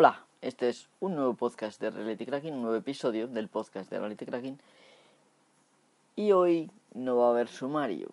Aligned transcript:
Hola, 0.00 0.24
este 0.42 0.68
es 0.68 0.88
un 1.00 1.16
nuevo 1.16 1.34
podcast 1.34 1.80
de 1.80 1.90
Reality 1.90 2.24
Cracking, 2.24 2.54
un 2.54 2.62
nuevo 2.62 2.76
episodio 2.76 3.26
del 3.26 3.48
podcast 3.48 3.90
de 3.90 3.98
Reality 3.98 4.26
Cracking. 4.26 4.56
Y 6.14 6.30
hoy 6.30 6.70
no 6.94 7.16
va 7.16 7.26
a 7.26 7.30
haber 7.30 7.48
sumario. 7.48 8.08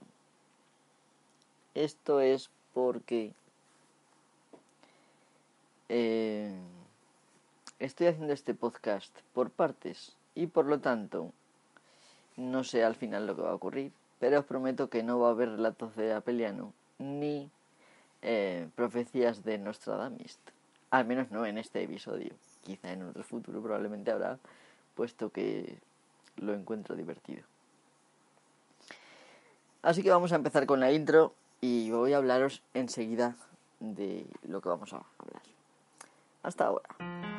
Esto 1.75 2.21
es 2.21 2.49
porque 2.73 3.33
eh, 5.89 6.55
estoy 7.77 8.07
haciendo 8.07 8.33
este 8.33 8.55
podcast 8.55 9.15
por 9.35 9.51
partes 9.51 10.13
y 10.33 10.47
por 10.47 10.65
lo 10.65 10.79
tanto 10.79 11.33
no 12.35 12.63
sé 12.63 12.83
al 12.83 12.95
final 12.95 13.27
lo 13.27 13.35
que 13.35 13.43
va 13.43 13.51
a 13.51 13.53
ocurrir, 13.53 13.91
pero 14.19 14.39
os 14.39 14.45
prometo 14.45 14.89
que 14.89 15.03
no 15.03 15.19
va 15.19 15.27
a 15.27 15.31
haber 15.33 15.51
relatos 15.51 15.95
de 15.95 16.13
Apeliano 16.13 16.73
ni 16.97 17.47
eh, 18.23 18.67
profecías 18.75 19.43
de 19.43 19.59
Nostradamus. 19.59 20.39
Al 20.91 21.05
menos 21.05 21.31
no 21.31 21.45
en 21.45 21.57
este 21.57 21.83
episodio. 21.83 22.33
Quizá 22.63 22.91
en 22.91 23.03
otro 23.03 23.23
futuro 23.23 23.61
probablemente 23.61 24.11
habrá, 24.11 24.39
puesto 24.95 25.29
que 25.29 25.77
lo 26.37 26.53
encuentro 26.53 26.95
divertido. 26.95 27.43
Así 29.81 30.01
que 30.01 30.09
vamos 30.09 30.31
a 30.31 30.35
empezar 30.35 30.65
con 30.65 30.79
la 30.79 30.91
intro 30.91 31.33
y 31.61 31.91
voy 31.91 32.13
a 32.13 32.17
hablaros 32.17 32.63
enseguida 32.73 33.35
de 33.79 34.25
lo 34.47 34.61
que 34.61 34.69
vamos 34.69 34.93
a 34.93 35.03
hablar. 35.19 35.41
Hasta 36.43 36.65
ahora. 36.65 37.34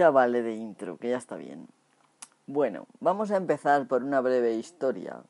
Ya 0.00 0.10
vale 0.10 0.40
de 0.40 0.54
intro, 0.54 0.96
que 0.96 1.10
ya 1.10 1.18
está 1.18 1.36
bien. 1.36 1.68
Bueno, 2.46 2.86
vamos 3.00 3.30
a 3.32 3.36
empezar 3.36 3.86
por 3.86 4.02
una 4.02 4.22
breve 4.22 4.54
historia. 4.54 5.20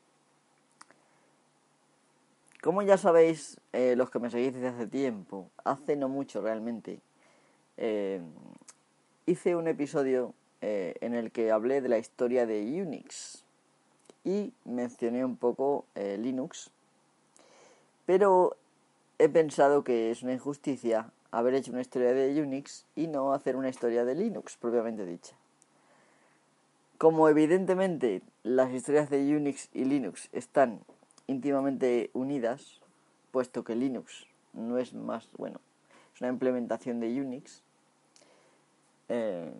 Como 2.61 2.81
ya 2.81 2.95
sabéis, 2.97 3.59
eh, 3.73 3.95
los 3.97 4.09
que 4.09 4.19
me 4.19 4.29
seguís 4.29 4.53
desde 4.53 4.69
hace 4.69 4.87
tiempo, 4.87 5.49
hace 5.65 5.97
no 5.97 6.07
mucho 6.07 6.39
realmente, 6.39 7.01
eh, 7.75 8.21
hice 9.25 9.57
un 9.57 9.67
episodio 9.67 10.33
eh, 10.61 10.95
en 11.01 11.15
el 11.15 11.33
que 11.33 11.51
hablé 11.51 11.81
de 11.81 11.89
la 11.89 11.97
historia 11.97 12.45
de 12.45 12.81
Unix 12.81 13.43
y 14.23 14.53
mencioné 14.63 15.25
un 15.25 15.35
poco 15.35 15.83
Linux, 15.95 16.71
pero 18.05 18.55
he 19.19 19.27
pensado 19.27 19.83
que 19.83 20.11
es 20.11 20.23
una 20.23 20.31
injusticia 20.31 21.11
haber 21.31 21.53
hecho 21.55 21.71
una 21.71 21.81
historia 21.81 22.13
de 22.13 22.41
Unix 22.41 22.85
y 22.95 23.07
no 23.07 23.33
hacer 23.33 23.55
una 23.55 23.69
historia 23.69 24.05
de 24.05 24.15
Linux 24.15 24.57
propiamente 24.57 25.05
dicha. 25.05 25.35
Como 26.97 27.27
evidentemente 27.29 28.21
las 28.43 28.71
historias 28.71 29.09
de 29.09 29.35
Unix 29.35 29.69
y 29.73 29.85
Linux 29.85 30.29
están 30.33 30.81
íntimamente 31.27 32.11
unidas, 32.13 32.79
puesto 33.31 33.63
que 33.63 33.75
Linux 33.75 34.27
no 34.53 34.77
es 34.77 34.93
más, 34.93 35.29
bueno, 35.37 35.59
es 36.13 36.21
una 36.21 36.29
implementación 36.29 36.99
de 36.99 37.21
Unix, 37.21 37.63
eh, 39.09 39.51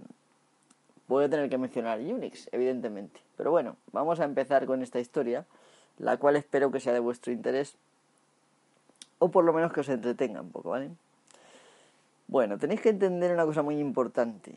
voy 1.08 1.26
a 1.26 1.30
tener 1.30 1.50
que 1.50 1.58
mencionar 1.58 2.00
Unix, 2.00 2.50
evidentemente. 2.52 3.22
Pero 3.38 3.52
bueno, 3.52 3.76
vamos 3.92 4.20
a 4.20 4.26
empezar 4.26 4.66
con 4.66 4.82
esta 4.82 5.00
historia, 5.00 5.46
la 5.98 6.18
cual 6.18 6.36
espero 6.36 6.72
que 6.72 6.80
sea 6.80 6.94
de 6.94 7.00
vuestro 7.00 7.32
interés, 7.34 7.76
o 9.20 9.30
por 9.30 9.44
lo 9.44 9.54
menos 9.54 9.74
que 9.74 9.80
os 9.80 9.90
entretenga 9.90 10.42
un 10.42 10.52
poco, 10.52 10.70
¿vale? 10.70 10.92
Bueno, 12.32 12.58
tenéis 12.58 12.80
que 12.80 12.88
entender 12.88 13.34
una 13.34 13.46
cosa 13.46 13.62
muy 13.62 13.78
importante. 13.78 14.54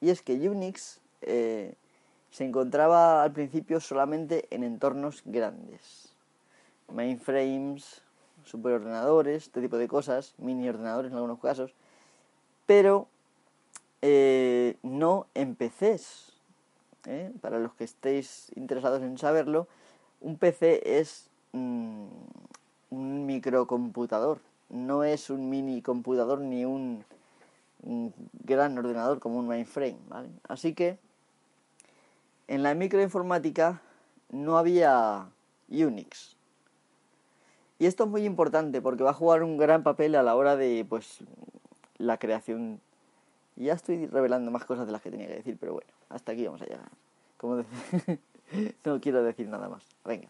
Y 0.00 0.10
es 0.10 0.22
que 0.22 0.34
Unix 0.48 1.00
eh, 1.22 1.74
se 2.30 2.44
encontraba 2.44 3.24
al 3.24 3.32
principio 3.32 3.80
solamente 3.80 4.46
en 4.50 4.62
entornos 4.62 5.22
grandes. 5.24 6.14
Mainframes, 6.94 8.02
superordenadores, 8.44 9.48
este 9.48 9.60
tipo 9.60 9.78
de 9.78 9.88
cosas, 9.88 10.34
mini 10.38 10.68
ordenadores 10.68 11.10
en 11.10 11.16
algunos 11.16 11.40
casos. 11.40 11.74
Pero 12.66 13.08
eh, 14.00 14.76
no 14.84 15.26
en 15.34 15.56
PCs. 15.56 16.34
¿eh? 17.06 17.32
Para 17.40 17.58
los 17.58 17.74
que 17.74 17.82
estéis 17.82 18.52
interesados 18.54 19.02
en 19.02 19.18
saberlo, 19.18 19.66
un 20.20 20.38
PC 20.38 21.00
es 21.00 21.30
mm, 21.50 22.06
un 22.90 23.26
microcomputador 23.26 24.38
no 24.72 25.04
es 25.04 25.30
un 25.30 25.50
mini 25.50 25.82
computador 25.82 26.40
ni 26.40 26.64
un, 26.64 27.04
gran 28.44 28.76
ordenador 28.78 29.20
como 29.20 29.38
un 29.38 29.46
mainframe, 29.46 29.98
¿vale? 30.08 30.28
Así 30.48 30.72
que 30.74 30.98
en 32.48 32.62
la 32.62 32.74
microinformática 32.74 33.80
no 34.30 34.56
había 34.56 35.26
Unix. 35.68 36.36
Y 37.78 37.86
esto 37.86 38.04
es 38.04 38.10
muy 38.10 38.24
importante 38.24 38.80
porque 38.80 39.02
va 39.02 39.10
a 39.10 39.14
jugar 39.14 39.42
un 39.42 39.56
gran 39.56 39.82
papel 39.82 40.14
a 40.14 40.22
la 40.22 40.36
hora 40.36 40.56
de 40.56 40.86
pues 40.88 41.18
la 41.98 42.18
creación. 42.18 42.80
Ya 43.56 43.74
estoy 43.74 44.06
revelando 44.06 44.50
más 44.50 44.64
cosas 44.64 44.86
de 44.86 44.92
las 44.92 45.02
que 45.02 45.10
tenía 45.10 45.26
que 45.26 45.34
decir, 45.34 45.56
pero 45.60 45.74
bueno, 45.74 45.90
hasta 46.08 46.32
aquí 46.32 46.46
vamos 46.46 46.62
a 46.62 46.66
llegar. 46.66 46.88
Como 47.36 47.64
no 48.84 49.00
quiero 49.00 49.22
decir 49.22 49.48
nada 49.48 49.68
más. 49.68 49.82
Venga. 50.04 50.28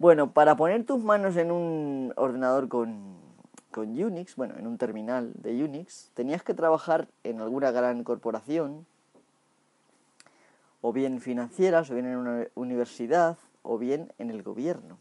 Bueno, 0.00 0.32
para 0.32 0.56
poner 0.56 0.86
tus 0.86 1.04
manos 1.04 1.36
en 1.36 1.52
un 1.52 2.14
ordenador 2.16 2.68
con, 2.68 3.18
Unix, 3.76 4.34
bueno, 4.34 4.54
en 4.56 4.66
un 4.66 4.78
terminal 4.78 5.30
de 5.34 5.62
Unix, 5.62 6.10
tenías 6.14 6.42
que 6.42 6.54
trabajar 6.54 7.06
en 7.22 7.42
alguna 7.42 7.70
gran 7.70 8.02
corporación, 8.02 8.86
o 10.80 10.94
bien 10.94 11.20
financieras, 11.20 11.90
o 11.90 11.94
bien 11.94 12.06
en 12.06 12.16
una 12.16 12.46
universidad, 12.54 13.36
o 13.62 13.76
bien 13.76 14.10
en 14.16 14.30
el 14.30 14.42
gobierno. 14.42 14.96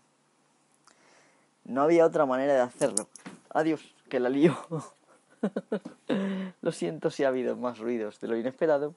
No 1.64 1.82
había 1.82 2.06
otra 2.06 2.26
manera 2.26 2.54
de 2.56 2.60
hacerlo. 2.60 3.08
Adiós, 3.52 3.96
que 4.10 4.20
la 4.20 4.28
lío. 4.28 4.58
lo 6.62 6.74
siento 6.74 7.10
si 7.10 7.24
ha 7.24 7.30
habido 7.30 7.56
más 7.56 7.80
ruidos 7.80 8.20
de 8.20 8.28
lo 8.28 8.36
inesperado. 8.36 8.94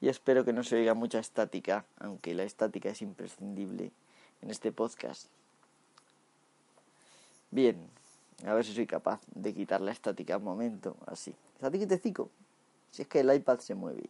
Y 0.00 0.08
espero 0.08 0.44
que 0.44 0.52
no 0.52 0.62
se 0.62 0.76
oiga 0.76 0.94
mucha 0.94 1.18
estática, 1.18 1.84
aunque 1.98 2.36
la 2.36 2.44
estática 2.44 2.88
es 2.88 3.02
imprescindible 3.02 3.90
en 4.42 4.50
este 4.50 4.72
podcast. 4.72 5.26
Bien, 7.50 7.76
a 8.46 8.54
ver 8.54 8.64
si 8.64 8.74
soy 8.74 8.86
capaz 8.86 9.20
de 9.34 9.54
quitar 9.54 9.80
la 9.80 9.92
estática 9.92 10.36
un 10.36 10.44
momento, 10.44 10.96
así. 11.06 11.34
Estática 11.54 11.86
si 12.90 13.02
es 13.02 13.08
que 13.08 13.20
el 13.20 13.32
iPad 13.32 13.58
se 13.60 13.74
mueve. 13.74 14.04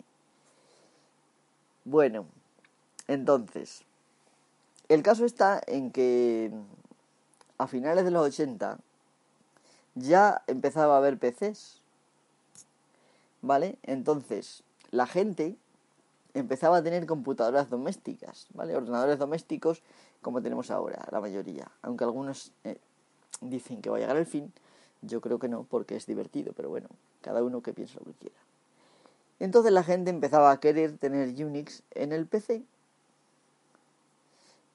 Bueno, 1.85 2.27
entonces, 3.09 3.83
el 4.89 5.03
caso 5.03 5.25
está 5.25 5.61
en 5.67 5.91
que 5.91 6.51
a 7.59 7.67
finales 7.67 8.05
de 8.05 8.11
los 8.11 8.27
80 8.27 8.79
ya 9.95 10.43
empezaba 10.47 10.95
a 10.95 10.99
haber 10.99 11.19
PCs. 11.19 11.81
¿Vale? 13.45 13.77
Entonces, 13.83 14.63
la 14.93 15.07
gente 15.07 15.57
empezaba 16.35 16.77
a 16.77 16.83
tener 16.83 17.07
computadoras 17.07 17.69
domésticas, 17.69 18.47
¿vale? 18.55 18.77
Ordenadores 18.77 19.19
domésticos 19.19 19.83
como 20.23 20.41
tenemos 20.41 20.71
ahora, 20.71 21.07
la 21.11 21.21
mayoría. 21.21 21.71
Aunque 21.83 22.05
algunos 22.05 22.53
eh, 22.65 22.79
dicen 23.41 23.83
que 23.83 23.91
va 23.91 23.97
a 23.97 24.01
llegar 24.01 24.17
el 24.17 24.27
fin, 24.27 24.53
yo 25.03 25.21
creo 25.21 25.39
que 25.39 25.49
no, 25.49 25.65
porque 25.65 25.97
es 25.97 26.07
divertido, 26.07 26.53
pero 26.57 26.71
bueno, 26.71 26.89
cada 27.21 27.43
uno 27.43 27.61
que 27.61 27.73
piense 27.73 27.99
lo 27.99 28.05
que 28.07 28.13
quiera. 28.13 28.37
Entonces 29.41 29.73
la 29.73 29.83
gente 29.83 30.11
empezaba 30.11 30.53
a 30.53 30.61
querer 30.61 30.97
tener 30.99 31.29
Unix 31.45 31.83
en 31.91 32.13
el 32.13 32.27
PC. 32.27 32.63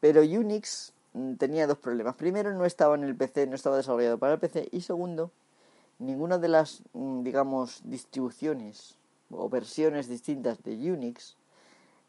Pero 0.01 0.21
Unix 0.21 0.91
mm, 1.13 1.35
tenía 1.35 1.67
dos 1.67 1.77
problemas. 1.77 2.15
Primero, 2.15 2.53
no 2.53 2.65
estaba 2.65 2.95
en 2.95 3.05
el 3.05 3.15
PC, 3.15 3.47
no 3.47 3.55
estaba 3.55 3.77
desarrollado 3.77 4.17
para 4.17 4.33
el 4.33 4.39
PC. 4.39 4.67
Y 4.73 4.81
segundo, 4.81 5.31
ninguna 5.99 6.37
de 6.37 6.49
las, 6.49 6.83
mm, 6.91 7.23
digamos, 7.23 7.81
distribuciones 7.85 8.97
o 9.31 9.49
versiones 9.49 10.07
distintas 10.07 10.61
de 10.63 10.91
Unix 10.91 11.35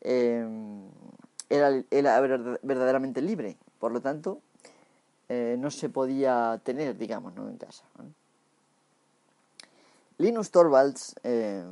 em, 0.00 0.82
era, 1.50 1.83
era, 1.91 2.21
verdaderamente 2.62 3.23
libre. 3.23 3.56
Por 3.79 3.93
lo 3.93 4.00
tanto, 4.00 4.41
eh, 5.29 5.56
no 5.59 5.71
se 5.71 5.89
podía 5.89 6.61
tener, 6.65 6.97
digamos, 6.97 7.35
¿no? 7.35 7.49
en 7.49 7.56
casa. 7.56 7.85
Linus 10.19 10.50
Torvalds, 10.50 11.15
eh, 11.23 11.65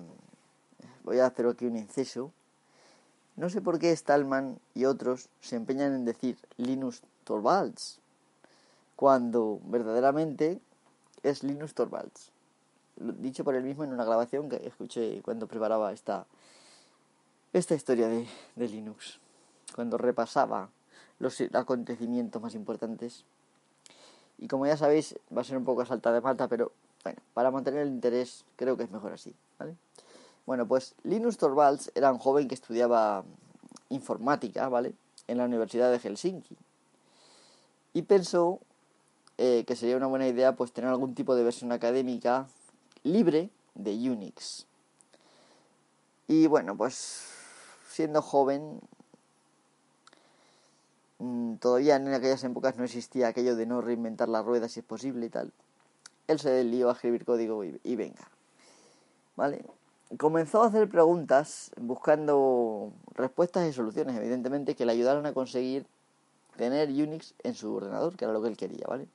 voy 1.05 1.19
a 1.19 1.26
hacer 1.26 1.46
aquí 1.46 1.67
un 1.67 1.76
inciso, 1.76 2.31
no 3.37 3.50
sé 3.50 3.61
por 3.61 3.78
qué 3.78 3.94
Stallman 3.94 4.58
y 4.75 4.87
otros 4.87 5.28
se 5.40 5.56
empeñan 5.56 5.94
en 5.94 6.05
decir 6.05 6.38
Linus 6.56 7.02
Torvalds, 7.25 7.99
cuando 8.94 9.61
verdaderamente 9.64 10.61
es 11.23 11.43
Linus 11.43 11.75
Torvalds. 11.75 12.31
Dicho 12.96 13.44
por 13.44 13.55
él 13.55 13.64
mismo 13.64 13.84
en 13.84 13.93
una 13.93 14.05
grabación 14.05 14.49
que 14.49 14.67
escuché 14.67 15.20
cuando 15.23 15.46
preparaba 15.46 15.93
esta, 15.93 16.25
esta 17.52 17.75
historia 17.75 18.08
de, 18.08 18.26
de 18.55 18.69
Linux, 18.69 19.19
cuando 19.76 19.99
repasaba 19.99 20.70
los 21.20 21.40
acontecimientos 21.52 22.43
más 22.43 22.55
importantes. 22.55 23.25
Y 24.38 24.49
como 24.49 24.67
ya 24.67 24.76
sabéis, 24.76 25.14
va 25.34 25.43
a 25.43 25.44
ser 25.44 25.56
un 25.56 25.64
poco 25.64 25.82
a 25.82 25.87
salta 25.87 26.12
de 26.12 26.20
mata, 26.20 26.49
pero 26.49 26.73
bueno, 27.05 27.20
para 27.34 27.50
mantener 27.50 27.82
el 27.82 27.88
interés 27.88 28.44
creo 28.56 28.76
que 28.76 28.82
es 28.82 28.90
mejor 28.90 29.12
así. 29.12 29.32
Bueno, 30.44 30.67
pues 30.67 30.94
Linus 31.05 31.38
Torvalds 31.38 31.93
era 31.94 32.12
un 32.12 32.19
joven 32.19 32.49
que 32.49 32.55
estudiaba 32.55 33.25
informática, 33.88 34.69
¿vale? 34.69 34.94
En 35.28 35.38
la 35.38 35.44
Universidad 35.44 35.90
de 35.90 35.99
Helsinki. 35.99 36.56
Y 37.94 38.02
pensó 38.02 38.61
eh, 39.38 39.64
que 39.67 39.76
sería 39.76 39.96
una 39.96 40.06
buena 40.06 40.28
idea 40.28 40.56
pues 40.56 40.73
tener 40.73 40.90
algún 40.90 41.14
tipo 41.14 41.34
de 41.34 41.44
versión 41.44 41.73
académica 41.73 42.46
libre 43.02 43.50
de 43.75 43.93
Unix. 44.11 44.67
Y 46.28 46.46
bueno, 46.46 46.76
pues 46.76 47.28
siendo 47.88 48.20
joven, 48.20 48.81
todavía 51.60 51.96
en 51.96 52.12
aquellas 52.12 52.44
épocas 52.44 52.76
no 52.76 52.84
existía 52.84 53.28
aquello 53.28 53.56
de 53.56 53.66
no 53.66 53.80
reinventar 53.80 54.28
la 54.28 54.42
rueda 54.42 54.68
si 54.68 54.80
es 54.80 54.86
posible 54.86 55.26
y 55.26 55.30
tal. 55.30 55.52
Él 56.28 56.40
se 56.40 56.64
lió 56.64 56.90
a 56.90 56.92
escribir 56.92 57.24
código 57.24 57.64
y, 57.64 57.96
venga. 57.96 58.28
¿Vale? 59.36 59.64
Comenzó 60.18 60.62
a 60.62 60.66
hacer 60.66 60.88
preguntas 60.88 61.70
buscando 61.80 62.92
respuestas 63.14 63.68
y 63.68 63.72
soluciones, 63.72 64.16
evidentemente, 64.16 64.74
que 64.74 64.86
le 64.86 64.92
ayudaran 64.92 65.26
a 65.26 65.32
conseguir 65.32 65.86
tener 66.56 66.88
Unix 66.88 67.34
en 67.42 67.54
su 67.54 67.74
ordenador, 67.74 68.16
que 68.16 68.24
era 68.24 68.32
lo 68.32 68.42
que 68.42 68.48
él 68.48 68.56
quería, 68.56 68.86
¿vale? 68.88 69.06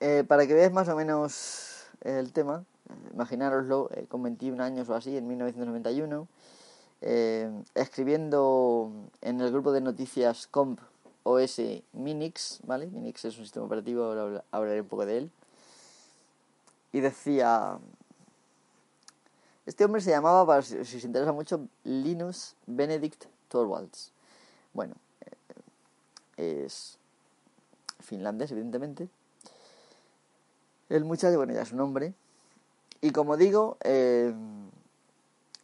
Eh, 0.00 0.24
para 0.26 0.46
que 0.46 0.54
veáis 0.54 0.72
más 0.72 0.88
o 0.88 0.96
menos 0.96 1.86
el 2.00 2.32
tema, 2.32 2.64
imaginároslo 3.12 3.90
eh, 3.94 4.06
con 4.08 4.22
21 4.22 4.62
años 4.62 4.88
o 4.88 4.94
así, 4.94 5.16
en 5.16 5.28
1991, 5.28 6.26
eh, 7.00 7.50
escribiendo 7.74 8.90
en 9.22 9.40
el 9.40 9.50
grupo 9.50 9.72
de 9.72 9.80
noticias 9.80 10.46
Comp 10.46 10.80
OS 11.22 11.60
Minix, 11.92 12.60
¿vale? 12.64 12.86
Minix 12.86 13.24
es 13.24 13.38
un 13.38 13.44
sistema 13.44 13.66
operativo, 13.66 14.04
ahora 14.04 14.44
hablaré 14.50 14.80
un 14.80 14.88
poco 14.88 15.06
de 15.06 15.18
él. 15.18 15.30
Y 16.92 17.00
decía, 17.00 17.78
este 19.66 19.84
hombre 19.84 20.00
se 20.00 20.10
llamaba, 20.10 20.44
para 20.46 20.62
si 20.62 20.76
os 20.76 21.04
interesa 21.04 21.32
mucho, 21.32 21.68
Linus 21.84 22.56
Benedict 22.66 23.26
Torvalds. 23.48 24.12
Bueno, 24.72 24.94
es 26.36 26.98
finlandés, 28.00 28.50
evidentemente. 28.50 29.08
El 30.88 31.04
muchacho, 31.04 31.36
bueno, 31.36 31.52
ya 31.52 31.62
es 31.62 31.72
un 31.72 31.80
hombre. 31.80 32.14
Y 33.00 33.12
como 33.12 33.36
digo, 33.36 33.76
eh, 33.82 34.34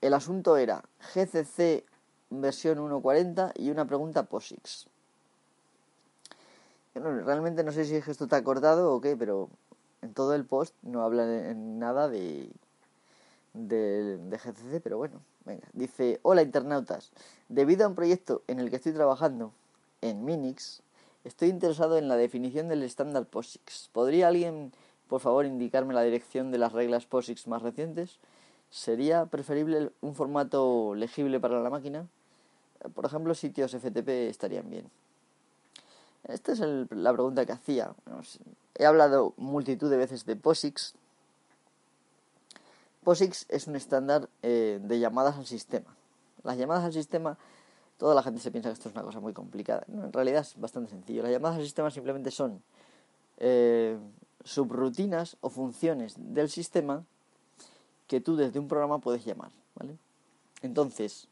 el 0.01 0.15
asunto 0.15 0.57
era 0.57 0.85
GCC 1.15 1.85
versión 2.31 2.79
1.40 2.79 3.53
y 3.57 3.71
una 3.71 3.85
pregunta 3.87 4.25
POSIX. 4.25 4.87
realmente 6.95 7.63
no 7.63 7.73
sé 7.73 7.85
si 7.85 7.97
esto 7.97 8.25
está 8.25 8.37
acordado 8.37 8.93
o 8.93 9.01
qué, 9.01 9.17
pero 9.17 9.49
en 10.03 10.13
todo 10.13 10.35
el 10.35 10.45
post 10.45 10.75
no 10.83 11.03
habla 11.03 11.25
en 11.49 11.79
nada 11.79 12.09
de, 12.09 12.51
de, 13.55 14.19
de 14.19 14.39
GCC, 14.39 14.81
pero 14.83 14.99
bueno, 14.99 15.21
venga. 15.45 15.67
Dice, 15.73 16.21
hola 16.23 16.43
internautas, 16.43 17.11
debido 17.49 17.85
a 17.85 17.89
un 17.89 17.95
proyecto 17.95 18.43
en 18.47 18.61
el 18.61 18.71
que 18.71 18.77
estoy 18.77 18.93
trabajando 18.93 19.53
en 20.03 20.25
Minix, 20.25 20.83
estoy 21.25 21.49
interesado 21.49 21.99
en 21.99 22.09
la 22.09 22.17
definición 22.17 22.69
del 22.69 22.83
estándar 22.83 23.27
POSIX. 23.27 23.89
¿Podría 23.93 24.29
alguien 24.29 24.73
por 25.09 25.21
favor 25.21 25.47
indicarme 25.47 25.95
la 25.95 26.03
dirección 26.03 26.51
de 26.51 26.59
las 26.59 26.73
reglas 26.73 27.07
POSIX 27.07 27.47
más 27.47 27.63
recientes. 27.63 28.19
¿Sería 28.77 29.25
preferible 29.25 29.91
un 30.03 30.15
formato 30.15 30.95
legible 30.95 31.41
para 31.41 31.63
la 31.63 31.71
máquina? 31.71 32.07
Por 32.95 33.07
ejemplo, 33.07 33.35
sitios 33.35 33.75
FTP 33.75 34.29
estarían 34.29 34.69
bien. 34.69 34.91
Esta 36.25 36.53
es 36.53 36.61
la 36.91 37.11
pregunta 37.15 37.47
que 37.47 37.53
hacía. 37.53 37.95
He 38.75 38.85
hablado 38.85 39.33
multitud 39.39 39.89
de 39.89 39.97
veces 39.97 40.27
de 40.27 40.37
POSIX. 40.37 40.93
POSIX 43.03 43.47
es 43.49 43.67
un 43.67 43.77
estándar 43.77 44.29
eh, 44.43 44.79
de 44.83 45.01
llamadas 45.01 45.39
al 45.39 45.47
sistema. 45.47 45.97
Las 46.43 46.59
llamadas 46.59 46.85
al 46.85 46.93
sistema, 46.93 47.39
toda 47.97 48.15
la 48.15 48.23
gente 48.23 48.43
se 48.43 48.51
piensa 48.51 48.69
que 48.69 48.75
esto 48.75 48.91
es 48.91 48.95
una 48.95 49.05
cosa 49.05 49.21
muy 49.21 49.33
complicada. 49.33 49.87
en 49.89 50.13
realidad 50.13 50.43
es 50.43 50.61
bastante 50.61 50.91
sencillo. 50.91 51.23
Las 51.23 51.33
llamadas 51.33 51.57
al 51.57 51.65
sistema 51.65 51.91
simplemente 51.91 52.31
son 52.31 52.63
eh, 53.39 53.97
subrutinas 54.45 55.39
o 55.41 55.49
funciones 55.49 56.13
del 56.19 56.51
sistema 56.51 57.07
que 58.07 58.21
tú 58.21 58.37
desde 58.37 58.59
un 58.59 58.69
programa 58.69 58.99
puedes 58.99 59.25
llamar, 59.25 59.51
¿vale? 59.75 59.97
Entonces, 60.63 61.29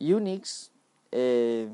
Unix 0.00 0.70
eh, 1.12 1.68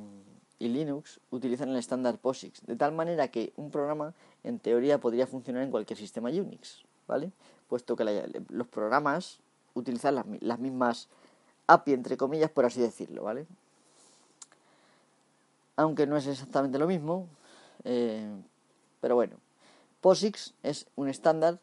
y 0.59 0.69
Linux 0.69 1.21
utilizan 1.31 1.71
el 1.71 1.77
estándar 1.77 2.19
POSIX, 2.19 2.67
de 2.67 2.77
tal 2.77 2.93
manera 2.93 3.29
que 3.29 3.53
un 3.57 3.71
programa 3.71 4.15
en 4.45 4.59
teoría 4.59 4.99
podría 4.99 5.27
funcionar 5.27 5.63
en 5.63 5.71
cualquier 5.71 5.99
sistema 5.99 6.31
Unix, 6.31 6.83
¿vale? 7.07 7.33
Puesto 7.69 7.97
que 7.97 8.05
los 8.49 8.67
programas 8.69 9.39
utilizan 9.75 10.15
las, 10.41 10.59
mismas 10.59 11.09
API, 11.67 11.95
entre 11.95 12.17
comillas, 12.17 12.51
por 12.51 12.65
así 12.65 12.81
decirlo, 12.81 13.25
¿vale? 13.25 13.47
Aunque 15.77 16.07
no 16.07 16.17
es 16.17 16.27
exactamente 16.27 16.79
lo 16.79 16.87
mismo, 16.87 17.27
eh, 17.85 18.31
pero 19.01 19.15
bueno, 19.15 19.37
POSIX 20.01 20.55
es 20.63 20.87
un 20.97 21.09
estándar 21.09 21.59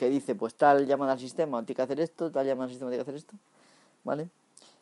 que 0.00 0.08
dice, 0.08 0.34
pues 0.34 0.54
tal 0.54 0.86
llamada 0.86 1.12
al 1.12 1.18
sistema 1.18 1.62
tiene 1.62 1.76
que 1.76 1.82
hacer 1.82 2.00
esto, 2.00 2.30
tal 2.30 2.46
llamada 2.46 2.64
al 2.64 2.70
sistema 2.70 2.90
tiene 2.90 3.04
que 3.04 3.10
hacer 3.10 3.16
esto, 3.16 3.34
¿vale? 4.02 4.30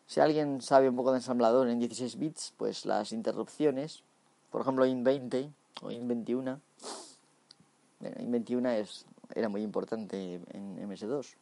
Si 0.07 0.21
alguien 0.21 0.63
sabe 0.63 0.89
un 0.89 0.95
poco 0.95 1.11
de 1.11 1.19
ensamblador 1.19 1.69
en 1.69 1.81
16 1.81 2.21
bits, 2.21 2.55
pues 2.57 2.87
las 2.87 3.11
interrupciones, 3.11 4.05
por 4.53 4.61
ejemplo 4.61 4.87
IN20 4.87 5.51
o 5.83 5.91
IN21, 5.91 6.61
bueno, 7.99 8.17
IN21 8.17 8.69
es, 8.77 9.07
era 9.35 9.49
muy 9.49 9.63
importante 9.63 10.41
en 10.53 10.89
MS2, 10.89 11.35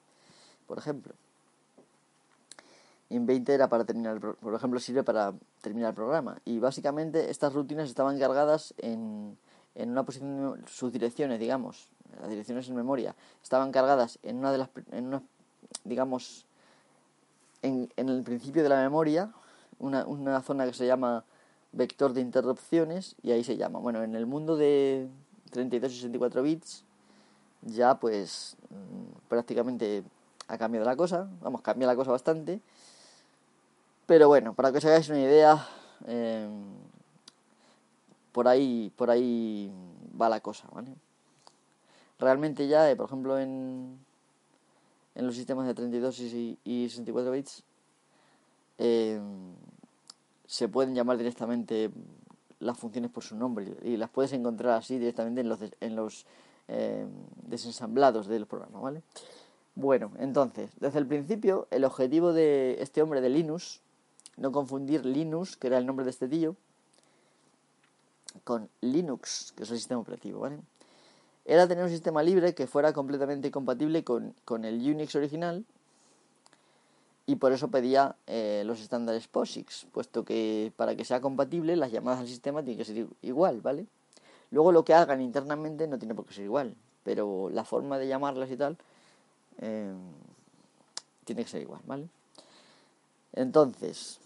por 0.66 0.78
ejemplo. 0.78 1.12
IN20 3.10 3.46
era 3.50 3.68
para 3.68 3.84
terminar, 3.84 4.18
por 4.18 4.54
ejemplo, 4.54 4.80
sirve 4.80 5.04
para 5.04 5.34
terminar 5.60 5.90
el 5.90 5.94
programa. 5.94 6.38
Y 6.46 6.60
básicamente 6.60 7.30
estas 7.30 7.52
rutinas 7.52 7.90
estaban 7.90 8.18
cargadas 8.18 8.72
en 8.78 9.36
en 9.76 9.90
una 9.90 10.04
posición, 10.04 10.64
sus 10.66 10.90
direcciones, 10.90 11.38
digamos, 11.38 11.86
las 12.20 12.28
direcciones 12.28 12.68
en 12.68 12.76
memoria, 12.76 13.14
estaban 13.42 13.72
cargadas 13.72 14.18
en 14.22 14.36
una 14.38 14.52
de 14.52 14.58
las, 14.58 14.68
en 14.92 15.06
una, 15.06 15.22
digamos, 15.84 16.46
en, 17.62 17.90
en 17.96 18.08
el 18.08 18.22
principio 18.22 18.62
de 18.62 18.68
la 18.68 18.80
memoria, 18.80 19.32
una, 19.78 20.06
una 20.06 20.40
zona 20.42 20.66
que 20.66 20.72
se 20.72 20.86
llama 20.86 21.24
vector 21.72 22.12
de 22.12 22.20
interrupciones 22.20 23.16
y 23.22 23.32
ahí 23.32 23.44
se 23.44 23.56
llama. 23.56 23.78
Bueno, 23.78 24.02
en 24.02 24.14
el 24.14 24.26
mundo 24.26 24.56
de 24.56 25.08
32 25.50 25.92
y 25.92 25.96
64 25.96 26.42
bits 26.42 26.84
ya 27.62 27.98
pues 27.98 28.56
mm, 28.70 29.28
prácticamente 29.28 30.04
ha 30.48 30.58
cambiado 30.58 30.86
la 30.86 30.96
cosa, 30.96 31.28
vamos, 31.40 31.60
cambia 31.62 31.86
la 31.86 31.96
cosa 31.96 32.12
bastante. 32.12 32.60
Pero 34.06 34.28
bueno, 34.28 34.54
para 34.54 34.70
que 34.70 34.78
os 34.78 34.84
hagáis 34.84 35.08
una 35.08 35.20
idea, 35.20 35.66
eh, 36.06 36.48
por 38.30 38.46
ahí, 38.46 38.92
por 38.96 39.10
ahí 39.10 39.70
va 40.20 40.28
la 40.28 40.40
cosa, 40.40 40.68
¿vale? 40.72 40.94
Realmente 42.18 42.66
ya, 42.68 42.90
eh, 42.90 42.96
por 42.96 43.06
ejemplo, 43.06 43.38
en, 43.38 43.98
en 45.14 45.26
los 45.26 45.34
sistemas 45.34 45.66
de 45.66 45.74
32 45.74 46.20
y, 46.20 46.58
y 46.64 46.88
64 46.88 47.32
bits, 47.32 47.62
eh, 48.78 49.20
se 50.46 50.68
pueden 50.68 50.94
llamar 50.94 51.18
directamente 51.18 51.90
las 52.60 52.78
funciones 52.78 53.10
por 53.10 53.22
su 53.22 53.36
nombre 53.36 53.76
y 53.82 53.96
las 53.96 54.10
puedes 54.10 54.32
encontrar 54.32 54.78
así 54.78 54.98
directamente 54.98 55.40
en 55.40 55.48
los, 55.48 55.60
en 55.80 55.96
los 55.96 56.26
eh, 56.68 57.06
desensamblados 57.42 58.26
del 58.26 58.46
programa, 58.46 58.80
¿vale? 58.80 59.02
Bueno, 59.74 60.12
entonces, 60.18 60.70
desde 60.80 60.98
el 60.98 61.06
principio, 61.06 61.68
el 61.70 61.84
objetivo 61.84 62.32
de 62.32 62.78
este 62.80 63.02
hombre 63.02 63.20
de 63.20 63.28
Linux, 63.28 63.82
no 64.38 64.52
confundir 64.52 65.04
Linux, 65.04 65.56
que 65.56 65.66
era 65.66 65.78
el 65.78 65.86
nombre 65.86 66.04
de 66.04 66.10
este 66.10 66.28
tío, 66.28 66.56
con 68.44 68.70
Linux, 68.80 69.52
que 69.56 69.64
es 69.64 69.70
el 69.70 69.76
sistema 69.76 70.00
operativo, 70.00 70.40
¿vale? 70.40 70.58
Era 71.48 71.68
tener 71.68 71.84
un 71.84 71.90
sistema 71.90 72.24
libre 72.24 72.56
que 72.56 72.66
fuera 72.66 72.92
completamente 72.92 73.52
compatible 73.52 74.02
con, 74.02 74.34
el 74.64 74.90
Unix 74.90 75.14
original 75.14 75.64
y 77.24 77.36
por 77.36 77.52
eso 77.52 77.68
pedía 77.68 78.16
eh, 78.26 78.64
los 78.66 78.80
estándares 78.80 79.28
POSIX, 79.28 79.86
puesto 79.92 80.24
que 80.24 80.72
para 80.76 80.96
que 80.96 81.04
sea 81.04 81.20
compatible 81.20 81.76
las 81.76 81.92
llamadas 81.92 82.20
al 82.20 82.26
sistema 82.26 82.64
tienen 82.64 82.78
que 82.78 82.84
ser 82.84 83.06
igual, 83.22 83.60
¿vale? 83.60 83.86
Luego 84.50 84.72
lo 84.72 84.84
que 84.84 84.94
hagan 84.94 85.20
internamente 85.20 85.86
no 85.86 85.98
tiene 86.00 86.16
por 86.16 86.26
qué 86.26 86.34
ser 86.34 86.44
igual, 86.44 86.74
pero 87.04 87.48
la 87.50 87.64
forma 87.64 87.96
de 87.98 88.08
llamarlas 88.08 88.50
y 88.50 88.56
tal 88.56 88.76
eh, 89.58 89.92
tiene 91.24 91.44
que 91.44 91.50
ser 91.50 91.62
igual, 91.62 91.80
¿vale? 91.86 92.08
Entonces, 93.34 94.18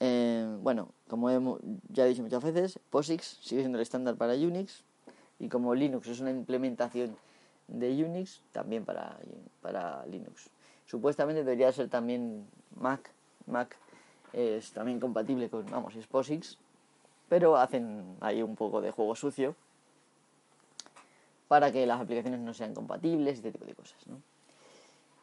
eh, 0.00 0.58
bueno, 0.62 0.88
como 1.06 1.60
ya 1.90 2.06
he 2.06 2.08
dicho 2.08 2.22
muchas 2.22 2.42
veces, 2.42 2.80
POSIX 2.90 3.38
sigue 3.40 3.62
siendo 3.62 3.78
el 3.78 3.82
estándar 3.82 4.16
para 4.16 4.34
Unix 4.34 4.82
y 5.38 5.48
como 5.48 5.74
Linux 5.74 6.08
es 6.08 6.20
una 6.20 6.30
implementación 6.30 7.16
de 7.68 8.04
Unix, 8.04 8.42
también 8.52 8.84
para, 8.84 9.18
para 9.60 10.04
Linux. 10.06 10.50
Supuestamente 10.86 11.44
debería 11.44 11.70
ser 11.70 11.88
también 11.88 12.46
Mac. 12.76 13.10
Mac 13.46 13.76
es 14.32 14.72
también 14.72 15.00
compatible 15.00 15.48
con, 15.48 15.66
vamos, 15.66 15.94
es 15.96 16.06
POSIX, 16.06 16.58
pero 17.28 17.56
hacen 17.56 18.16
ahí 18.20 18.42
un 18.42 18.56
poco 18.56 18.80
de 18.80 18.90
juego 18.90 19.14
sucio 19.14 19.54
para 21.46 21.72
que 21.72 21.86
las 21.86 22.00
aplicaciones 22.00 22.40
no 22.40 22.54
sean 22.54 22.74
compatibles 22.74 23.36
este 23.36 23.52
tipo 23.52 23.64
de 23.64 23.74
cosas, 23.74 24.06
¿no? 24.06 24.20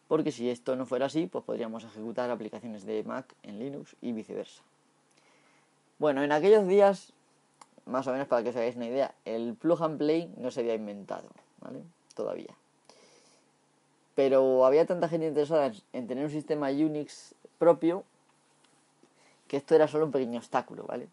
Porque 0.08 0.32
si 0.32 0.50
esto 0.50 0.76
no 0.76 0.86
fuera 0.86 1.08
así, 1.08 1.26
pues 1.26 1.44
podríamos 1.44 1.84
ejecutar 1.84 2.30
aplicaciones 2.30 2.86
de 2.86 3.04
Mac 3.04 3.34
en 3.42 3.58
Linux 3.58 3.96
y 4.02 4.12
viceversa. 4.12 4.62
Bueno, 5.98 6.24
en 6.24 6.32
aquellos 6.32 6.68
días, 6.68 7.14
más 7.86 8.08
o 8.08 8.12
menos 8.12 8.28
para 8.28 8.44
que 8.44 8.50
os 8.50 8.56
hagáis 8.56 8.76
una 8.76 8.88
idea, 8.88 9.14
el 9.26 9.56
plug 9.56 9.84
and 9.84 9.98
play 9.98 10.34
no 10.38 10.52
se 10.52 10.62
había 10.62 10.74
inventado, 10.74 11.30
¿vale? 11.62 11.82
Todavía. 12.16 12.56
Pero 14.16 14.66
había 14.66 14.86
tanta 14.86 15.10
gente 15.10 15.28
interesada 15.28 15.72
en 15.94 16.08
tener 16.08 16.24
un 16.24 16.32
sistema 16.32 16.70
Unix 16.70 17.36
propio 17.58 18.04
que 19.48 19.58
esto 19.58 19.76
era 19.76 19.88
solo 19.88 20.06
un 20.06 20.12
pequeño 20.12 20.40
obstáculo, 20.40 20.86
¿vale? 20.86 21.08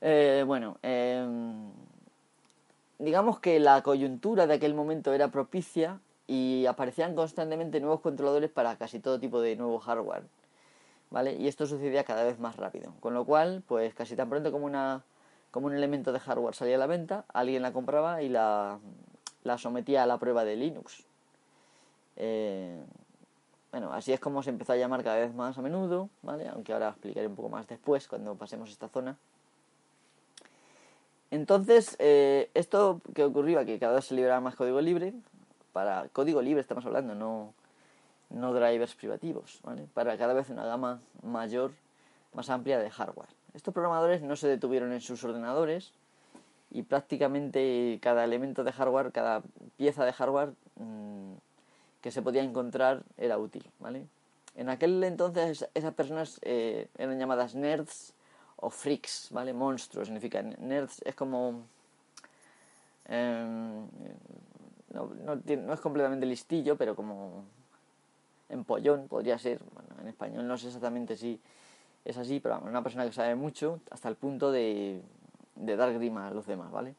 Eh, 0.00 0.44
bueno, 0.46 0.78
em, 0.82 1.70
digamos 2.98 3.40
que 3.40 3.58
la 3.58 3.82
coyuntura 3.82 4.46
de 4.46 4.54
aquel 4.54 4.74
momento 4.74 5.12
era 5.12 5.28
propicia 5.28 6.00
y 6.26 6.66
aparecían 6.66 7.14
constantemente 7.14 7.80
nuevos 7.80 8.00
controladores 8.00 8.50
para 8.50 8.76
casi 8.76 9.00
todo 9.00 9.18
tipo 9.18 9.40
de 9.40 9.56
nuevo 9.56 9.78
hardware, 9.80 10.24
¿vale? 11.10 11.34
Y 11.34 11.48
esto 11.48 11.66
sucedía 11.66 12.04
cada 12.04 12.24
vez 12.24 12.38
más 12.38 12.56
rápido, 12.56 12.92
con 13.00 13.14
lo 13.14 13.24
cual, 13.24 13.62
pues 13.66 13.94
casi 13.94 14.16
tan 14.16 14.28
pronto 14.28 14.52
como 14.52 14.66
una 14.66 15.02
como 15.50 15.66
un 15.66 15.74
elemento 15.74 16.12
de 16.12 16.20
hardware 16.20 16.54
salía 16.54 16.76
a 16.76 16.78
la 16.78 16.86
venta, 16.86 17.24
alguien 17.32 17.62
la 17.62 17.72
compraba 17.72 18.22
y 18.22 18.28
la, 18.28 18.78
la 19.44 19.58
sometía 19.58 20.02
a 20.02 20.06
la 20.06 20.18
prueba 20.18 20.44
de 20.44 20.56
Linux. 20.56 21.04
Eh, 22.16 22.78
bueno, 23.70 23.92
así 23.92 24.12
es 24.12 24.20
como 24.20 24.42
se 24.42 24.50
empezó 24.50 24.72
a 24.72 24.76
llamar 24.76 25.02
cada 25.02 25.16
vez 25.16 25.34
más 25.34 25.56
a 25.56 25.62
menudo, 25.62 26.10
¿vale? 26.22 26.48
Aunque 26.48 26.72
ahora 26.72 26.90
explicaré 26.90 27.26
un 27.26 27.36
poco 27.36 27.48
más 27.48 27.66
después 27.66 28.08
cuando 28.08 28.34
pasemos 28.34 28.70
esta 28.70 28.88
zona. 28.88 29.16
Entonces, 31.30 31.96
eh, 31.98 32.50
esto 32.54 33.00
que 33.14 33.24
ocurría, 33.24 33.64
que 33.64 33.78
cada 33.78 33.96
vez 33.96 34.06
se 34.06 34.14
liberaba 34.14 34.40
más 34.40 34.56
código 34.56 34.80
libre, 34.80 35.12
para 35.72 36.08
código 36.08 36.40
libre 36.40 36.60
estamos 36.60 36.84
hablando, 36.86 37.14
no, 37.14 37.52
no 38.30 38.52
drivers 38.52 38.94
privativos, 38.94 39.60
¿vale? 39.62 39.86
Para 39.94 40.16
cada 40.18 40.34
vez 40.34 40.50
una 40.50 40.64
gama 40.64 41.00
mayor, 41.22 41.72
más 42.34 42.50
amplia 42.50 42.78
de 42.78 42.90
hardware. 42.90 43.28
Estos 43.54 43.72
programadores 43.72 44.22
no 44.22 44.36
se 44.36 44.48
detuvieron 44.48 44.92
en 44.92 45.00
sus 45.00 45.24
ordenadores 45.24 45.92
y 46.70 46.82
prácticamente 46.82 47.98
cada 48.02 48.24
elemento 48.24 48.64
de 48.64 48.72
hardware, 48.72 49.12
cada 49.12 49.42
pieza 49.76 50.04
de 50.04 50.12
hardware 50.12 50.52
mmm, 50.76 51.34
que 52.00 52.10
se 52.10 52.22
podía 52.22 52.42
encontrar 52.42 53.02
era 53.16 53.38
útil, 53.38 53.64
¿vale? 53.78 54.06
En 54.54 54.68
aquel 54.68 55.02
entonces 55.04 55.68
esas 55.74 55.94
personas 55.94 56.40
eh, 56.42 56.88
eran 56.98 57.18
llamadas 57.18 57.54
nerds 57.54 58.14
o 58.56 58.70
freaks, 58.70 59.28
¿vale? 59.30 59.52
Monstruos, 59.52 60.08
significa 60.08 60.42
nerds 60.42 61.00
es 61.04 61.14
como... 61.14 61.62
Eh, 63.06 63.86
no, 64.90 65.06
no, 65.24 65.36
no, 65.36 65.72
es 65.72 65.80
completamente 65.80 66.26
listillo, 66.26 66.76
pero 66.76 66.96
como 66.96 67.44
empollón 68.48 69.08
podría 69.08 69.38
ser. 69.38 69.60
Bueno, 69.74 69.88
en 70.00 70.08
español 70.08 70.46
no 70.46 70.56
sé 70.56 70.68
exactamente 70.68 71.16
si 71.16 71.40
es 72.04 72.16
así, 72.16 72.40
pero 72.40 72.58
una 72.60 72.82
persona 72.82 73.04
que 73.04 73.12
sabe 73.12 73.34
mucho 73.34 73.80
hasta 73.90 74.08
el 74.08 74.16
punto 74.16 74.50
de, 74.50 75.02
de 75.56 75.76
dar 75.76 75.92
grima 75.92 76.28
a 76.28 76.30
los 76.30 76.46
demás, 76.46 76.70
¿vale? 76.70 76.94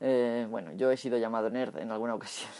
Eh, 0.00 0.46
bueno, 0.50 0.72
yo 0.72 0.90
he 0.90 0.96
sido 0.96 1.16
llamado 1.18 1.48
nerd 1.50 1.78
en 1.78 1.90
alguna 1.90 2.14
ocasión, 2.16 2.50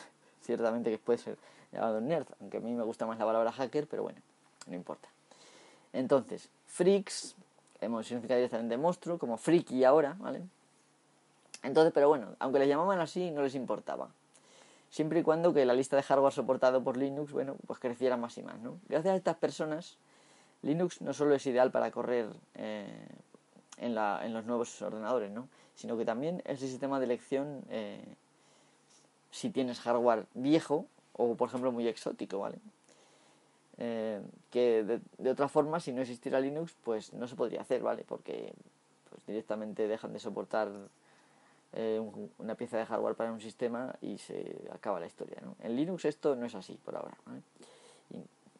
ciertamente 0.41 0.91
que 0.91 0.99
puede 0.99 1.19
ser 1.19 1.37
llamado 1.73 2.01
nerd, 2.01 2.27
aunque 2.41 2.59
a 2.59 2.61
mí 2.61 2.73
me 2.73 2.85
gusta 2.85 3.07
más 3.07 3.19
la 3.19 3.25
palabra 3.25 3.53
hacker, 3.53 3.87
pero 3.87 4.03
bueno, 4.03 4.21
no 4.67 4.75
importa. 4.75 5.09
Entonces, 5.93 6.49
freaks, 6.67 7.35
hemos 7.81 8.07
significado 8.07 8.39
directamente 8.39 8.77
monstruo, 8.77 9.19
como 9.19 9.37
freaky 9.37 9.85
ahora, 9.85 10.17
¿vale? 10.19 10.43
Entonces, 11.63 11.93
pero 11.93 12.09
bueno, 12.09 12.29
aunque 12.39 12.59
les 12.59 12.69
llamaban 12.69 13.01
así, 13.01 13.31
no 13.31 13.43
les 13.43 13.55
importaba. 13.55 14.09
Siempre 14.95 15.19
y 15.19 15.23
cuando 15.25 15.53
que 15.53 15.67
la 15.67 15.75
lista 15.75 15.97
de 15.97 16.05
hardware 16.05 16.33
soportado 16.33 16.85
por 16.85 16.97
Linux, 16.97 17.33
bueno, 17.33 17.57
pues 17.67 17.81
creciera 17.81 18.17
más 18.17 18.39
y 18.39 18.45
más, 18.45 18.61
¿no? 18.61 18.79
Gracias 18.89 19.15
a 19.15 19.17
estas 19.17 19.35
personas, 19.35 19.99
Linux 20.63 21.01
no 21.01 21.13
solo 21.13 21.35
es 21.35 21.45
ideal 21.49 21.73
para 21.73 21.91
correr 21.91 22.29
eh, 22.55 23.09
en, 23.79 23.97
la, 23.97 24.25
en, 24.25 24.33
los 24.33 24.45
nuevos 24.45 24.81
ordenadores, 24.83 25.33
¿no? 25.33 25.49
Sino 25.75 25.99
que 25.99 26.05
también 26.05 26.43
es 26.45 26.63
el 26.63 26.69
sistema 26.69 27.01
de 27.01 27.07
elección 27.07 27.65
eh, 27.71 28.05
si 29.33 29.51
tienes 29.51 29.81
hardware 29.81 30.27
viejo 30.35 30.87
o, 31.15 31.35
por 31.35 31.49
ejemplo, 31.49 31.73
muy 31.73 31.89
exótico, 31.89 32.39
¿vale? 32.39 32.61
Eh, 33.79 34.23
que 34.53 34.85
de, 34.85 35.01
de, 35.19 35.31
otra 35.31 35.49
forma, 35.49 35.81
si 35.81 35.93
no 35.93 36.03
existiera 36.03 36.39
Linux, 36.39 36.73
pues 36.85 37.13
no 37.15 37.27
se 37.27 37.35
podría 37.35 37.63
hacer, 37.63 37.83
¿vale? 37.83 38.05
Porque 38.07 38.55
pues, 39.11 39.27
directamente 39.27 39.89
dejan 39.89 40.13
de 40.13 40.21
soportar 40.21 40.71
eh, 41.77 41.99
un, 41.99 42.31
una 42.39 42.55
pieza 42.55 42.79
de 42.79 42.87
hardware 42.87 43.17
para 43.17 43.33
un 43.33 43.41
sistema 43.41 43.93
y 44.01 44.17
se 44.17 44.69
acaba 44.73 45.01
la 45.01 45.07
historia. 45.07 45.43
En 45.59 45.75
Linux 45.75 46.05
esto 46.05 46.37
no 46.37 46.47
es 46.47 46.55
así 46.55 46.79
por 46.85 46.95
ahora. 46.95 47.17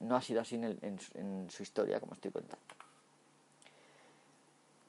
no 0.01 0.17
ha 0.17 0.21
sido 0.21 0.41
así 0.41 0.57
en, 0.57 1.47
su 1.49 1.63
historia, 1.63 2.01
como 2.01 2.15
estoy 2.15 2.33
contando. 2.33 2.65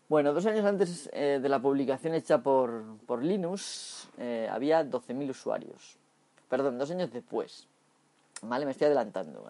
Bueno, 0.10 0.34
dos 0.34 0.46
años 0.48 0.65
antes 0.65 1.10
eh, 1.13 1.39
de 1.39 1.50
la 1.50 1.60
publicación 1.60 2.15
hecha 2.15 2.41
por, 2.41 2.98
por 3.05 3.24
Linux 3.24 4.10
eh, 4.17 4.48
había 4.51 4.84
12.000 4.84 5.29
usuarios. 5.29 5.98
Perdón, 6.50 6.79
dos 6.79 6.89
años 6.89 7.12
después. 7.12 7.67
Vale, 8.41 8.65
me 8.65 8.72
estoy 8.72 8.86
adelantando. 8.86 9.48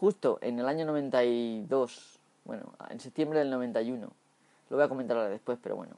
Justo 0.00 0.38
en 0.40 0.58
el 0.58 0.66
año 0.66 0.86
92, 0.86 2.18
bueno, 2.44 2.72
en 2.88 2.98
septiembre 2.98 3.40
del 3.40 3.50
91, 3.50 4.10
lo 4.70 4.76
voy 4.76 4.84
a 4.84 4.88
comentar 4.88 5.16
ahora 5.16 5.28
después, 5.28 5.58
pero 5.60 5.76
bueno. 5.76 5.96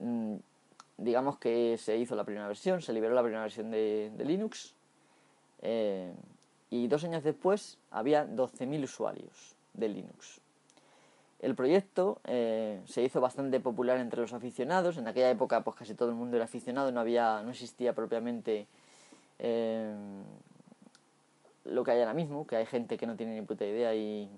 Mm, 0.00 0.36
digamos 0.98 1.38
que 1.38 1.78
se 1.78 1.96
hizo 1.96 2.16
la 2.16 2.24
primera 2.24 2.48
versión, 2.48 2.82
se 2.82 2.92
liberó 2.92 3.14
la 3.14 3.22
primera 3.22 3.42
versión 3.42 3.70
de, 3.70 4.12
Linux. 4.18 4.74
Eh, 5.62 6.12
y 6.70 6.88
dos 6.88 7.04
años 7.04 7.22
después 7.22 7.78
había 7.90 8.26
12.000 8.26 8.84
usuarios 8.84 9.54
de 9.74 9.88
Linux. 9.88 10.40
El 11.38 11.54
proyecto 11.54 12.20
eh, 12.24 12.80
se 12.86 13.02
hizo 13.02 13.20
bastante 13.20 13.60
popular 13.60 13.98
entre 13.98 14.20
los 14.20 14.32
aficionados. 14.32 14.96
En 14.96 15.06
aquella 15.06 15.30
época, 15.30 15.62
pues 15.62 15.76
casi 15.76 15.94
todo 15.94 16.08
el 16.08 16.14
mundo 16.16 16.36
era 16.36 16.46
aficionado, 16.46 16.90
no 16.90 17.00
había, 17.00 17.42
no 17.42 17.50
existía 17.50 17.94
propiamente 17.94 18.66
eh, 19.38 19.94
lo 21.64 21.84
que 21.84 21.90
hay 21.92 22.00
ahora 22.00 22.14
mismo, 22.14 22.46
que 22.46 22.56
hay 22.56 22.66
gente 22.66 22.96
que 22.96 23.06
no 23.06 23.16
tiene 23.16 23.34
ni 23.38 23.46
puta 23.46 23.64
idea 23.64 23.94
y 23.94 24.28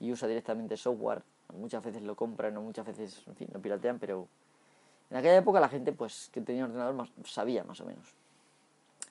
usa 0.00 0.28
directamente 0.28 0.76
software 0.76 1.22
muchas 1.54 1.82
veces 1.82 2.02
lo 2.02 2.14
compran 2.14 2.56
o 2.56 2.62
muchas 2.62 2.86
veces, 2.86 3.22
en 3.26 3.36
fin, 3.36 3.48
lo 3.52 3.60
piratean, 3.60 3.98
pero 3.98 4.28
en 5.10 5.16
aquella 5.16 5.36
época 5.36 5.60
la 5.60 5.68
gente, 5.68 5.92
pues, 5.92 6.28
que 6.32 6.40
tenía 6.40 6.64
ordenador 6.64 6.94
más, 6.94 7.10
sabía 7.24 7.64
más 7.64 7.80
o 7.80 7.86
menos. 7.86 8.14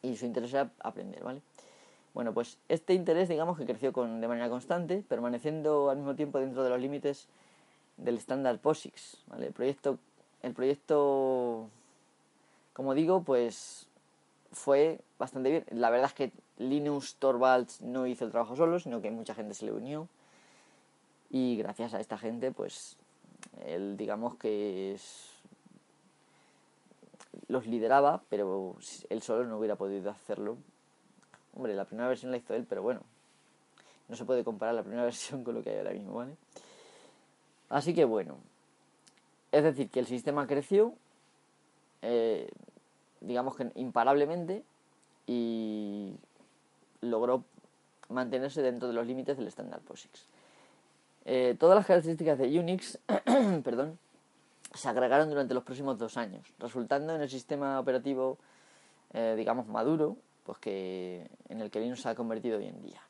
Y 0.01 0.17
su 0.17 0.25
interés 0.25 0.53
era 0.53 0.69
aprender, 0.79 1.23
¿vale? 1.23 1.41
Bueno, 2.13 2.33
pues 2.33 2.57
este 2.69 2.93
interés, 2.93 3.27
digamos, 3.29 3.57
que 3.57 3.65
creció 3.65 3.91
con, 3.91 4.21
de 4.21 4.27
manera 4.27 4.49
constante, 4.49 5.03
permaneciendo 5.07 5.89
al 5.89 5.97
mismo 5.97 6.15
tiempo 6.15 6.39
dentro 6.39 6.63
de 6.63 6.69
los 6.69 6.79
límites 6.79 7.27
del 7.97 8.17
estándar 8.17 8.59
POSIX. 8.59 9.17
El 9.39 9.51
proyecto, 9.53 9.97
el 10.41 10.53
proyecto, 10.53 11.69
como 12.73 12.93
digo, 12.93 13.23
pues 13.23 13.87
fue 14.51 14.99
bastante 15.17 15.49
bien. 15.49 15.65
La 15.71 15.89
verdad 15.89 16.07
es 16.07 16.13
que 16.13 16.31
Linus 16.57 17.15
Torvalds 17.15 17.81
no 17.81 18.05
hizo 18.05 18.25
el 18.25 18.31
trabajo 18.31 18.55
solo, 18.55 18.79
sino 18.79 19.01
que 19.01 19.09
mucha 19.09 19.33
gente 19.33 19.55
se 19.55 19.65
le 19.65 19.71
unió 19.71 20.07
y 21.33 21.57
gracias 21.57 21.95
a 21.95 21.99
esta 21.99 22.17
gente 22.17 22.51
pues 22.51 22.95
él 23.65 23.97
digamos 23.97 24.35
que 24.35 24.93
es, 24.93 25.31
los 27.47 27.65
lideraba 27.65 28.21
pero 28.29 28.77
él 29.09 29.21
solo 29.23 29.43
no 29.45 29.57
hubiera 29.57 29.75
podido 29.75 30.11
hacerlo 30.11 30.57
hombre 31.55 31.73
la 31.73 31.85
primera 31.85 32.07
versión 32.07 32.31
la 32.31 32.37
hizo 32.37 32.53
él 32.53 32.65
pero 32.69 32.83
bueno 32.83 33.01
no 34.07 34.15
se 34.15 34.25
puede 34.25 34.43
comparar 34.43 34.75
la 34.75 34.83
primera 34.83 35.03
versión 35.11 35.43
con 35.43 35.55
lo 35.55 35.63
que 35.63 35.71
hay 35.71 35.77
ahora 35.79 35.93
mismo 35.93 36.13
vale 36.13 36.37
así 37.69 37.95
que 37.95 38.05
bueno 38.05 38.37
es 39.51 39.63
decir 39.63 39.89
que 39.89 39.99
el 39.99 40.05
sistema 40.05 40.45
creció 40.45 40.93
eh, 42.03 42.47
digamos 43.21 43.55
que 43.55 43.71
imparablemente 43.73 44.63
y 45.25 46.13
logró 47.01 47.43
mantenerse 48.09 48.61
dentro 48.61 48.87
de 48.87 48.93
los 48.93 49.07
límites 49.07 49.37
del 49.37 49.47
estándar 49.47 49.79
POSIX. 49.81 50.27
Eh, 51.25 51.55
todas 51.57 51.75
las 51.75 51.85
características 51.85 52.37
de 52.37 52.59
Unix 52.59 52.99
perdón, 53.63 53.97
se 54.73 54.89
agregaron 54.89 55.29
durante 55.29 55.53
los 55.53 55.63
próximos 55.63 55.97
dos 55.97 56.17
años, 56.17 56.45
resultando 56.59 57.15
en 57.15 57.21
el 57.21 57.29
sistema 57.29 57.79
operativo, 57.79 58.37
eh, 59.13 59.35
digamos, 59.37 59.67
maduro, 59.67 60.17
pues 60.45 60.57
que, 60.57 61.27
en 61.49 61.61
el 61.61 61.69
que 61.69 61.79
Linux 61.79 62.01
se 62.01 62.09
ha 62.09 62.15
convertido 62.15 62.57
hoy 62.57 62.67
en 62.67 62.81
día. 62.81 63.01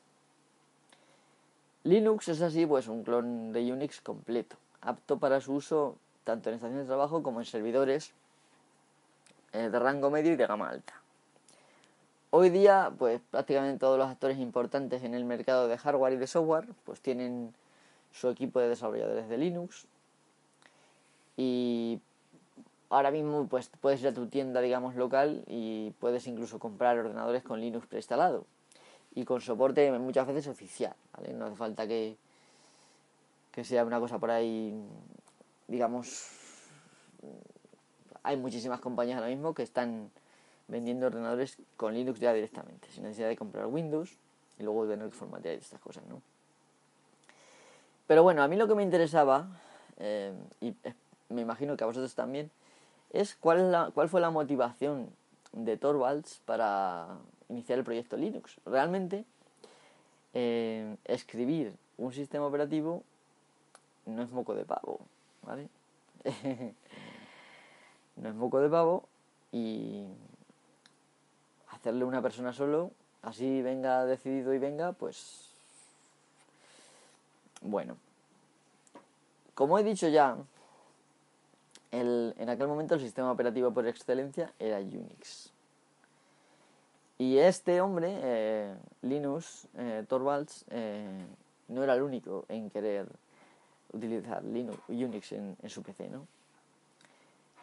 Linux 1.82 2.28
es 2.28 2.40
así, 2.40 2.66
pues 2.66 2.88
un 2.88 3.02
clon 3.02 3.52
de 3.52 3.72
Unix 3.72 4.00
completo, 4.00 4.56
apto 4.80 5.18
para 5.18 5.40
su 5.40 5.54
uso 5.54 5.96
tanto 6.24 6.48
en 6.48 6.56
estaciones 6.56 6.86
de 6.86 6.88
trabajo 6.88 7.22
como 7.22 7.40
en 7.40 7.46
servidores 7.46 8.12
eh, 9.52 9.68
de 9.68 9.78
rango 9.78 10.10
medio 10.10 10.32
y 10.32 10.36
de 10.36 10.46
gama 10.46 10.68
alta. 10.68 10.94
Hoy 12.30 12.50
día, 12.50 12.90
pues 12.98 13.20
prácticamente 13.30 13.78
todos 13.78 13.98
los 13.98 14.08
actores 14.08 14.38
importantes 14.38 15.04
en 15.04 15.14
el 15.14 15.24
mercado 15.24 15.68
de 15.68 15.78
hardware 15.78 16.14
y 16.14 16.16
de 16.16 16.26
software, 16.26 16.66
pues 16.84 17.00
tienen 17.00 17.54
su 18.14 18.28
equipo 18.28 18.60
de 18.60 18.68
desarrolladores 18.68 19.28
de 19.28 19.36
Linux. 19.36 19.86
Y 21.36 22.00
ahora 22.88 23.10
mismo 23.10 23.46
pues 23.48 23.70
puedes 23.80 24.00
ir 24.00 24.08
a 24.08 24.14
tu 24.14 24.28
tienda, 24.28 24.60
digamos, 24.60 24.94
local 24.94 25.42
y 25.48 25.90
puedes 25.98 26.26
incluso 26.28 26.58
comprar 26.58 26.96
ordenadores 26.96 27.42
con 27.42 27.60
Linux 27.60 27.86
preinstalado 27.86 28.46
y 29.14 29.24
con 29.24 29.40
soporte 29.40 29.90
muchas 29.98 30.26
veces 30.28 30.46
oficial. 30.46 30.94
No 31.34 31.46
hace 31.46 31.56
falta 31.56 31.88
que, 31.88 32.16
que 33.50 33.64
sea 33.64 33.84
una 33.84 33.98
cosa 33.98 34.18
por 34.18 34.30
ahí, 34.30 34.72
digamos, 35.66 36.30
hay 38.22 38.36
muchísimas 38.36 38.80
compañías 38.80 39.18
ahora 39.18 39.30
mismo 39.30 39.54
que 39.54 39.64
están 39.64 40.10
vendiendo 40.68 41.08
ordenadores 41.08 41.58
con 41.76 41.94
Linux 41.94 42.20
ya 42.20 42.32
directamente, 42.32 42.88
sin 42.92 43.02
necesidad 43.02 43.28
de 43.28 43.36
comprar 43.36 43.66
Windows 43.66 44.16
y 44.58 44.62
luego 44.62 44.86
tener 44.86 45.08
que 45.08 45.16
formatear 45.16 45.56
estas 45.56 45.80
cosas, 45.80 46.04
¿no? 46.06 46.22
Pero 48.06 48.22
bueno, 48.22 48.42
a 48.42 48.48
mí 48.48 48.56
lo 48.56 48.68
que 48.68 48.74
me 48.74 48.82
interesaba, 48.82 49.48
eh, 49.98 50.32
y 50.60 50.74
me 51.28 51.40
imagino 51.40 51.76
que 51.76 51.84
a 51.84 51.86
vosotros 51.86 52.14
también, 52.14 52.50
es 53.10 53.34
cuál, 53.34 53.58
es 53.58 53.64
la, 53.64 53.90
cuál 53.94 54.08
fue 54.08 54.20
la 54.20 54.30
motivación 54.30 55.08
de 55.52 55.76
Torvalds 55.76 56.40
para 56.44 57.06
iniciar 57.48 57.78
el 57.78 57.84
proyecto 57.84 58.16
Linux. 58.16 58.56
Realmente, 58.66 59.24
eh, 60.34 60.96
escribir 61.04 61.76
un 61.96 62.12
sistema 62.12 62.46
operativo 62.46 63.04
no 64.06 64.22
es 64.22 64.30
moco 64.32 64.54
de 64.54 64.64
pavo, 64.64 65.00
¿vale? 65.42 65.68
no 68.16 68.28
es 68.28 68.34
moco 68.34 68.60
de 68.60 68.68
pavo 68.68 69.08
y 69.52 70.06
hacerle 71.70 72.04
una 72.04 72.20
persona 72.20 72.52
solo, 72.52 72.90
así 73.22 73.62
venga 73.62 74.04
decidido 74.04 74.52
y 74.54 74.58
venga, 74.58 74.92
pues 74.92 75.43
bueno, 77.64 77.96
como 79.54 79.78
he 79.78 79.82
dicho 79.82 80.08
ya, 80.08 80.36
en 81.90 82.48
aquel 82.48 82.66
momento 82.66 82.94
el 82.94 83.00
sistema 83.00 83.32
operativo 83.32 83.72
por 83.72 83.86
excelencia 83.86 84.52
era 84.58 84.78
Unix. 84.78 85.50
Y 87.18 87.38
este 87.38 87.80
hombre, 87.80 88.18
eh, 88.22 88.74
Linus 89.02 89.66
eh, 89.76 90.04
Torvalds, 90.08 90.64
eh, 90.70 91.24
no 91.68 91.82
era 91.82 91.94
el 91.94 92.02
único 92.02 92.44
en 92.48 92.68
querer 92.70 93.06
utilizar 93.92 94.42
Linux, 94.44 94.78
Unix 94.88 95.32
en, 95.32 95.56
en, 95.62 95.70
su 95.70 95.82
PC, 95.82 96.08
¿no? 96.08 96.26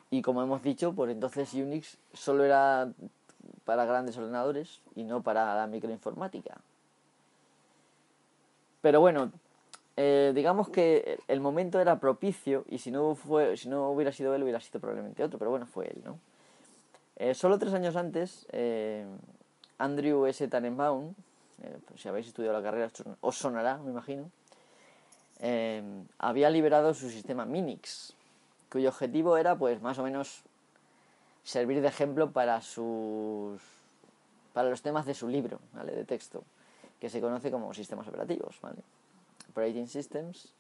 Y 0.10 0.22
como 0.22 0.42
hemos 0.42 0.64
dicho, 0.64 0.94
pues 0.94 1.12
entonces 1.12 1.54
Unix 1.54 1.98
solo 2.14 2.46
era 2.46 2.92
para 3.66 3.86
grandes 3.86 4.18
ordenadores 4.18 4.82
y 4.96 5.04
no 5.04 5.22
para 5.22 5.54
la 5.56 5.68
microinformática. 5.68 6.58
Pero 8.82 9.00
bueno, 9.00 9.32
eh, 9.98 10.32
digamos 10.34 10.70
que 10.70 11.20
el 11.28 11.40
momento 11.40 11.80
era 11.80 12.00
propicio 12.00 12.66
y 12.70 12.78
si 12.78 12.92
no, 12.92 13.16
fue, 13.16 13.58
si 13.58 13.70
no 13.70 13.90
hubiera 13.92 14.12
sido 14.12 14.34
él, 14.34 14.44
hubiera 14.44 14.60
sido 14.60 14.80
probablemente 14.80 15.24
otro, 15.24 15.38
pero 15.38 15.52
bueno, 15.52 15.66
fue 15.66 15.88
él, 15.88 16.02
¿no? 16.04 16.20
Eh, 17.18 17.34
solo 17.34 17.60
tres 17.60 17.74
años 17.74 17.96
antes, 17.96 18.48
eh, 18.52 19.06
Andrew 19.78 20.26
S. 20.26 20.48
Tannenbaum, 20.48 21.14
si 21.96 22.08
habéis 22.08 22.28
estudiado 22.28 22.58
la 22.58 22.64
carrera, 22.64 22.90
os 23.22 23.38
sonará, 23.38 23.78
me 23.78 23.92
imagino, 23.92 24.32
había 26.18 26.50
liberado 26.50 26.94
su 26.96 27.10
sistema 27.10 27.46
Minix, 27.46 28.14
cuyo 28.72 28.90
objetivo 28.90 29.38
era, 29.38 29.56
pues, 29.56 29.82
más 29.82 30.00
o 30.00 30.04
menos 30.04 30.42
servir 31.44 31.82
de 31.82 31.88
ejemplo 31.88 32.32
para 32.32 32.62
sus 32.62 33.62
para 34.54 34.70
los 34.70 34.82
temas 34.82 35.06
de 35.06 35.14
su 35.14 35.28
libro, 35.28 35.60
¿vale? 35.74 35.94
De 35.94 36.04
texto, 36.04 36.44
que 37.00 37.10
se 37.10 37.22
conoce 37.22 37.52
como 37.52 37.74
sistemas 37.74 38.08
operativos, 38.08 38.60
¿vale? 38.62 38.82
Operating 39.52 39.88
Systems. 39.88 40.54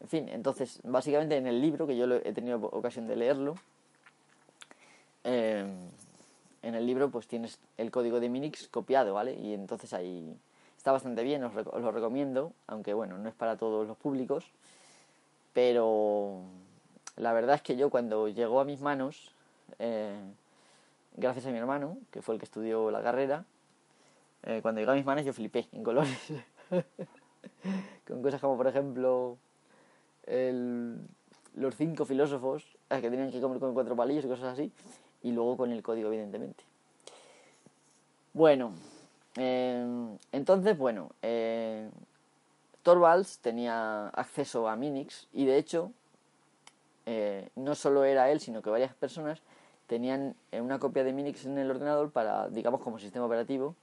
En 0.00 0.08
fin, 0.08 0.28
entonces, 0.28 0.80
básicamente 0.84 1.36
en 1.36 1.46
el 1.46 1.60
libro, 1.60 1.86
que 1.86 1.96
yo 1.96 2.06
he 2.06 2.32
tenido 2.32 2.58
ocasión 2.58 3.06
de 3.06 3.16
leerlo, 3.16 3.54
em, 5.24 5.74
en 6.62 6.74
el 6.74 6.86
libro 6.86 7.10
pues 7.10 7.26
tienes 7.26 7.58
el 7.78 7.90
código 7.90 8.20
de 8.20 8.28
Minix 8.28 8.68
copiado, 8.68 9.14
¿vale? 9.14 9.34
Y 9.34 9.54
entonces 9.54 9.92
ahí 9.92 10.36
está 10.76 10.92
bastante 10.92 11.22
bien, 11.22 11.42
os, 11.44 11.54
lo 11.54 11.92
recomiendo, 11.92 12.52
aunque 12.66 12.92
bueno, 12.92 13.18
no 13.18 13.28
es 13.28 13.34
para 13.34 13.56
todos 13.56 13.88
los 13.88 13.96
públicos, 13.96 14.44
pero 15.52 16.42
la 17.16 17.32
verdad 17.32 17.56
es 17.56 17.62
que 17.62 17.76
yo 17.76 17.88
cuando 17.88 18.28
llegó 18.28 18.60
a 18.60 18.64
mis 18.64 18.80
manos, 18.80 19.32
eh, 19.78 20.14
gracias 21.16 21.46
a 21.46 21.50
mi 21.50 21.58
hermano, 21.58 21.98
que 22.10 22.20
fue 22.20 22.34
el 22.34 22.40
que 22.40 22.44
estudió 22.44 22.90
la 22.90 23.02
carrera, 23.02 23.44
eh, 24.42 24.60
cuando 24.62 24.80
llegó 24.80 24.92
a 24.92 24.96
mis 24.96 25.06
manos 25.06 25.24
yo 25.24 25.32
flipé 25.32 25.66
en 25.72 25.82
colores. 25.82 26.32
con 28.06 28.22
cosas 28.22 28.40
como, 28.40 28.56
por 28.56 28.66
ejemplo, 28.66 29.36
los 31.54 31.74
cinco 31.76 32.04
filósofos 32.04 32.64
que 32.88 33.10
tenían 33.10 33.30
que 33.30 33.40
comer 33.40 33.58
con 33.58 33.74
cuatro 33.74 33.96
palillos 33.96 34.24
y 34.24 34.28
cosas 34.28 34.52
así, 34.52 34.72
y 35.22 35.32
luego 35.32 35.56
con 35.56 35.72
el 35.72 35.82
código, 35.82 36.08
evidentemente. 36.08 36.64
Bueno, 38.32 38.72
eh, 39.36 40.16
entonces, 40.32 40.76
bueno, 40.76 41.10
eh, 41.22 41.88
Torvalds 42.82 43.38
tenía 43.38 44.08
acceso 44.08 44.68
a 44.68 44.76
Minix 44.76 45.26
y 45.32 45.46
de 45.46 45.58
hecho, 45.58 45.90
eh, 47.06 47.48
no 47.56 47.74
solo 47.74 48.04
era 48.04 48.30
él, 48.30 48.40
sino 48.40 48.62
que 48.62 48.70
varias 48.70 48.94
personas 48.94 49.40
tenían 49.86 50.34
una 50.52 50.78
copia 50.78 51.02
de 51.04 51.12
Minix 51.12 51.46
en 51.46 51.58
el 51.58 51.70
ordenador 51.70 52.10
para, 52.10 52.48
digamos, 52.48 52.80
como 52.80 52.98
sistema 52.98 53.24
operativo 53.24 53.74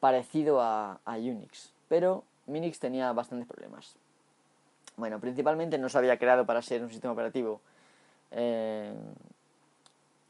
parecido 0.00 0.60
a, 0.60 0.98
a 1.04 1.16
Unix. 1.16 1.72
Pero 1.88 2.24
Minix 2.46 2.78
tenía 2.78 3.12
bastantes 3.12 3.46
problemas. 3.46 3.94
Bueno, 4.96 5.18
principalmente 5.20 5.78
no 5.78 5.88
se 5.88 5.98
había 5.98 6.18
creado 6.18 6.44
para 6.44 6.62
ser 6.62 6.82
un 6.82 6.90
sistema 6.90 7.12
operativo 7.12 7.60
eh, 8.30 8.92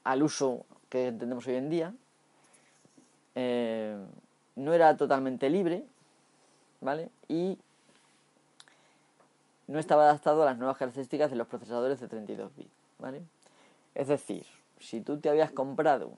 al 0.05 0.23
uso 0.23 0.65
que 0.89 1.09
entendemos 1.09 1.47
hoy 1.47 1.57
en 1.57 1.71
día. 1.71 1.95
Eh, 3.35 3.97
no 4.57 4.75
era 4.75 4.97
totalmente 4.97 5.49
libre, 5.49 5.85
¿vale? 6.81 7.09
Y 7.29 7.59
no 9.67 9.79
estaba 9.79 10.05
adaptado 10.05 10.43
a 10.43 10.47
las 10.47 10.59
nuevas 10.59 10.77
características 10.77 11.31
de 11.31 11.37
los 11.37 11.47
procesadores 11.47 11.99
de 12.01 12.09
32 12.09 12.55
bits, 12.55 12.71
¿vale? 12.99 13.23
Es 13.95 14.09
decir, 14.09 14.47
si 14.79 15.01
tú 15.01 15.19
te 15.19 15.31
habías 15.31 15.51
comprado 15.51 16.13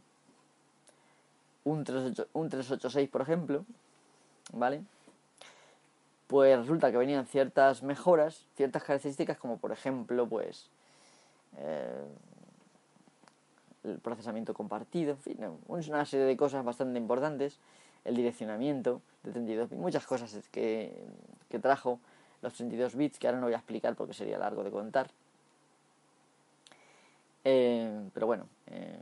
un, 1.64 1.85
38, 1.85 2.28
un 2.33 2.48
386, 2.48 3.09
por 3.09 3.22
ejemplo, 3.22 3.64
¿vale? 4.52 4.83
Pues 6.35 6.59
resulta 6.59 6.90
que 6.90 6.97
venían 6.97 7.27
ciertas 7.27 7.85
mejoras, 7.85 8.44
ciertas 8.57 8.83
características 8.83 9.38
como 9.38 9.57
por 9.57 9.70
ejemplo, 9.70 10.27
pues 10.27 10.68
eh, 11.59 12.03
el 13.85 14.01
procesamiento 14.01 14.53
compartido, 14.53 15.12
en 15.12 15.18
fin, 15.18 15.38
una 15.68 16.05
serie 16.05 16.27
de 16.27 16.37
cosas 16.37 16.64
bastante 16.64 16.99
importantes, 16.99 17.61
el 18.05 18.16
direccionamiento 18.16 19.01
de 19.23 19.31
32 19.31 19.70
bits, 19.70 19.81
muchas 19.81 20.07
cosas 20.07 20.37
que, 20.51 20.92
que 21.49 21.61
trajo 21.61 22.01
los 22.42 22.53
32 22.55 22.97
bits 22.97 23.20
que 23.20 23.29
ahora 23.29 23.38
no 23.38 23.47
voy 23.47 23.55
a 23.55 23.59
explicar 23.59 23.94
porque 23.94 24.12
sería 24.12 24.37
largo 24.37 24.64
de 24.64 24.73
contar. 24.73 25.12
Eh, 27.44 28.09
pero 28.12 28.27
bueno, 28.27 28.49
eh, 28.73 28.99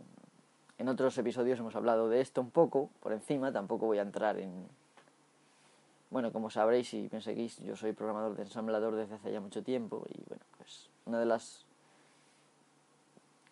en 0.76 0.86
otros 0.86 1.16
episodios 1.16 1.58
hemos 1.60 1.74
hablado 1.76 2.10
de 2.10 2.20
esto 2.20 2.42
un 2.42 2.50
poco, 2.50 2.90
por 3.00 3.14
encima, 3.14 3.50
tampoco 3.50 3.86
voy 3.86 4.00
a 4.00 4.02
entrar 4.02 4.38
en, 4.38 4.66
bueno, 6.12 6.30
como 6.30 6.50
sabréis 6.50 6.88
si 6.88 7.08
me 7.10 7.22
seguís, 7.22 7.58
yo 7.60 7.74
soy 7.74 7.92
programador 7.92 8.36
de 8.36 8.42
ensamblador 8.42 8.94
desde 8.94 9.14
hace 9.14 9.32
ya 9.32 9.40
mucho 9.40 9.62
tiempo 9.62 10.04
y 10.10 10.22
bueno, 10.28 10.44
pues 10.58 10.90
una 11.06 11.18
de 11.18 11.24
las 11.24 11.64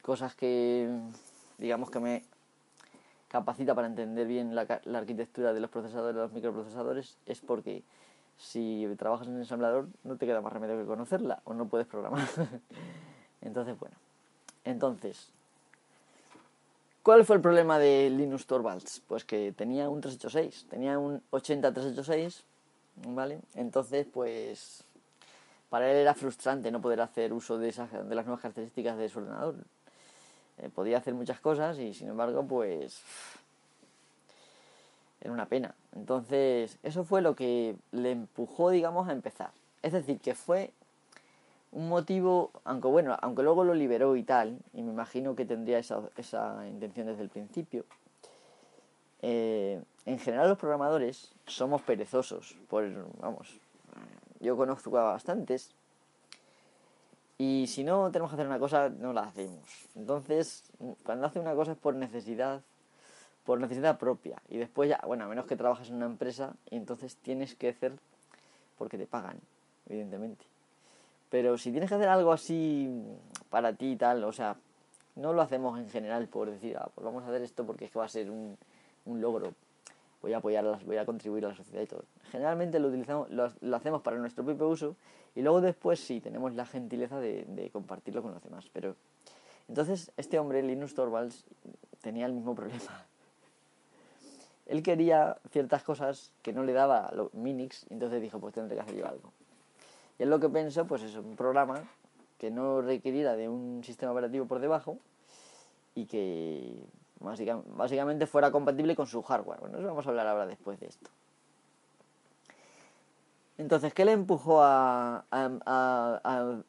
cosas 0.02 0.34
que 0.34 0.90
digamos 1.56 1.90
que 1.90 2.00
me 2.00 2.22
capacita 3.28 3.74
para 3.74 3.86
entender 3.86 4.26
bien 4.26 4.54
la, 4.54 4.66
arquitectura 4.94 5.54
de 5.54 5.60
los 5.60 5.70
procesadores, 5.70 6.14
de 6.14 6.20
los 6.20 6.32
microprocesadores, 6.32 7.16
es 7.24 7.40
porque 7.40 7.82
si 8.36 8.86
trabajas 8.98 9.28
en 9.28 9.38
ensamblador 9.38 9.88
no 10.04 10.16
te 10.16 10.26
queda 10.26 10.42
más 10.42 10.52
remedio 10.52 10.78
que 10.78 10.86
conocerla 10.86 11.40
o 11.44 11.54
no 11.54 11.66
puedes 11.66 11.86
programar. 11.86 12.28
entonces, 13.40 13.78
bueno, 13.78 13.96
entonces, 14.64 15.32
¿Cuál 17.02 17.24
fue 17.24 17.36
el 17.36 17.42
problema 17.42 17.78
de 17.78 18.10
Linux 18.10 18.44
Torvalds? 18.46 19.00
Pues 19.08 19.24
que 19.24 19.52
tenía 19.52 19.88
un 19.88 20.02
386, 20.02 20.66
tenía 20.68 20.98
un 20.98 21.22
80-386, 21.30 22.42
¿vale? 23.06 23.40
Entonces, 23.54 24.06
pues 24.12 24.84
para 25.68 25.90
él 25.90 25.96
era 25.96 26.14
frustrante 26.14 26.70
no 26.70 26.80
poder 26.80 27.00
hacer 27.00 27.32
uso 27.32 27.58
de, 27.58 27.68
esas, 27.68 27.90
de 27.92 28.14
las 28.14 28.26
nuevas 28.26 28.42
características 28.42 28.98
de 28.98 29.08
su 29.08 29.20
ordenador. 29.20 29.54
Eh, 30.58 30.68
podía 30.68 30.98
hacer 30.98 31.14
muchas 31.14 31.40
cosas 31.40 31.78
y 31.78 31.94
sin 31.94 32.08
embargo, 32.08 32.44
pues 32.44 33.02
era 35.20 35.32
una 35.32 35.46
pena. 35.46 35.74
Entonces, 35.94 36.78
eso 36.82 37.04
fue 37.04 37.22
lo 37.22 37.34
que 37.34 37.76
le 37.92 38.10
empujó, 38.10 38.70
digamos, 38.70 39.08
a 39.08 39.12
empezar. 39.12 39.50
Es 39.82 39.92
decir, 39.92 40.18
que 40.18 40.34
fue 40.34 40.72
un 41.72 41.88
motivo, 41.88 42.50
aunque 42.64 42.88
bueno, 42.88 43.16
aunque 43.20 43.42
luego 43.42 43.64
lo 43.64 43.74
liberó 43.74 44.16
y 44.16 44.22
tal, 44.22 44.58
y 44.72 44.82
me 44.82 44.92
imagino 44.92 45.36
que 45.36 45.44
tendría 45.44 45.78
esa, 45.78 46.02
esa 46.16 46.66
intención 46.66 47.06
desde 47.06 47.22
el 47.22 47.28
principio, 47.28 47.84
eh, 49.22 49.82
en 50.06 50.18
general 50.18 50.48
los 50.48 50.58
programadores 50.58 51.32
somos 51.46 51.82
perezosos, 51.82 52.56
por, 52.68 52.84
vamos, 53.20 53.58
yo 54.40 54.56
conozco 54.56 54.96
a 54.98 55.04
bastantes, 55.04 55.74
y 57.36 57.66
si 57.68 57.84
no 57.84 58.10
tenemos 58.10 58.30
que 58.30 58.34
hacer 58.34 58.46
una 58.46 58.58
cosa, 58.58 58.90
no 58.90 59.12
la 59.12 59.22
hacemos. 59.22 59.64
Entonces, 59.94 60.64
cuando 61.04 61.26
hace 61.26 61.40
una 61.40 61.54
cosa 61.54 61.72
es 61.72 61.78
por 61.78 61.94
necesidad, 61.94 62.62
por 63.44 63.60
necesidad 63.60 63.98
propia, 63.98 64.42
y 64.48 64.58
después 64.58 64.90
ya, 64.90 65.00
bueno, 65.06 65.24
a 65.24 65.28
menos 65.28 65.46
que 65.46 65.56
trabajes 65.56 65.88
en 65.88 65.96
una 65.96 66.06
empresa, 66.06 66.54
y 66.70 66.76
entonces 66.76 67.16
tienes 67.16 67.54
que 67.54 67.70
hacer 67.70 67.92
porque 68.76 68.98
te 68.98 69.06
pagan, 69.06 69.38
evidentemente. 69.88 70.44
Pero 71.30 71.56
si 71.58 71.70
tienes 71.70 71.88
que 71.88 71.94
hacer 71.94 72.08
algo 72.08 72.32
así 72.32 72.90
para 73.50 73.72
ti 73.74 73.92
y 73.92 73.96
tal, 73.96 74.24
o 74.24 74.32
sea, 74.32 74.56
no 75.16 75.32
lo 75.32 75.42
hacemos 75.42 75.78
en 75.78 75.88
general 75.88 76.28
por 76.28 76.50
decir, 76.50 76.76
ah, 76.76 76.88
pues 76.94 77.04
vamos 77.04 77.24
a 77.24 77.28
hacer 77.28 77.42
esto 77.42 77.64
porque 77.64 77.84
es 77.84 77.90
que 77.90 77.98
va 77.98 78.06
a 78.06 78.08
ser 78.08 78.30
un, 78.30 78.58
un 79.04 79.20
logro. 79.20 79.54
Voy 80.22 80.32
a 80.34 80.38
apoyarlas, 80.38 80.84
voy 80.84 80.98
a 80.98 81.06
contribuir 81.06 81.46
a 81.46 81.48
la 81.48 81.54
sociedad 81.54 81.82
y 81.82 81.86
todo. 81.86 82.04
Generalmente 82.30 82.78
lo 82.78 82.88
utilizamos, 82.88 83.30
lo, 83.30 83.76
hacemos 83.76 84.02
para 84.02 84.18
nuestro 84.18 84.44
propio 84.44 84.68
uso 84.68 84.96
y 85.34 85.42
luego 85.42 85.60
después 85.60 86.00
sí 86.00 86.20
tenemos 86.20 86.54
la 86.54 86.66
gentileza 86.66 87.18
de, 87.20 87.70
compartirlo 87.72 88.22
con 88.22 88.32
los 88.32 88.42
demás. 88.42 88.68
Pero 88.72 88.96
entonces 89.68 90.12
este 90.16 90.38
hombre, 90.38 90.62
Linus 90.62 90.94
Torvalds, 90.94 91.44
tenía 92.02 92.26
el 92.26 92.32
mismo 92.32 92.54
problema. 92.54 92.82
Él 94.66 94.82
quería 94.82 95.38
ciertas 95.50 95.82
cosas 95.82 96.30
que 96.42 96.52
no 96.52 96.64
le 96.64 96.72
daba 96.72 97.10
los 97.14 97.32
Minix, 97.34 97.86
entonces 97.90 98.20
dijo, 98.20 98.38
pues 98.38 98.54
tendré 98.54 98.76
que 98.76 98.82
hacer 98.82 98.96
yo 98.96 99.08
algo. 99.08 99.32
Y 100.18 100.24
es 100.24 100.28
lo 100.28 100.38
que 100.38 100.48
pensó, 100.48 100.86
pues 100.86 101.02
es 101.02 101.16
un 101.16 101.34
programa 101.34 101.82
que 102.38 102.50
no 102.50 102.80
requiriera 102.82 103.36
de 103.36 103.48
un 103.48 103.82
sistema 103.84 104.12
operativo 104.12 104.46
por 104.46 104.60
debajo 104.60 104.98
y 105.94 106.06
que 106.06 106.74
básicamente 107.20 108.26
fuera 108.26 108.50
compatible 108.50 108.96
con 108.96 109.06
su 109.06 109.22
hardware. 109.22 109.60
Bueno, 109.60 109.78
eso 109.78 109.86
vamos 109.86 110.06
a 110.06 110.10
hablar 110.10 110.26
ahora 110.26 110.46
después 110.46 110.80
de 110.80 110.86
esto. 110.86 111.10
Entonces, 113.58 113.92
¿qué 113.92 114.06
le 114.06 114.12
empujó 114.12 114.62
a, 114.62 115.24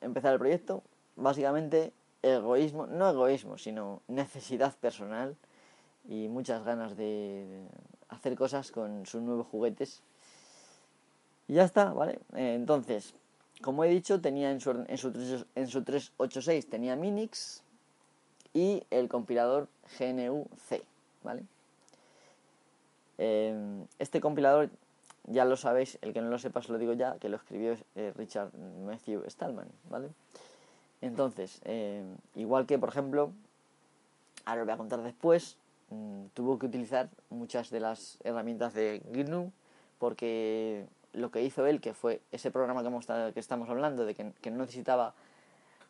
empezar 0.02 0.34
el 0.34 0.40
proyecto? 0.40 0.84
Básicamente 1.16 1.94
egoísmo, 2.22 2.86
no 2.86 3.10
egoísmo, 3.10 3.58
sino 3.58 4.02
necesidad 4.10 4.76
personal 4.76 5.38
y 6.08 6.28
muchas 6.28 6.66
ganas 6.66 6.98
de 6.98 7.66
hacer 8.10 8.36
cosas 8.36 8.72
con 8.72 9.06
sus 9.06 9.22
nuevos 9.22 9.48
juguetes. 9.48 10.04
Y 11.48 11.54
ya 11.54 11.64
está, 11.64 11.94
¿vale? 11.94 12.20
Entonces, 12.34 13.16
como 13.62 13.86
he 13.86 13.90
dicho, 13.90 14.20
tenía 14.20 14.52
en 14.52 14.60
su, 14.60 14.72
en 14.72 14.98
su, 14.98 15.46
en 15.56 15.68
su 15.68 15.84
386 15.84 16.70
tenía 16.70 16.98
Minix 16.98 17.64
y 18.54 18.84
el 18.90 19.08
compilador 19.08 19.68
GNU-C, 19.98 20.84
¿vale? 21.24 21.44
Em, 23.18 23.86
este 24.00 24.20
compilador, 24.20 24.70
ya 25.28 25.46
lo 25.46 25.56
sabéis, 25.56 25.98
el 26.02 26.14
que 26.14 26.22
no 26.22 26.30
lo 26.30 26.40
sepa 26.40 26.60
os 26.60 26.70
lo 26.70 26.78
digo 26.78 26.94
ya, 26.94 27.18
que 27.20 27.30
lo 27.30 27.38
escribió 27.38 27.78
eh, 27.96 28.14
Richard 28.16 28.52
Matthew 28.86 29.24
Stallman, 29.30 29.68
¿vale? 29.90 30.10
Entonces, 31.02 31.62
em, 31.66 32.16
igual 32.36 32.66
que, 32.66 32.78
por 32.78 32.90
ejemplo, 32.90 33.32
ahora 34.46 34.62
os 34.62 34.66
voy 34.68 34.74
a 34.74 34.78
contar 34.78 35.02
después, 35.02 35.58
mm, 35.90 36.26
tuvo 36.34 36.60
que 36.60 36.66
utilizar 36.66 37.10
muchas 37.30 37.70
de 37.70 37.80
las 37.80 38.18
herramientas 38.24 38.74
de 38.74 39.02
GNU 39.12 39.52
porque 40.00 40.88
lo 41.14 41.30
que 41.30 41.44
hizo 41.44 41.68
él, 41.68 41.82
que 41.82 41.94
fue 41.94 42.22
ese 42.32 42.52
programa 42.52 42.84
que, 42.84 43.34
que 43.34 43.40
estamos 43.40 43.70
hablando, 43.70 44.06
de 44.06 44.16
que, 44.16 44.52
no 44.52 44.58
necesitaba 44.58 45.14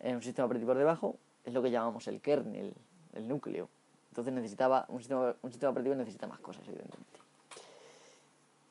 eh, 0.02 0.14
un 0.14 0.22
sistema 0.22 0.46
operativo 0.46 0.72
por 0.72 0.78
debajo, 0.78 1.16
es 1.46 1.54
lo 1.54 1.62
que 1.62 1.72
llamamos 1.72 2.08
el 2.08 2.22
kernel, 2.22 2.74
el 3.14 3.28
núcleo. 3.28 3.70
Entonces 4.10 4.34
necesitaba 4.34 4.86
un 4.90 5.00
sistema, 5.00 5.36
operativo 5.70 5.96
necesita 5.96 6.28
más 6.28 6.40
cosas, 6.40 6.68
evidentemente. 6.68 7.20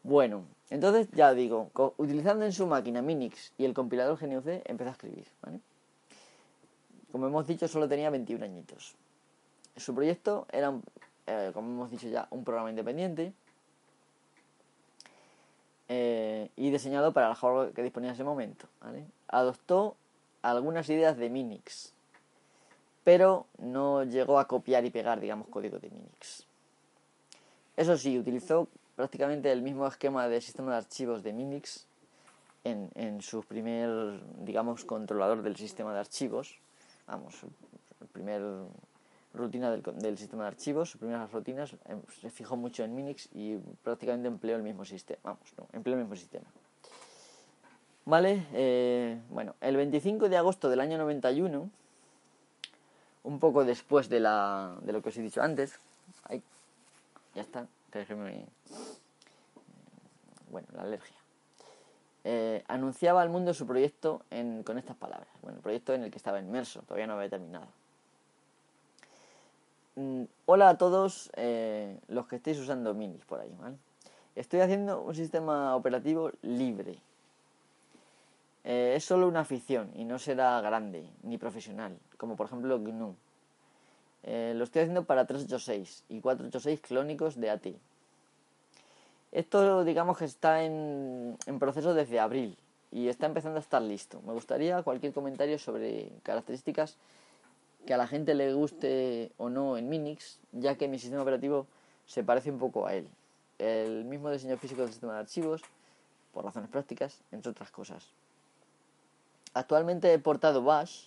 Bueno, 0.02 0.44
entonces 0.70 1.08
ya 1.12 1.34
digo, 1.34 1.70
utilizando 1.96 2.44
en 2.44 2.52
su 2.52 2.66
máquina 2.66 3.02
Minix 3.02 3.52
y 3.58 3.64
el 3.64 3.74
compilador 3.74 4.18
GNU-C, 4.18 4.62
empezó 4.66 4.90
a 4.90 4.92
escribir. 4.92 5.26
Como 7.12 7.26
hemos 7.26 7.46
dicho, 7.46 7.68
solo 7.68 7.88
tenía 7.88 8.10
21 8.10 8.44
añitos. 8.44 8.94
Su 9.76 9.94
proyecto 9.94 10.46
era, 10.52 10.72
eh, 11.26 11.50
como 11.54 11.70
hemos 11.70 11.90
dicho 11.90 12.08
ya, 12.08 12.28
un 12.30 12.44
programa 12.44 12.70
independiente 12.70 13.32
eh, 15.88 16.50
y 16.56 16.70
diseñado 16.70 17.12
para 17.12 17.30
el 17.30 17.34
hardware 17.34 17.72
que 17.72 17.82
disponía 17.82 18.10
en 18.10 18.14
ese 18.14 18.24
momento. 18.24 18.66
Adoptó 19.28 19.96
algunas 20.42 20.88
ideas 20.88 21.16
de 21.16 21.30
Minix, 21.30 21.92
pero 23.04 23.46
no 23.58 24.04
llegó 24.04 24.38
a 24.38 24.46
copiar 24.46 24.84
y 24.84 24.90
pegar, 24.90 25.20
digamos, 25.20 25.48
código 25.48 25.78
de 25.78 25.90
Minix. 25.90 26.46
Eso 27.76 27.96
sí, 27.96 28.18
utilizó 28.18 28.68
prácticamente 28.96 29.50
el 29.50 29.62
mismo 29.62 29.86
esquema 29.86 30.28
de 30.28 30.40
sistema 30.40 30.72
de 30.72 30.78
archivos 30.78 31.22
de 31.22 31.32
Minix 31.32 31.86
en, 32.64 32.90
en 32.94 33.22
su 33.22 33.42
primer, 33.42 34.20
digamos, 34.44 34.84
controlador 34.84 35.42
del 35.42 35.56
sistema 35.56 35.94
de 35.94 36.00
archivos. 36.00 36.58
Vamos, 37.06 37.34
el 38.00 38.06
primer 38.08 38.42
rutina 39.32 39.70
del, 39.70 39.82
del, 39.82 40.18
sistema 40.18 40.42
de 40.44 40.48
archivos, 40.48 40.90
sus 40.90 41.00
primeras 41.00 41.30
rutinas, 41.32 41.74
em, 41.86 42.00
se 42.20 42.30
fijó 42.30 42.56
mucho 42.56 42.84
en 42.84 42.94
Minix 42.94 43.28
y 43.32 43.56
prácticamente 43.82 44.28
empleó 44.28 44.56
el 44.56 44.62
mismo 44.62 44.84
sistema. 44.84 45.20
Vamos, 45.22 45.52
no, 45.56 45.66
empleó 45.72 45.96
el 45.96 46.02
mismo 46.02 46.16
sistema. 46.16 46.46
Vale, 48.04 48.46
eh, 48.52 49.20
bueno, 49.30 49.54
el 49.60 49.76
25 49.76 50.28
de 50.28 50.36
agosto 50.36 50.68
del 50.68 50.80
año 50.80 50.98
91, 50.98 51.70
un 53.22 53.38
poco 53.38 53.64
después 53.64 54.08
de, 54.08 54.20
la, 54.20 54.76
de 54.82 54.92
lo 54.92 55.02
que 55.02 55.10
os 55.10 55.16
he 55.16 55.22
dicho 55.22 55.42
antes, 55.42 55.78
ahí, 56.24 56.42
ya 57.34 57.42
está, 57.42 57.66
déjeme, 57.92 58.46
bueno, 60.50 60.68
la 60.74 60.82
alergia. 60.82 61.16
Eh, 62.24 62.62
anunciaba 62.68 63.22
al 63.22 63.30
mundo 63.30 63.54
su 63.54 63.66
proyecto 63.66 64.22
en, 64.30 64.62
con 64.62 64.76
estas 64.76 64.96
palabras. 64.96 65.28
Bueno, 65.42 65.56
el 65.56 65.62
proyecto 65.62 65.94
en 65.94 66.04
el 66.04 66.10
que 66.10 66.18
estaba 66.18 66.38
inmerso, 66.38 66.82
todavía 66.82 67.06
no 67.06 67.14
había 67.14 67.30
terminado. 67.30 67.66
Mm, 69.96 70.24
hola 70.46 70.68
a 70.68 70.78
todos 70.78 71.30
eh, 71.36 71.98
los 72.08 72.26
que 72.26 72.36
estéis 72.36 72.58
usando 72.58 72.94
minis 72.94 73.24
por 73.24 73.40
ahí. 73.40 73.50
Estoy 74.36 74.60
haciendo 74.60 75.02
un 75.02 75.14
sistema 75.14 75.74
operativo 75.74 76.30
libre. 76.42 76.96
Eh, 78.64 78.94
es 78.96 79.04
solo 79.04 79.26
una 79.26 79.40
afición 79.40 79.90
y 79.94 80.04
no 80.04 80.18
será 80.18 80.60
grande 80.60 81.08
ni 81.22 81.38
profesional, 81.38 81.98
como 82.16 82.36
por 82.36 82.46
ejemplo 82.46 82.78
GNU. 82.78 83.14
Eh, 84.22 84.52
lo 84.54 84.64
estoy 84.64 84.82
haciendo 84.82 85.04
para 85.04 85.26
386 85.26 86.04
y 86.10 86.20
486 86.20 86.80
clónicos 86.80 87.40
de 87.40 87.50
AT. 87.50 87.66
Esto 89.32 89.84
digamos 89.84 90.18
que 90.18 90.24
está 90.24 90.62
en, 90.64 91.38
en 91.46 91.58
proceso 91.58 91.94
desde 91.94 92.20
abril 92.20 92.56
y 92.92 93.08
está 93.08 93.26
empezando 93.26 93.58
a 93.58 93.60
estar 93.60 93.80
listo. 93.80 94.20
Me 94.26 94.32
gustaría 94.32 94.82
cualquier 94.82 95.12
comentario 95.12 95.58
sobre 95.58 96.10
características 96.22 96.96
que 97.86 97.94
a 97.94 97.96
la 97.96 98.06
gente 98.06 98.34
le 98.34 98.52
guste 98.52 99.32
o 99.38 99.48
no 99.48 99.76
en 99.78 99.88
Minix, 99.88 100.38
ya 100.52 100.74
que 100.74 100.88
mi 100.88 100.98
sistema 100.98 101.22
operativo 101.22 101.66
se 102.06 102.24
parece 102.24 102.50
un 102.50 102.58
poco 102.58 102.86
a 102.86 102.94
él. 102.94 103.08
El 103.58 104.04
mismo 104.04 104.30
diseño 104.30 104.56
físico 104.56 104.82
del 104.82 104.90
sistema 104.90 105.14
de 105.14 105.20
archivos, 105.20 105.62
por 106.32 106.44
razones 106.44 106.70
prácticas, 106.70 107.20
entre 107.32 107.50
otras 107.50 107.70
cosas. 107.70 108.10
Actualmente 109.54 110.12
he 110.12 110.18
portado 110.18 110.62
Bash, 110.62 111.06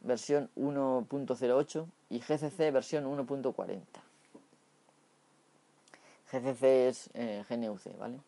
versión 0.00 0.50
1.08, 0.56 1.86
y 2.10 2.20
GCC, 2.20 2.72
versión 2.72 3.04
1.40. 3.04 3.80
GCC 6.30 6.62
es 6.88 7.10
eh, 7.14 7.44
GNUC, 7.48 7.98
¿vale? 7.98 8.18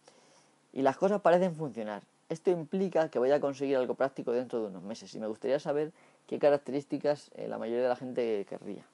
Y 0.73 0.83
las 0.83 0.97
cosas 0.97 1.21
parecen 1.21 1.55
funcionar. 1.55 2.03
Esto 2.29 2.51
implica 2.51 3.09
que 3.09 3.19
voy 3.19 3.31
a 3.31 3.41
conseguir 3.41 3.77
algo 3.77 3.95
práctico 3.95 4.33
dentro 4.33 4.61
de 4.61 4.67
unos 4.69 4.83
meses 4.83 5.15
y 5.15 5.19
me 5.19 5.27
gustaría 5.27 5.59
saber 5.59 5.93
qué 6.27 6.39
características 6.39 7.31
eh, 7.35 7.49
la 7.49 7.59
mayoría 7.59 7.85
de 7.85 7.89
la 7.89 7.97
gente 7.97 8.47
querría. 8.49 8.85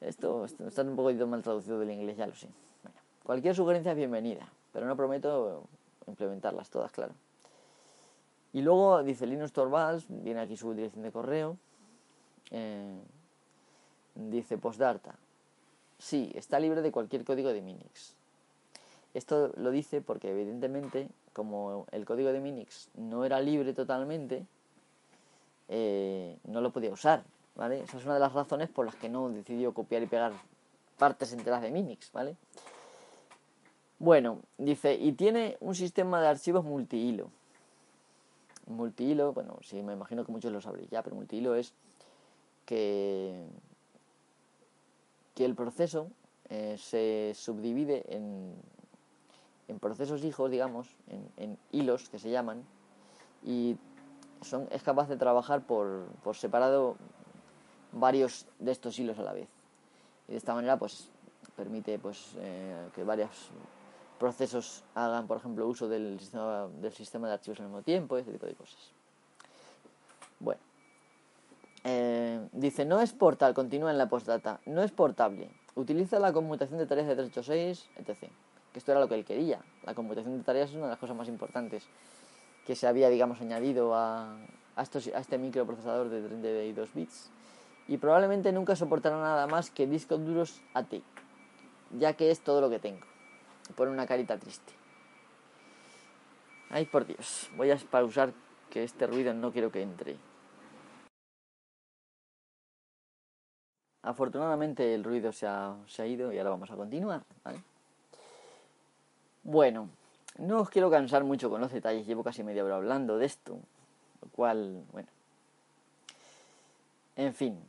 Esto, 0.00 0.44
está 0.44 0.82
un 0.82 0.96
poco 0.96 1.12
mal 1.26 1.42
traducido 1.42 1.78
del 1.78 1.90
inglés, 1.90 2.16
ya 2.16 2.26
lo 2.26 2.34
sé. 2.34 2.48
cualquier 3.22 3.54
sugerencia 3.54 3.92
es 3.92 3.96
bienvenida, 3.96 4.48
pero 4.72 4.86
no 4.86 4.96
prometo 4.96 5.62
implementarlas 6.06 6.68
todas, 6.70 6.90
claro. 6.90 7.14
Y 8.52 8.60
luego 8.60 9.02
dice 9.02 9.26
Linus 9.26 9.52
Torvalds, 9.52 10.06
viene 10.08 10.40
aquí 10.40 10.56
su 10.56 10.74
dirección 10.74 11.02
de 11.02 11.12
correo. 11.12 11.56
Eh, 12.50 13.00
dice 14.14 14.58
postdata. 14.58 15.14
Sí, 15.98 16.32
está 16.34 16.58
libre 16.58 16.82
de 16.82 16.92
cualquier 16.92 17.24
código 17.24 17.52
de 17.52 17.62
Minix. 17.62 18.14
Esto 19.14 19.52
lo 19.56 19.70
dice 19.70 20.00
porque 20.00 20.30
evidentemente, 20.30 21.08
como 21.32 21.86
el 21.92 22.04
código 22.04 22.32
de 22.32 22.40
Minix 22.40 22.88
no 22.94 23.24
era 23.24 23.40
libre 23.40 23.72
totalmente, 23.72 24.46
eh, 25.68 26.36
no 26.44 26.60
lo 26.60 26.72
podía 26.72 26.90
usar, 26.90 27.22
¿vale? 27.54 27.82
Esa 27.82 27.98
es 27.98 28.04
una 28.04 28.14
de 28.14 28.20
las 28.20 28.32
razones 28.32 28.68
por 28.68 28.84
las 28.84 28.94
que 28.96 29.08
no 29.08 29.28
decidió 29.30 29.72
copiar 29.72 30.02
y 30.02 30.06
pegar 30.06 30.32
partes 30.98 31.32
enteras 31.32 31.62
de 31.62 31.70
Minix, 31.70 32.10
¿vale? 32.12 32.36
Bueno, 33.98 34.40
dice, 34.58 34.94
y 34.94 35.12
tiene 35.12 35.56
un 35.60 35.74
sistema 35.74 36.20
de 36.20 36.28
archivos 36.28 36.64
multihilo. 36.64 37.30
Multihilo, 38.66 39.32
bueno, 39.32 39.58
sí, 39.62 39.82
me 39.82 39.92
imagino 39.92 40.24
que 40.24 40.32
muchos 40.32 40.52
lo 40.52 40.60
sabréis 40.60 40.88
ya, 40.90 41.02
pero 41.02 41.16
multihilo 41.16 41.54
es 41.54 41.74
que, 42.64 43.44
que 45.34 45.44
el 45.44 45.54
proceso 45.54 46.08
eh, 46.48 46.76
se 46.78 47.32
subdivide 47.34 48.04
en, 48.14 48.54
en 49.68 49.78
procesos 49.78 50.24
hijos, 50.24 50.50
digamos, 50.50 50.88
en, 51.36 51.58
hilos 51.70 52.08
que 52.08 52.18
se 52.18 52.30
llaman, 52.30 52.62
y 53.44 53.76
son, 54.42 54.68
es 54.70 54.82
capaz 54.82 55.08
de 55.08 55.16
trabajar 55.16 55.62
por, 55.62 56.06
por 56.22 56.36
separado 56.36 56.96
varios 57.92 58.46
de 58.58 58.72
estos 58.72 58.98
hilos 58.98 59.18
a 59.18 59.22
la 59.22 59.32
vez. 59.32 59.48
Y 60.28 60.32
de 60.32 60.38
esta 60.38 60.54
manera, 60.54 60.78
pues, 60.78 61.08
permite 61.56 61.98
pues, 61.98 62.34
eh, 62.38 62.88
que 62.94 63.04
varios 63.04 63.50
procesos 64.22 64.84
hagan, 64.94 65.26
por 65.26 65.36
ejemplo, 65.36 65.66
uso 65.66 65.88
del 65.88 66.18
sistema, 66.18 66.68
del 66.80 66.92
sistema 66.92 67.28
de 67.28 67.34
archivos 67.34 67.60
al 67.60 67.66
mismo 67.66 67.82
tiempo, 67.82 68.16
ese 68.16 68.32
tipo 68.32 68.46
de 68.46 68.54
cosas. 68.54 68.92
Bueno. 70.40 70.60
Eh, 71.84 72.48
dice, 72.52 72.84
no 72.84 73.00
es 73.00 73.12
portal, 73.12 73.54
continúa 73.54 73.90
en 73.90 73.98
la 73.98 74.08
postdata, 74.08 74.60
no 74.66 74.82
es 74.82 74.92
portable. 74.92 75.50
Utiliza 75.74 76.18
la 76.20 76.32
conmutación 76.32 76.78
de 76.78 76.86
tareas 76.86 77.08
de 77.08 77.16
386, 77.16 77.90
etc 77.96 78.30
que 78.72 78.78
esto 78.78 78.90
era 78.90 79.00
lo 79.00 79.08
que 79.08 79.14
él 79.14 79.24
quería. 79.24 79.60
La 79.84 79.94
computación 79.94 80.36
de 80.36 80.44
tareas 80.44 80.70
es 80.70 80.76
una 80.76 80.86
de 80.86 80.90
las 80.90 80.98
cosas 80.98 81.16
más 81.16 81.28
importantes 81.28 81.86
que 82.66 82.74
se 82.74 82.86
había, 82.86 83.08
digamos, 83.08 83.40
añadido 83.40 83.94
a, 83.94 84.32
a, 84.76 84.80
a 84.80 85.20
este 85.20 85.38
microprocesador 85.38 86.08
de 86.08 86.22
32 86.22 86.94
bits. 86.94 87.30
Y 87.88 87.98
probablemente 87.98 88.52
nunca 88.52 88.76
soportará 88.76 89.16
nada 89.16 89.46
más 89.46 89.70
que 89.70 89.86
discos 89.86 90.24
duros 90.24 90.62
AT, 90.72 90.94
ya 91.98 92.14
que 92.14 92.30
es 92.30 92.40
todo 92.40 92.60
lo 92.60 92.70
que 92.70 92.78
tengo. 92.78 93.11
Pone 93.74 93.90
una 93.90 94.06
carita 94.06 94.38
triste. 94.38 94.72
Ay, 96.70 96.86
por 96.86 97.06
Dios, 97.06 97.50
voy 97.56 97.70
a 97.70 97.76
pausar 97.76 98.32
que 98.70 98.84
este 98.84 99.06
ruido 99.06 99.34
no 99.34 99.52
quiero 99.52 99.70
que 99.70 99.82
entre. 99.82 100.16
Afortunadamente 104.02 104.94
el 104.94 105.04
ruido 105.04 105.32
se 105.32 105.46
ha, 105.46 105.76
se 105.86 106.02
ha 106.02 106.06
ido 106.06 106.32
y 106.32 106.38
ahora 106.38 106.50
vamos 106.50 106.70
a 106.70 106.76
continuar, 106.76 107.22
¿vale? 107.44 107.62
Bueno, 109.44 109.90
no 110.38 110.60
os 110.60 110.70
quiero 110.70 110.90
cansar 110.90 111.24
mucho 111.24 111.50
con 111.50 111.60
los 111.60 111.70
detalles, 111.70 112.06
llevo 112.06 112.24
casi 112.24 112.42
media 112.42 112.64
hora 112.64 112.76
hablando 112.76 113.18
de 113.18 113.26
esto, 113.26 113.58
lo 114.20 114.28
cual, 114.30 114.84
bueno. 114.90 115.08
En 117.16 117.34
fin, 117.34 117.62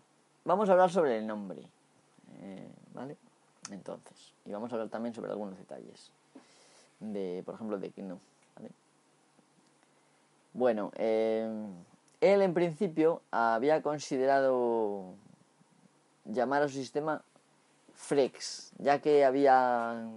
vamos 0.46 0.70
a 0.70 0.72
hablar 0.72 0.90
sobre 0.90 1.18
el 1.18 1.28
nombre, 1.28 1.62
eh, 2.40 2.70
¿vale? 2.94 3.18
Entonces, 3.74 4.34
y 4.46 4.52
vamos 4.52 4.72
a 4.72 4.76
hablar 4.76 4.90
también 4.90 5.14
sobre 5.16 5.32
algunos 5.32 5.58
detalles, 5.58 6.12
de, 7.00 7.42
por 7.46 7.56
ejemplo, 7.56 7.80
de 7.80 7.92
no, 7.98 8.20
¿vale? 8.56 8.70
Bueno, 10.54 10.92
eh, 10.96 11.50
él 12.22 12.42
en 12.42 12.54
principio 12.54 13.22
había 13.32 13.82
considerado 13.82 15.16
llamar 16.26 16.62
a 16.62 16.68
su 16.68 16.76
sistema 16.76 17.24
Frex, 17.96 18.72
ya 18.78 19.00
que 19.00 19.26
había 19.26 20.08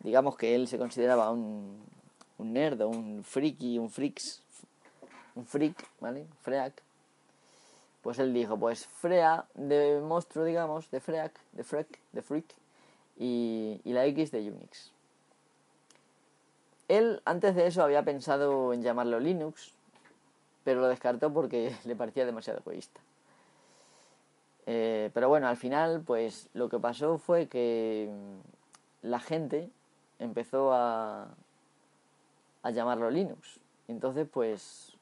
digamos 0.00 0.36
que 0.36 0.54
él 0.54 0.68
se 0.68 0.78
consideraba 0.78 1.30
un, 1.30 1.82
un 2.38 2.52
nerd 2.52 2.82
un 2.82 3.24
friki, 3.24 3.78
un 3.78 3.90
freaks, 3.90 4.42
un 5.34 5.46
freak, 5.46 5.88
¿vale? 6.00 6.26
Freak. 6.42 6.82
Pues 8.04 8.18
él 8.18 8.34
dijo, 8.34 8.58
pues 8.58 8.86
Frea 8.86 9.46
de 9.54 9.98
monstruo, 10.02 10.44
digamos, 10.44 10.90
de 10.90 11.00
Freak, 11.00 11.40
de 11.52 11.64
Freak, 11.64 11.98
de 12.12 12.20
Freak, 12.20 12.44
y, 13.16 13.80
y 13.82 13.92
la 13.94 14.04
X 14.04 14.30
de 14.30 14.50
Unix. 14.50 14.92
Él 16.88 17.22
antes 17.24 17.54
de 17.54 17.66
eso 17.66 17.82
había 17.82 18.02
pensado 18.02 18.74
en 18.74 18.82
llamarlo 18.82 19.18
Linux, 19.18 19.72
pero 20.64 20.82
lo 20.82 20.88
descartó 20.88 21.32
porque 21.32 21.74
le 21.86 21.96
parecía 21.96 22.26
demasiado 22.26 22.60
egoísta. 22.60 23.00
Eh, 24.66 25.10
pero 25.14 25.30
bueno, 25.30 25.48
al 25.48 25.56
final, 25.56 26.02
pues 26.02 26.50
lo 26.52 26.68
que 26.68 26.78
pasó 26.78 27.16
fue 27.16 27.48
que 27.48 28.10
la 29.00 29.18
gente 29.18 29.70
empezó 30.18 30.74
a, 30.74 31.34
a 32.62 32.70
llamarlo 32.70 33.08
Linux. 33.08 33.60
Entonces, 33.88 34.28
pues, 34.30 34.92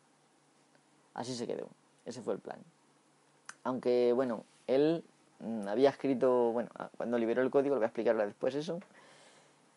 así 1.15 1.35
se 1.35 1.49
quedó. 1.49 1.67
Ese 2.05 2.23
fue 2.23 2.35
el 2.35 2.41
plan. 2.41 2.59
Aunque, 3.65 4.13
bueno, 4.13 4.45
él 4.67 5.05
mm, 5.41 5.69
había 5.69 5.91
escrito, 5.91 6.53
bueno, 6.53 6.71
cuando 6.97 7.19
liberó 7.19 7.43
el 7.43 7.51
código, 7.51 7.75
lo 7.75 7.81
voy 7.81 7.85
a 7.85 7.89
explicar 7.89 8.17
después 8.17 8.55
eso, 8.55 8.81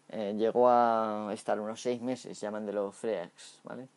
eh, 0.09 0.35
llegó 0.37 0.69
a 0.69 1.29
estar 1.33 1.59
unos 1.59 1.81
seis 1.81 2.01
meses 2.01 2.39
llamándolo 2.39 2.91
Freax, 2.91 3.59
¿vale? 3.63 3.87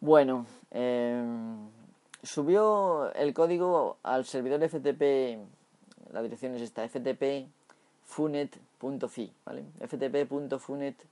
Bueno, 0.00 0.46
em, 0.70 1.68
subió 2.22 3.12
el 3.14 3.34
código 3.34 3.98
al 4.02 4.24
servidor 4.24 4.62
FTP, 4.62 5.38
la 6.12 6.22
dirección 6.22 6.54
es 6.54 6.62
esta, 6.62 6.88
FTP 6.88 7.48
funet.fi, 8.04 9.32
¿vale? 9.44 9.64
ftp.funet.fi, 9.80 11.04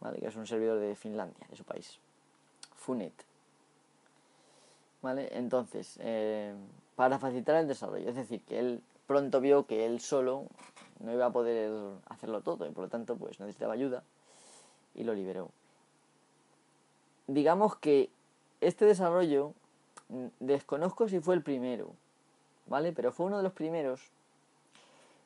¿vale? 0.00 0.18
Que 0.18 0.26
es 0.26 0.36
un 0.36 0.46
servidor 0.46 0.78
de 0.78 0.94
Finlandia, 0.94 1.46
de 1.48 1.56
su 1.56 1.64
país. 1.64 1.98
Funet. 2.76 3.35
Entonces, 5.14 5.98
eh, 6.00 6.54
para 6.96 7.18
facilitar 7.18 7.56
el 7.56 7.68
desarrollo, 7.68 8.08
es 8.08 8.16
decir, 8.16 8.40
que 8.42 8.58
él 8.58 8.82
pronto 9.06 9.40
vio 9.40 9.66
que 9.66 9.86
él 9.86 10.00
solo 10.00 10.46
no 11.00 11.12
iba 11.12 11.26
a 11.26 11.32
poder 11.32 11.70
hacerlo 12.06 12.40
todo 12.40 12.66
y 12.66 12.70
por 12.70 12.84
lo 12.84 12.90
tanto 12.90 13.16
pues 13.16 13.38
necesitaba 13.38 13.74
ayuda 13.74 14.02
y 14.94 15.04
lo 15.04 15.14
liberó. 15.14 15.50
Digamos 17.26 17.76
que 17.76 18.10
este 18.60 18.84
desarrollo 18.84 19.52
mm, 20.08 20.26
desconozco 20.40 21.08
si 21.08 21.20
fue 21.20 21.34
el 21.34 21.42
primero, 21.42 21.90
¿vale? 22.66 22.92
Pero 22.92 23.12
fue 23.12 23.26
uno 23.26 23.36
de 23.36 23.42
los 23.42 23.52
primeros 23.52 24.00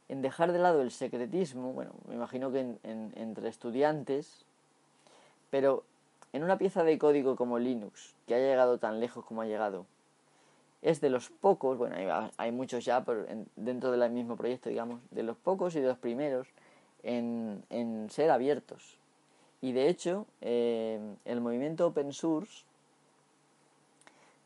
en 0.08 0.22
dejar 0.22 0.50
de 0.50 0.58
lado 0.58 0.82
el 0.82 0.90
secretismo, 0.90 1.72
bueno, 1.72 1.92
me 2.08 2.16
imagino 2.16 2.50
que 2.50 2.76
entre 2.82 3.48
estudiantes, 3.48 4.44
pero 5.50 5.84
en 6.32 6.42
una 6.44 6.58
pieza 6.58 6.84
de 6.84 6.98
código 6.98 7.36
como 7.36 7.58
Linux, 7.58 8.14
que 8.26 8.34
ha 8.34 8.38
llegado 8.38 8.78
tan 8.78 9.00
lejos 9.00 9.24
como 9.24 9.42
ha 9.42 9.46
llegado, 9.46 9.86
es 10.82 11.00
de 11.00 11.10
los 11.10 11.28
pocos, 11.28 11.76
bueno, 11.76 11.96
hay, 12.36 12.52
muchos 12.52 12.84
ya 12.84 13.04
pero 13.04 13.26
dentro 13.56 13.90
del 13.90 14.10
mismo 14.10 14.36
proyecto, 14.36 14.68
digamos, 14.68 15.00
de 15.10 15.22
los 15.22 15.36
pocos 15.36 15.74
y 15.76 15.80
de 15.80 15.88
los 15.88 15.98
primeros 15.98 16.48
en, 17.02 18.06
ser 18.10 18.30
abiertos. 18.30 18.96
Y 19.60 19.72
de 19.72 19.88
hecho, 19.88 20.26
eh, 20.40 20.98
el 21.26 21.40
movimiento 21.42 21.86
open 21.86 22.12
source, 22.12 22.64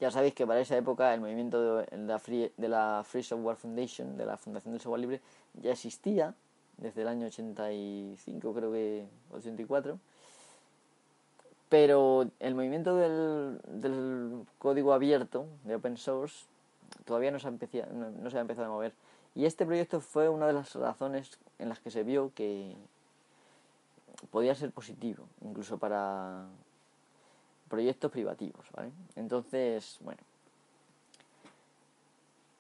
ya 0.00 0.10
sabéis 0.10 0.34
que 0.34 0.44
para 0.44 0.60
esa 0.60 0.76
época 0.76 1.14
el 1.14 1.20
movimiento 1.20 1.76
de 1.76 1.96
la, 1.98 2.18
Free, 2.18 2.50
de 2.56 2.68
la 2.68 3.02
Free 3.04 3.22
Software 3.22 3.56
Foundation, 3.56 4.16
de 4.16 4.26
la 4.26 4.36
Fundación 4.36 4.72
del 4.72 4.80
Software 4.80 5.00
Libre, 5.00 5.20
ya 5.62 5.70
existía 5.70 6.34
desde 6.78 7.02
el 7.02 7.08
año 7.08 7.26
85, 7.26 8.54
creo 8.54 8.72
que 8.72 9.06
84. 9.32 9.98
Pero 11.68 12.29
el 12.40 12.55
movimiento 12.55 12.96
del, 12.96 13.61
del 13.66 14.44
código 14.59 14.92
abierto, 14.92 15.46
de 15.64 15.74
open 15.74 15.96
source, 15.96 16.46
todavía 17.05 17.31
no 17.31 17.38
se, 17.38 17.46
ha 17.46 17.50
empezado, 17.50 17.92
no, 17.92 18.31
se 18.31 18.38
ha 18.38 18.40
empezado 18.40 18.66
a 18.66 18.70
mover. 18.70 18.92
Y 19.35 19.46
este 19.46 19.66
proyecto 19.66 20.00
fue 20.00 20.29
una 20.29 20.46
de 20.46 20.53
las 20.53 20.74
razones 20.74 21.38
en 21.59 21.68
las 21.68 21.81
que 21.81 21.90
se 21.90 22.05
vio 22.05 22.33
que 22.35 22.74
podía 24.31 24.55
ser 24.55 24.70
positivo, 24.70 25.24
incluso 25.42 25.79
para 25.79 26.46
proyectos 27.68 28.11
privativos, 28.11 28.66
¿vale? 28.72 28.92
Entonces, 29.16 29.98
bueno, 30.00 30.20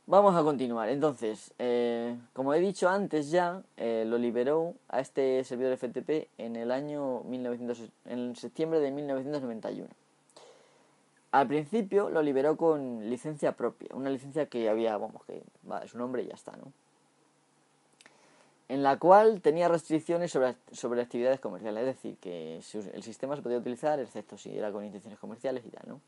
Vamos 0.06 0.36
a 0.36 0.42
continuar. 0.42 0.90
Entonces, 0.90 1.54
eh, 1.58 2.14
como 2.34 2.52
he 2.52 2.60
dicho 2.60 2.90
antes 2.90 3.30
ya, 3.30 3.62
eh, 3.78 4.04
lo 4.06 4.18
liberó 4.18 4.74
a 4.88 5.00
este 5.00 5.42
servidor 5.44 5.72
FTP 5.78 6.28
en 6.36 6.56
el 6.56 6.72
año 6.72 7.22
1900, 7.24 7.90
en 8.04 8.36
septiembre 8.36 8.80
de 8.80 8.90
1991. 8.90 9.88
Al 11.32 11.48
principio 11.48 12.10
lo 12.10 12.20
liberó 12.22 12.58
con 12.58 13.08
licencia 13.08 13.52
propia, 13.52 13.88
una 13.94 14.10
licencia 14.10 14.44
que 14.46 14.68
había, 14.68 14.94
vamos, 14.98 15.24
que 15.24 15.42
va, 15.68 15.86
su 15.88 15.96
nombre 15.96 16.22
y 16.22 16.26
ya 16.26 16.34
está, 16.34 16.52
¿no? 16.52 16.70
En 18.68 18.82
la 18.82 18.98
cual 18.98 19.40
tenía 19.40 19.68
restricciones 19.68 20.30
sobre, 20.30 20.54
sobre 20.70 21.00
actividades 21.00 21.40
comerciales, 21.40 21.80
es 21.80 21.96
decir, 21.96 22.16
que 22.18 22.56
el 22.56 23.02
sistema 23.02 23.36
se 23.36 23.42
podía 23.42 23.58
utilizar 23.58 23.98
excepto 24.00 24.36
si 24.36 24.56
era 24.56 24.70
con 24.70 24.84
intenciones 24.84 25.18
comerciales 25.18 25.64
y 25.66 25.70
tal, 25.70 25.84
¿no? 25.86 26.00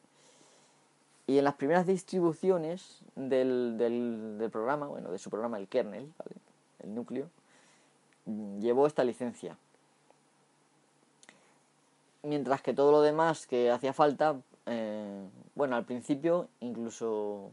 Y 1.27 1.39
en 1.39 1.45
las 1.45 1.55
primeras 1.55 1.87
distribuciones 1.87 3.01
del, 3.17 3.77
del, 3.79 4.49
programa, 4.51 4.87
bueno, 4.87 5.11
de 5.11 5.19
su 5.19 5.29
programa, 5.29 5.59
el 5.59 5.67
kernel, 5.67 6.13
el 6.83 6.95
núcleo, 6.95 7.29
llevó 8.61 8.87
esta 8.87 9.03
licencia. 9.03 9.57
Mientras 12.23 12.63
que 12.63 12.75
todo 12.75 12.93
lo 12.93 13.03
demás 13.03 13.47
que 13.47 13.71
hacía 13.71 13.93
falta, 13.93 14.37
eh, 14.67 15.29
bueno, 15.55 15.77
al 15.77 15.85
principio 15.85 16.49
incluso 16.61 17.51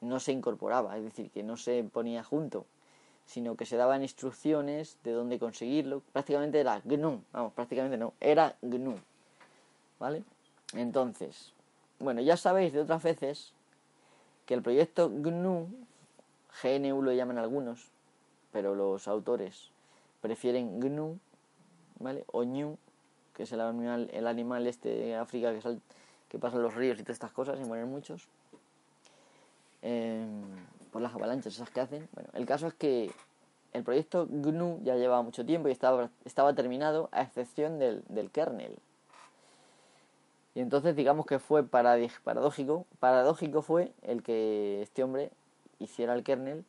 no 0.00 0.20
se 0.20 0.32
incorporaba, 0.32 0.96
es 0.96 1.04
decir, 1.04 1.30
que 1.30 1.42
no 1.42 1.56
se 1.56 1.84
ponía 1.84 2.24
junto, 2.24 2.66
sino 3.26 3.56
que 3.56 3.66
se 3.66 3.76
daban 3.76 4.02
instrucciones 4.02 4.98
de 5.04 5.12
dónde 5.12 5.38
conseguirlo. 5.38 6.02
Prácticamente 6.12 6.60
era 6.60 6.80
GNU, 6.84 7.22
vamos, 7.32 7.52
prácticamente 7.52 7.96
no, 7.96 8.12
era 8.20 8.56
GNU, 8.62 8.96
¿vale? 9.98 10.22
Entonces, 10.74 11.52
bueno, 11.98 12.20
ya 12.20 12.36
sabéis 12.36 12.72
de 12.72 12.80
otras 12.80 13.02
veces 13.02 13.52
que 14.46 14.54
el 14.54 14.62
proyecto 14.62 15.10
GNU, 15.10 15.68
GNU 16.62 17.02
lo 17.02 17.12
llaman 17.12 17.38
algunos, 17.38 17.88
pero 18.52 18.74
los 18.74 19.08
autores 19.08 19.70
prefieren 20.20 20.80
GNU, 20.80 21.18
¿vale? 21.98 22.24
O 22.32 22.44
Ñu, 22.44 22.76
que 23.34 23.44
es 23.44 23.52
el 23.52 23.60
animal, 23.60 24.10
el 24.12 24.26
animal 24.26 24.66
este 24.66 24.88
de 24.88 25.16
África 25.16 25.52
que, 25.52 25.78
que 26.28 26.38
pasa 26.38 26.56
en 26.56 26.62
los 26.62 26.74
ríos 26.74 26.98
y 26.98 27.02
todas 27.02 27.16
estas 27.16 27.32
cosas, 27.32 27.58
y 27.60 27.64
mueren 27.64 27.88
muchos. 27.88 28.28
Em, 29.82 30.42
por 30.90 31.02
las 31.02 31.14
avalanchas 31.14 31.54
esas 31.54 31.70
que 31.70 31.80
hacen. 31.80 32.08
Bueno, 32.12 32.30
el 32.32 32.46
caso 32.46 32.66
es 32.66 32.74
que 32.74 33.12
el 33.72 33.84
proyecto 33.84 34.26
GNU 34.28 34.80
ya 34.82 34.96
llevaba 34.96 35.22
mucho 35.22 35.44
tiempo 35.44 35.68
y 35.68 35.72
estaba, 35.72 36.10
estaba 36.24 36.54
terminado 36.54 37.08
a 37.12 37.22
excepción 37.22 37.78
del, 37.78 38.02
del 38.08 38.30
kernel. 38.30 38.76
Y 40.58 40.60
entonces 40.60 40.96
digamos 40.96 41.24
que 41.24 41.38
fue 41.38 41.62
paradójico, 41.62 42.84
paradójico 42.98 43.62
fue 43.62 43.92
el 44.02 44.24
que 44.24 44.82
este 44.82 45.04
hombre 45.04 45.30
hiciera 45.78 46.14
el 46.14 46.24
kernel 46.24 46.64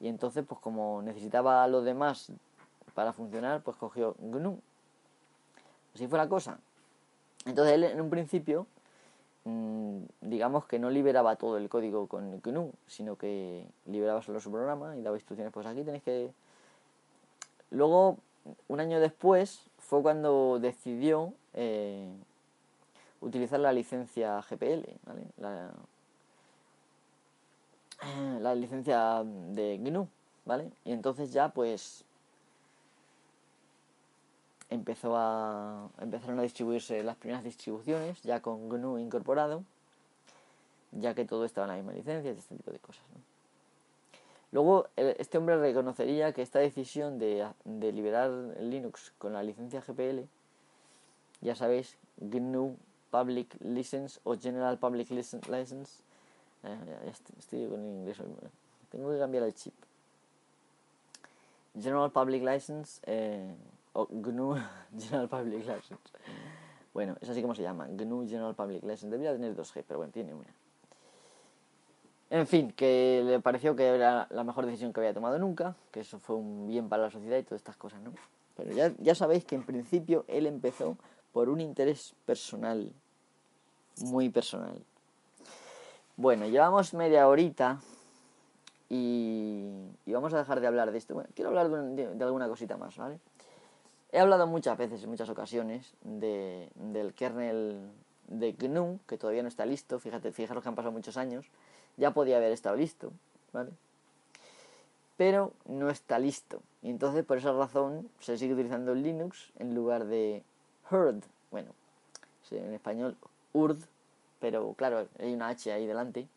y 0.00 0.08
entonces 0.08 0.42
pues 0.48 0.58
como 0.62 1.02
necesitaba 1.02 1.62
a 1.62 1.68
los 1.68 1.84
demás 1.84 2.32
para 2.94 3.12
funcionar 3.12 3.60
pues 3.60 3.76
cogió 3.76 4.16
GNU. 4.18 4.58
Así 5.94 6.06
fue 6.06 6.18
la 6.18 6.26
cosa. 6.26 6.58
Entonces 7.44 7.74
él 7.74 7.84
en 7.84 8.00
un 8.00 8.08
principio 8.08 8.66
mm, 9.44 9.98
digamos 10.22 10.64
que 10.64 10.78
no 10.78 10.88
liberaba 10.88 11.36
todo 11.36 11.58
el 11.58 11.68
código 11.68 12.06
con 12.06 12.40
GNU, 12.40 12.72
sino 12.86 13.16
que 13.16 13.66
liberaba 13.84 14.22
solo 14.22 14.40
su 14.40 14.50
programa 14.50 14.96
y 14.96 15.02
daba 15.02 15.18
instrucciones 15.18 15.52
pues 15.52 15.66
aquí 15.66 15.82
tenéis 15.84 16.02
que... 16.02 16.32
Luego, 17.68 18.16
un 18.68 18.80
año 18.80 19.00
después, 19.00 19.66
fue 19.76 20.00
cuando 20.00 20.58
decidió 20.60 21.34
eh, 21.52 22.08
utilizar 23.22 23.60
la 23.60 23.72
licencia 23.72 24.40
GPL, 24.42 24.84
¿vale? 25.06 25.26
la, 28.40 28.54
licencia 28.54 29.22
de 29.24 29.78
GNU, 29.78 30.08
¿vale? 30.44 30.70
Y 30.84 30.92
entonces 30.92 31.32
ya 31.32 31.50
pues 31.50 32.04
empezó 34.70 35.16
a 35.16 35.88
empezaron 36.00 36.38
a 36.40 36.42
distribuirse 36.42 37.02
las 37.02 37.16
primeras 37.16 37.44
distribuciones 37.44 38.20
ya 38.22 38.40
con 38.40 38.68
GNU 38.68 38.98
incorporado, 38.98 39.62
ya 40.90 41.14
que 41.14 41.24
todo 41.24 41.44
estaba 41.44 41.66
en 41.66 41.70
la 41.70 41.76
misma 41.76 41.92
licencia 41.92 42.32
y 42.32 42.36
este 42.36 42.56
tipo 42.56 42.72
de 42.72 42.78
cosas. 42.80 43.04
Luego 44.50 44.88
este 44.96 45.38
hombre 45.38 45.56
reconocería 45.56 46.32
que 46.32 46.42
esta 46.42 46.58
decisión 46.58 47.18
de, 47.18 47.48
de 47.64 47.92
liberar 47.92 48.30
Linux 48.58 49.12
con 49.16 49.32
la 49.32 49.42
licencia 49.42 49.80
GPL, 49.80 50.26
ya 51.40 51.54
sabéis, 51.54 51.96
GNU 52.18 52.76
Public 53.12 53.56
License 53.60 54.18
o 54.24 54.36
General 54.36 54.78
Public 54.78 55.10
License. 55.10 56.02
Eh, 56.64 57.12
estoy, 57.38 57.68
con 57.68 57.84
inglés 57.84 58.16
Tengo 58.90 59.10
que 59.10 59.18
cambiar 59.18 59.44
el 59.44 59.54
chip. 59.54 59.74
General 61.78 62.10
Public 62.10 62.42
License 62.42 63.00
eh, 63.06 63.54
o 63.92 64.06
GNU 64.10 64.56
General 64.98 65.28
Public 65.28 65.60
License. 65.60 66.02
Bueno, 66.94 67.16
es 67.20 67.28
así 67.28 67.42
como 67.42 67.54
se 67.54 67.62
llama, 67.62 67.86
GNU 67.88 68.26
General 68.26 68.54
Public 68.54 68.82
License. 68.82 69.10
Debería 69.10 69.32
tener 69.32 69.54
2G, 69.54 69.84
pero 69.86 69.98
bueno, 69.98 70.12
tiene 70.12 70.32
una. 70.32 70.48
En 72.30 72.46
fin, 72.46 72.72
que 72.72 73.22
le 73.26 73.40
pareció 73.40 73.76
que 73.76 73.86
era 73.86 74.26
la 74.30 74.42
mejor 74.42 74.64
decisión 74.64 74.94
que 74.94 75.00
había 75.00 75.12
tomado 75.12 75.38
nunca, 75.38 75.76
que 75.90 76.00
eso 76.00 76.18
fue 76.18 76.36
un 76.36 76.66
bien 76.66 76.88
para 76.88 77.02
la 77.02 77.10
sociedad 77.10 77.36
y 77.36 77.42
todas 77.42 77.60
estas 77.60 77.76
cosas, 77.76 78.00
¿no? 78.00 78.14
Pero 78.56 78.72
ya, 78.72 78.90
ya 78.98 79.14
sabéis 79.14 79.44
que 79.44 79.54
en 79.54 79.64
principio 79.64 80.24
él 80.28 80.46
empezó 80.46 80.96
por 81.32 81.48
un 81.48 81.60
interés 81.60 82.14
personal 82.24 82.92
muy 84.00 84.28
personal. 84.28 84.82
Bueno, 86.16 86.46
llevamos 86.46 86.94
media 86.94 87.26
horita 87.28 87.80
y, 88.88 89.70
vamos 90.06 90.34
a 90.34 90.38
dejar 90.38 90.60
de 90.60 90.66
hablar 90.66 90.92
de 90.92 90.98
esto. 90.98 91.14
Bueno, 91.14 91.30
quiero 91.34 91.48
hablar 91.48 91.70
de, 91.70 92.24
alguna 92.24 92.48
cosita 92.48 92.76
más, 92.76 92.96
¿vale? 92.96 93.18
He 94.10 94.18
hablado 94.18 94.46
muchas 94.46 94.76
veces, 94.76 95.02
en 95.02 95.10
muchas 95.10 95.30
ocasiones, 95.30 95.94
de, 96.02 96.68
del 96.74 97.14
kernel 97.14 97.90
de 98.28 98.52
GNU, 98.52 99.00
que 99.06 99.16
todavía 99.16 99.42
no 99.42 99.48
está 99.48 99.64
listo. 99.64 99.98
Fíjate, 99.98 100.32
fijaros 100.32 100.62
que 100.62 100.68
han 100.68 100.74
pasado 100.74 100.92
muchos 100.92 101.16
años. 101.16 101.46
Ya 101.96 102.12
podía 102.12 102.36
haber 102.36 102.52
estado 102.52 102.76
listo, 102.76 103.12
¿vale? 103.52 103.70
Pero 105.16 105.52
no 105.66 105.88
está 105.88 106.18
listo. 106.18 106.60
Y 106.82 106.90
entonces, 106.90 107.24
por 107.24 107.38
esa 107.38 107.52
razón, 107.52 108.10
se 108.20 108.36
sigue 108.36 108.52
utilizando 108.52 108.94
Linux 108.94 109.52
en 109.58 109.74
lugar 109.74 110.04
de 110.04 110.42
Herd. 110.92 111.22
Bueno, 111.50 111.72
en 112.58 112.74
español 112.74 113.16
Urd, 113.52 113.78
pero 114.40 114.74
claro, 114.74 115.08
hay 115.18 115.32
una 115.32 115.48
H 115.48 115.72
ahí 115.72 115.86
delante, 115.86 116.28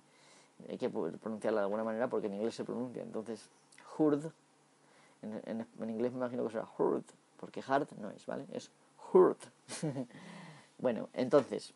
hay 0.70 0.78
que 0.78 0.90
pronunciarla 0.90 1.62
de 1.62 1.66
alguna 1.66 1.84
manera 1.84 2.08
porque 2.08 2.28
en 2.28 2.36
inglés 2.36 2.56
se 2.56 2.64
pronuncia. 2.64 3.02
Entonces, 3.02 3.50
Hurd, 3.98 4.32
en, 5.22 5.66
inglés 5.90 6.12
me 6.12 6.20
imagino 6.20 6.44
que 6.46 6.52
será 6.52 6.68
Hurd, 6.78 7.04
porque 7.40 7.64
hard 7.66 7.88
no 8.00 8.12
es, 8.12 8.26
¿vale? 8.26 8.46
Es 8.54 8.72
Hurd. 9.12 9.38
bueno, 10.80 11.10
entonces, 11.14 11.74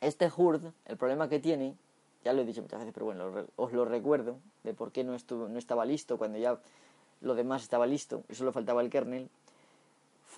este 0.00 0.30
Hurd, 0.34 0.72
el 0.86 0.96
problema 0.96 1.28
que 1.28 1.38
tiene, 1.38 1.76
ya 2.24 2.32
lo 2.32 2.42
he 2.42 2.44
dicho 2.44 2.62
muchas 2.62 2.80
veces, 2.80 2.94
pero 2.94 3.06
bueno, 3.06 3.46
os 3.56 3.72
lo 3.72 3.84
recuerdo, 3.84 4.38
de 4.64 4.74
por 4.74 4.92
qué 4.92 5.04
no, 5.04 5.14
estuvo, 5.14 5.48
no 5.48 5.58
estaba 5.58 5.84
listo 5.84 6.18
cuando 6.18 6.38
ya 6.38 6.58
lo 7.20 7.34
demás 7.34 7.62
estaba 7.62 7.86
listo 7.86 8.22
y 8.28 8.34
solo 8.34 8.52
faltaba 8.52 8.80
el 8.80 8.90
kernel, 8.90 9.28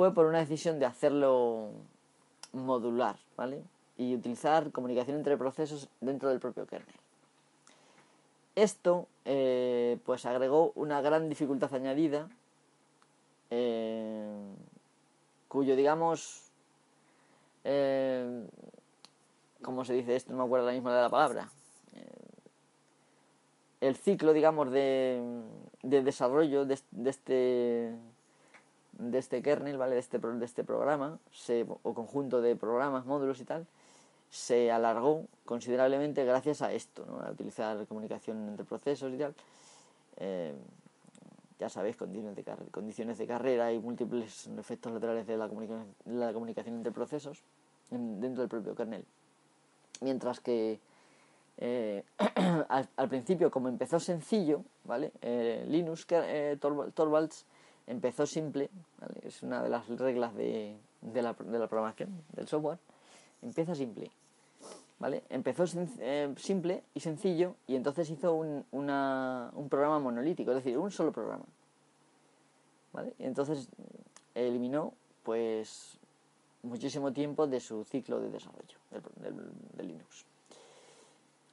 fue 0.00 0.14
por 0.14 0.24
una 0.24 0.38
decisión 0.38 0.78
de 0.78 0.86
hacerlo 0.86 1.72
modular, 2.54 3.16
¿vale? 3.36 3.62
Y 3.98 4.14
utilizar 4.14 4.72
comunicación 4.72 5.18
entre 5.18 5.36
procesos 5.36 5.90
dentro 6.00 6.30
del 6.30 6.40
propio 6.40 6.66
kernel. 6.66 6.96
Esto, 8.54 9.08
eh, 9.26 9.98
pues 10.06 10.24
agregó 10.24 10.72
una 10.74 11.02
gran 11.02 11.28
dificultad 11.28 11.74
añadida, 11.74 12.30
eh, 13.50 14.40
cuyo, 15.48 15.76
digamos, 15.76 16.50
eh, 17.64 18.48
¿cómo 19.60 19.84
se 19.84 19.92
dice 19.92 20.16
esto? 20.16 20.32
No 20.32 20.38
me 20.38 20.44
acuerdo 20.44 20.64
la 20.64 20.72
misma 20.72 20.96
de 20.96 21.02
la 21.02 21.10
palabra. 21.10 21.50
el 23.82 23.96
ciclo, 23.96 24.32
digamos, 24.32 24.70
de, 24.70 25.42
de 25.82 26.02
desarrollo 26.02 26.64
de, 26.64 26.78
de 26.90 27.10
este 27.10 27.94
de 29.00 29.18
este 29.18 29.42
kernel, 29.42 29.78
¿vale? 29.78 29.94
De 29.94 30.00
este, 30.00 30.18
de 30.18 30.44
este 30.44 30.64
programa, 30.64 31.18
o 31.82 31.94
conjunto 31.94 32.40
de 32.40 32.54
programas, 32.56 33.06
módulos 33.06 33.40
y 33.40 33.44
tal, 33.44 33.66
se 34.30 34.70
alargó 34.70 35.26
considerablemente 35.44 36.24
gracias 36.24 36.62
a 36.62 36.72
esto, 36.72 37.04
¿no? 37.06 37.20
A 37.20 37.30
utilizar 37.30 37.86
comunicación 37.86 38.48
entre 38.48 38.64
procesos 38.64 39.12
y 39.12 39.18
tal. 39.18 39.34
Eh, 40.18 40.54
ya 41.58 41.68
sabéis, 41.68 41.96
condiciones 41.96 42.36
de, 42.36 42.44
condiciones 42.70 43.18
de 43.18 43.26
carrera 43.26 43.72
y 43.72 43.78
múltiples 43.78 44.48
efectos 44.58 44.92
laterales 44.92 45.26
de 45.26 45.36
la 45.36 45.48
comunicación, 45.48 45.94
la 46.06 46.32
comunicación 46.32 46.76
entre 46.76 46.92
procesos 46.92 47.42
dentro 47.90 48.42
del 48.42 48.48
propio 48.48 48.74
kernel. 48.74 49.04
Mientras 50.00 50.40
que 50.40 50.80
eh, 51.58 52.04
al, 52.68 53.08
principio, 53.08 53.50
como 53.50 53.68
empezó 53.68 54.00
sencillo, 54.00 54.62
¿vale? 54.84 55.12
Eh, 55.20 55.66
Linux, 55.68 56.06
Torvalds, 56.60 57.44
empezó 57.90 58.24
simple, 58.24 58.70
es 59.22 59.42
una 59.42 59.62
de 59.62 59.68
las 59.68 59.88
reglas 59.88 60.34
de, 60.34 60.76
de, 61.00 61.22
la, 61.22 61.32
de, 61.34 61.58
la, 61.58 61.66
programación, 61.66 62.22
del 62.32 62.46
software, 62.46 62.78
empieza 63.42 63.74
simple. 63.74 64.10
¿Vale? 65.00 65.24
Empezó 65.30 65.64
eh, 65.98 66.32
simple 66.36 66.84
y 66.94 67.00
sencillo 67.00 67.56
y 67.66 67.74
entonces 67.74 68.10
hizo 68.10 68.34
un, 68.34 68.64
una, 68.70 69.50
un 69.54 69.68
programa 69.68 69.98
monolítico, 69.98 70.50
es 70.50 70.58
decir, 70.58 70.76
un 70.76 70.90
solo 70.90 71.10
programa. 71.10 71.44
¿Vale? 72.92 73.14
Y 73.18 73.24
entonces 73.24 73.68
eliminó 74.34 74.92
pues 75.22 75.98
muchísimo 76.62 77.12
tiempo 77.12 77.46
de 77.46 77.60
su 77.60 77.82
ciclo 77.84 78.20
de 78.20 78.30
desarrollo 78.30 78.78
del, 79.16 79.86
Linux. 79.86 80.26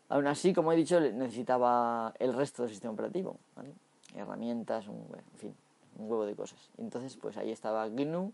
Aún 0.09 0.27
así, 0.27 0.53
como 0.53 0.71
he 0.71 0.75
dicho, 0.75 0.99
necesitaba 0.99 2.13
el 2.19 2.33
resto 2.33 2.63
del 2.63 2.71
sistema 2.71 2.93
operativo, 2.93 3.37
¿vale? 3.55 3.73
herramientas, 4.15 4.87
un, 4.87 5.05
en 5.13 5.39
fin, 5.39 5.55
un 5.97 6.09
huevo 6.09 6.25
de 6.25 6.35
cosas. 6.35 6.69
Entonces, 6.77 7.15
pues 7.17 7.37
ahí 7.37 7.51
estaba 7.51 7.87
GNU, 7.87 8.31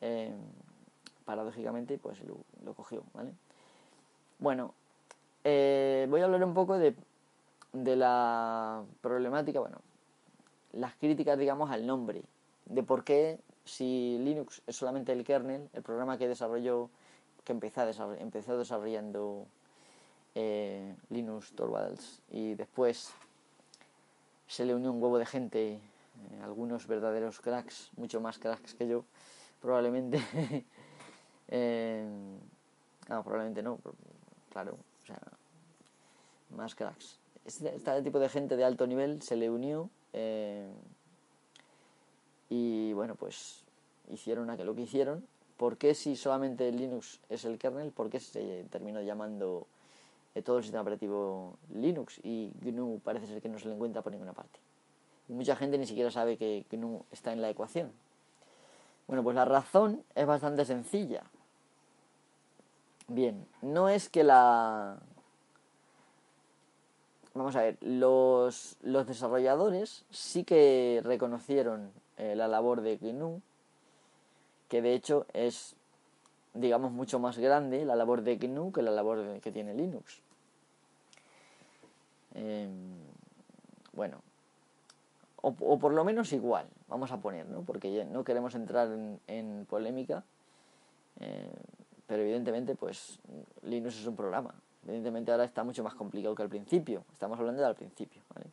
eh, 0.00 0.34
paradójicamente, 1.24 1.98
pues 1.98 2.18
lo, 2.24 2.74
cogió, 2.74 3.02
¿vale? 3.14 3.32
Bueno, 4.38 4.74
eh, 5.44 6.06
voy 6.10 6.20
a 6.20 6.24
hablar 6.24 6.44
un 6.44 6.54
poco 6.54 6.78
de, 6.78 6.94
de 7.72 7.96
la 7.96 8.82
problemática, 9.00 9.60
bueno, 9.60 9.78
las 10.72 10.94
críticas, 10.94 11.38
digamos, 11.38 11.70
al 11.70 11.86
nombre, 11.86 12.22
de 12.66 12.82
por 12.82 13.04
qué 13.04 13.38
si 13.64 14.18
Linux 14.20 14.62
es 14.66 14.76
solamente 14.76 15.12
el 15.12 15.24
kernel, 15.24 15.68
el 15.72 15.82
programa 15.82 16.18
que 16.18 16.28
desarrolló, 16.28 16.90
que 17.44 17.52
empezó, 17.52 18.14
empezó 18.14 18.58
desarrollando 18.58 19.46
eh, 20.34 20.94
Linux 21.10 21.52
Torvalds 21.52 22.20
y 22.30 22.54
después 22.54 23.12
se 24.46 24.64
le 24.64 24.74
unió 24.74 24.92
un 24.92 25.02
huevo 25.02 25.18
de 25.18 25.26
gente, 25.26 25.80
eh, 26.30 26.40
algunos 26.42 26.86
verdaderos 26.86 27.40
cracks, 27.40 27.90
mucho 27.96 28.20
más 28.20 28.38
cracks 28.38 28.74
que 28.74 28.86
yo, 28.86 29.04
probablemente. 29.60 30.18
eh, 31.48 32.06
no, 33.08 33.22
probablemente 33.22 33.62
no, 33.62 33.78
claro, 34.50 34.78
o 35.02 35.06
sea, 35.06 35.20
más 36.56 36.74
cracks. 36.74 37.18
Este, 37.44 37.74
este, 37.74 38.02
tipo 38.02 38.18
de 38.18 38.28
gente 38.28 38.56
de 38.56 38.64
alto 38.64 38.86
nivel 38.86 39.22
se 39.22 39.36
le 39.36 39.50
unió 39.50 39.88
eh, 40.12 40.68
y 42.48 42.92
bueno, 42.92 43.14
pues 43.14 43.64
hicieron 44.08 44.50
a 44.50 44.56
que 44.56 44.82
hicieron. 44.82 45.26
¿Por 45.56 45.76
qué 45.76 45.94
si 45.94 46.16
solamente 46.16 46.70
Linux 46.72 47.20
es 47.28 47.44
el 47.44 47.58
kernel? 47.58 47.92
¿Por 47.92 48.08
qué 48.08 48.18
se 48.18 48.64
terminó 48.70 49.02
llamando 49.02 49.66
todo 50.44 50.58
el 50.58 50.62
sistema 50.62 50.82
operativo 50.82 51.58
Linux 51.74 52.18
y 52.22 52.50
GNU 52.62 53.00
parece 53.04 53.26
ser 53.26 53.42
que 53.42 53.48
no 53.48 53.58
se 53.58 53.68
le 53.68 53.74
encuentra 53.74 54.00
por 54.00 54.12
ninguna 54.12 54.32
parte? 54.32 54.58
Mucha 55.30 55.54
gente 55.54 55.78
ni 55.78 55.86
siquiera 55.86 56.10
sabe 56.10 56.36
que 56.36 56.64
GNU 56.70 57.04
está 57.12 57.32
en 57.32 57.40
la 57.40 57.50
ecuación. 57.50 57.92
Bueno, 59.06 59.22
pues 59.22 59.36
la 59.36 59.44
razón 59.44 60.02
es 60.14 60.26
bastante 60.26 60.64
sencilla. 60.64 61.22
Bien, 63.06 63.46
no 63.62 63.88
es 63.88 64.08
que 64.08 64.24
la... 64.24 64.98
Vamos 67.34 67.54
a 67.54 67.62
ver, 67.62 67.78
los, 67.80 68.76
los 68.82 69.06
desarrolladores 69.06 70.04
sí 70.10 70.42
que 70.42 71.00
reconocieron 71.04 71.92
eh, 72.18 72.34
la 72.34 72.48
labor 72.48 72.80
de 72.80 72.96
GNU, 72.96 73.40
que 74.68 74.82
de 74.82 74.94
hecho 74.94 75.26
es, 75.32 75.76
digamos, 76.54 76.90
mucho 76.90 77.20
más 77.20 77.38
grande 77.38 77.84
la 77.84 77.94
labor 77.94 78.22
de 78.22 78.36
GNU 78.36 78.72
que 78.72 78.82
la 78.82 78.90
labor 78.90 79.40
que 79.40 79.52
tiene 79.52 79.74
Linux. 79.74 80.22
Em, 82.34 82.96
bueno, 83.92 84.22
o, 85.42 85.78
por 85.78 85.92
lo 85.92 86.04
menos 86.04 86.32
igual, 86.32 86.66
vamos 86.88 87.12
a 87.12 87.18
poner, 87.18 87.46
¿no? 87.48 87.62
Porque 87.62 88.04
no 88.04 88.24
queremos 88.24 88.54
entrar 88.54 88.88
en, 89.26 89.66
polémica, 89.68 90.24
eh, 91.18 91.50
pero 92.06 92.22
evidentemente, 92.22 92.74
pues 92.74 93.18
Linux 93.62 93.96
es 94.00 94.06
un 94.06 94.16
programa. 94.16 94.54
Evidentemente 94.84 95.30
ahora 95.30 95.44
está 95.44 95.64
mucho 95.64 95.84
más 95.84 95.94
complicado 95.94 96.34
que 96.34 96.42
al 96.42 96.48
principio. 96.48 97.04
Estamos 97.12 97.38
hablando 97.38 97.62
del 97.62 97.74
principio, 97.74 98.22
¿vale? 98.34 98.46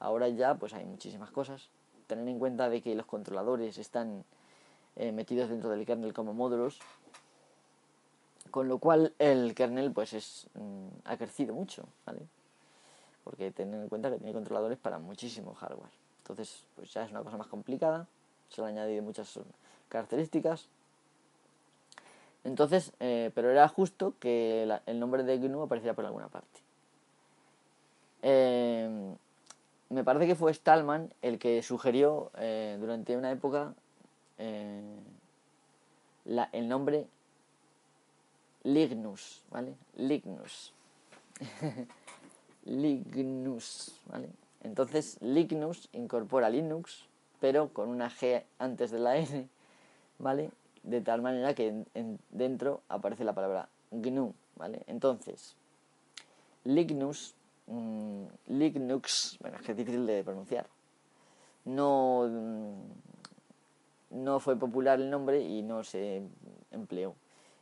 Ahora 0.00 0.28
ya, 0.28 0.54
pues 0.54 0.72
hay 0.74 0.84
muchísimas 0.84 1.30
cosas. 1.30 1.68
Tener 2.06 2.26
en 2.28 2.38
cuenta 2.38 2.68
de 2.68 2.82
que 2.82 2.94
los 2.94 3.06
controladores 3.06 3.78
están 3.78 4.24
eh, 4.96 5.12
metidos 5.12 5.50
dentro 5.50 5.70
del 5.70 5.86
kernel 5.86 6.12
como 6.12 6.34
módulos, 6.34 6.80
con 8.50 8.68
lo 8.68 8.78
cual 8.78 9.14
el 9.18 9.54
kernel, 9.54 9.92
pues 9.92 10.12
es 10.12 10.48
mm, 10.54 10.88
ha 11.04 11.16
crecido 11.16 11.54
mucho, 11.54 11.86
¿vale? 12.06 12.20
Porque 13.24 13.50
tener 13.50 13.80
en 13.80 13.88
cuenta 13.88 14.10
que 14.10 14.18
tiene 14.18 14.32
controladores 14.32 14.78
para 14.78 14.98
muchísimo 14.98 15.54
hardware. 15.54 16.03
Entonces, 16.24 16.64
pues 16.74 16.90
ya 16.90 17.04
es 17.04 17.10
una 17.10 17.22
cosa 17.22 17.36
más 17.36 17.48
complicada, 17.48 18.06
se 18.48 18.62
le 18.62 18.68
han 18.68 18.78
añadido 18.78 19.02
muchas 19.02 19.38
características. 19.90 20.68
Entonces, 22.44 22.92
eh, 22.98 23.30
pero 23.34 23.50
era 23.50 23.68
justo 23.68 24.14
que 24.20 24.62
el 24.86 24.98
nombre 24.98 25.22
de 25.22 25.38
GNU 25.38 25.62
apareciera 25.62 25.92
por 25.92 26.06
alguna 26.06 26.28
parte. 26.28 26.60
Eh, 28.22 29.14
me 29.90 30.02
parece 30.02 30.26
que 30.26 30.34
fue 30.34 30.54
Stallman 30.54 31.12
el 31.20 31.38
que 31.38 31.62
sugirió 31.62 32.30
eh, 32.38 32.78
durante 32.80 33.18
una 33.18 33.30
época 33.30 33.74
el 34.38 34.98
nombre 36.68 37.06
Lignus, 38.62 39.42
¿vale? 39.50 39.74
Lignus. 39.96 40.72
Lignus, 42.64 44.00
¿vale? 44.06 44.30
Entonces 44.64 45.18
Lignus 45.20 45.88
incorpora 45.92 46.50
Linux, 46.50 47.04
pero 47.40 47.68
con 47.68 47.88
una 47.90 48.10
G 48.10 48.42
antes 48.58 48.90
de 48.90 48.98
la 48.98 49.16
N, 49.18 49.48
¿vale? 50.18 50.50
De 50.82 51.00
tal 51.00 51.22
manera 51.22 51.54
que 51.54 51.84
dentro 52.30 52.80
aparece 52.88 53.24
la 53.24 53.34
palabra 53.34 53.68
GNU, 53.90 54.34
¿vale? 54.56 54.82
Entonces, 54.86 55.54
Lignus, 56.64 57.34
mm, 57.66 58.24
Linux, 58.48 59.36
bueno, 59.40 59.58
es 59.58 59.62
que 59.62 59.72
es 59.72 59.78
difícil 59.78 60.06
de 60.06 60.24
pronunciar, 60.24 60.66
no, 61.66 62.26
mm, 62.28 64.22
no 64.22 64.40
fue 64.40 64.56
popular 64.56 64.98
el 65.00 65.10
nombre 65.10 65.42
y 65.42 65.62
no 65.62 65.84
se 65.84 66.22
empleó. 66.70 67.14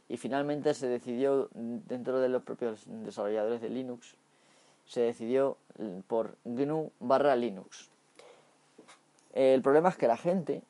Y 0.08 0.18
finalmente 0.18 0.74
se 0.74 0.86
decidió 0.86 1.48
dentro 1.54 2.20
de 2.20 2.28
los 2.28 2.42
propios 2.42 2.84
desarrolladores 2.86 3.60
de 3.60 3.70
Linux 3.70 4.14
se 4.86 5.00
decidió 5.00 5.56
por 6.06 6.36
GNU 6.44 6.90
barra 7.00 7.36
Linux. 7.36 7.90
El 9.32 9.62
problema 9.62 9.88
es 9.88 9.96
que 9.96 10.06
la 10.06 10.16
gente, 10.16 10.62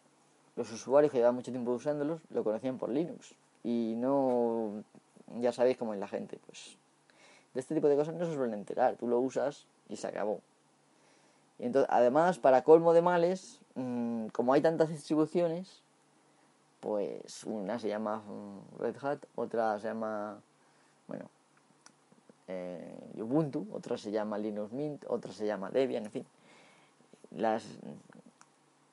los 0.57 0.71
usuarios 0.73 1.11
que 1.11 1.19
llevan 1.19 1.35
mucho 1.35 1.51
tiempo 1.51 1.73
usándolos, 1.73 2.21
lo 2.31 2.45
conocían 2.45 2.79
por 2.79 2.91
Linux. 2.91 3.35
Y 3.65 3.95
no, 3.97 4.85
ya 5.41 5.53
sabéis 5.53 5.77
cómo 5.77 5.95
es 5.95 6.01
la 6.01 6.09
gente, 6.09 6.39
pues 6.47 6.77
de 7.55 7.61
este 7.61 7.75
tipo 7.75 7.89
de 7.89 7.97
cosas 7.97 8.15
no 8.15 8.25
se 8.25 8.35
suelen 8.35 8.55
enterar. 8.55 8.97
Tú 8.97 9.07
lo 9.07 9.21
usas 9.21 9.67
y 9.89 9.97
se 9.97 10.07
acabó. 10.07 10.41
Y 11.59 11.67
entonces, 11.67 11.89
además, 11.93 12.39
para 12.39 12.65
colmo 12.65 12.93
de 12.93 13.03
males, 13.03 13.61
mm, 13.75 14.29
como 14.29 14.53
hay 14.53 14.63
tantas 14.63 14.89
distribuciones, 14.89 15.83
pues 16.81 17.45
una 17.45 17.79
se 17.79 17.89
llama 17.89 18.19
mm, 18.19 18.79
Red 18.81 18.97
Hat, 19.03 19.19
otra 19.37 19.79
se 19.79 19.89
llama, 19.89 20.41
bueno, 21.07 21.27
eh, 22.53 23.23
Ubuntu, 23.23 23.67
otra 23.73 23.97
se 23.97 24.11
llama 24.11 24.39
Linux 24.39 24.73
Mint, 24.73 25.05
otra 25.09 25.33
se 25.33 25.47
llama 25.47 25.71
Debian, 25.71 26.05
en 26.05 26.11
fin. 26.11 26.27
Las, 27.31 27.65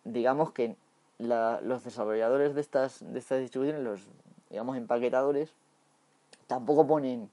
digamos 0.03 0.51
que 0.51 0.76
los 1.18 1.84
desarrolladores 1.84 2.55
de 2.55 2.62
estas, 2.62 3.03
distribuciones, 3.14 3.82
los 3.82 4.01
digamos 4.49 4.78
empaquetadores, 4.78 5.53
tampoco 6.47 6.88
ponen 6.88 7.30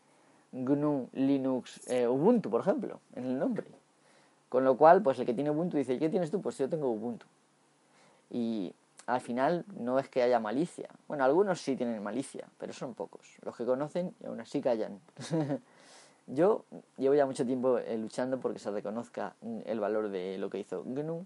GNU, 0.52 1.08
Linux, 1.12 1.88
eh, 1.88 2.08
Ubuntu, 2.08 2.50
por 2.50 2.60
ejemplo, 2.60 3.00
en 3.14 3.24
el 3.26 3.38
nombre. 3.38 3.66
Con 4.48 4.64
lo 4.64 4.76
cual, 4.76 5.02
pues 5.02 5.18
el 5.18 5.26
que 5.26 5.34
tiene 5.34 5.50
Ubuntu 5.50 5.76
dice, 5.76 5.98
¿qué 5.98 6.08
tienes 6.08 6.30
tú? 6.30 6.40
Pues 6.40 6.58
yo 6.58 6.68
tengo 6.68 6.90
Ubuntu. 6.90 7.26
Y 8.30 8.74
al 9.06 9.20
final 9.20 9.64
no 9.78 9.98
es 9.98 10.08
que 10.08 10.22
haya 10.22 10.40
malicia. 10.40 10.88
Bueno, 11.08 11.24
algunos 11.24 11.60
sí 11.60 11.76
tienen 11.76 12.02
malicia, 12.02 12.48
pero 12.58 12.72
son 12.72 12.94
pocos. 12.94 13.36
Los 13.42 13.56
que 13.56 13.64
conocen 13.64 14.14
y 14.20 14.26
aún 14.26 14.40
así 14.40 14.60
callan. 14.60 15.00
Yo 16.26 16.64
llevo 16.96 17.14
ya 17.14 17.24
mucho 17.24 17.46
tiempo 17.46 17.78
eh, 17.78 17.96
luchando 17.96 18.40
porque 18.40 18.58
se 18.58 18.70
reconozca 18.70 19.34
el 19.64 19.78
valor 19.78 20.08
de 20.08 20.38
lo 20.38 20.50
que 20.50 20.58
hizo 20.58 20.82
GNU 20.84 21.24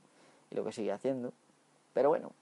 y 0.50 0.54
lo 0.54 0.64
que 0.64 0.72
sigue 0.72 0.92
haciendo. 0.92 1.32
Pero 1.94 2.10
bueno, 2.10 2.32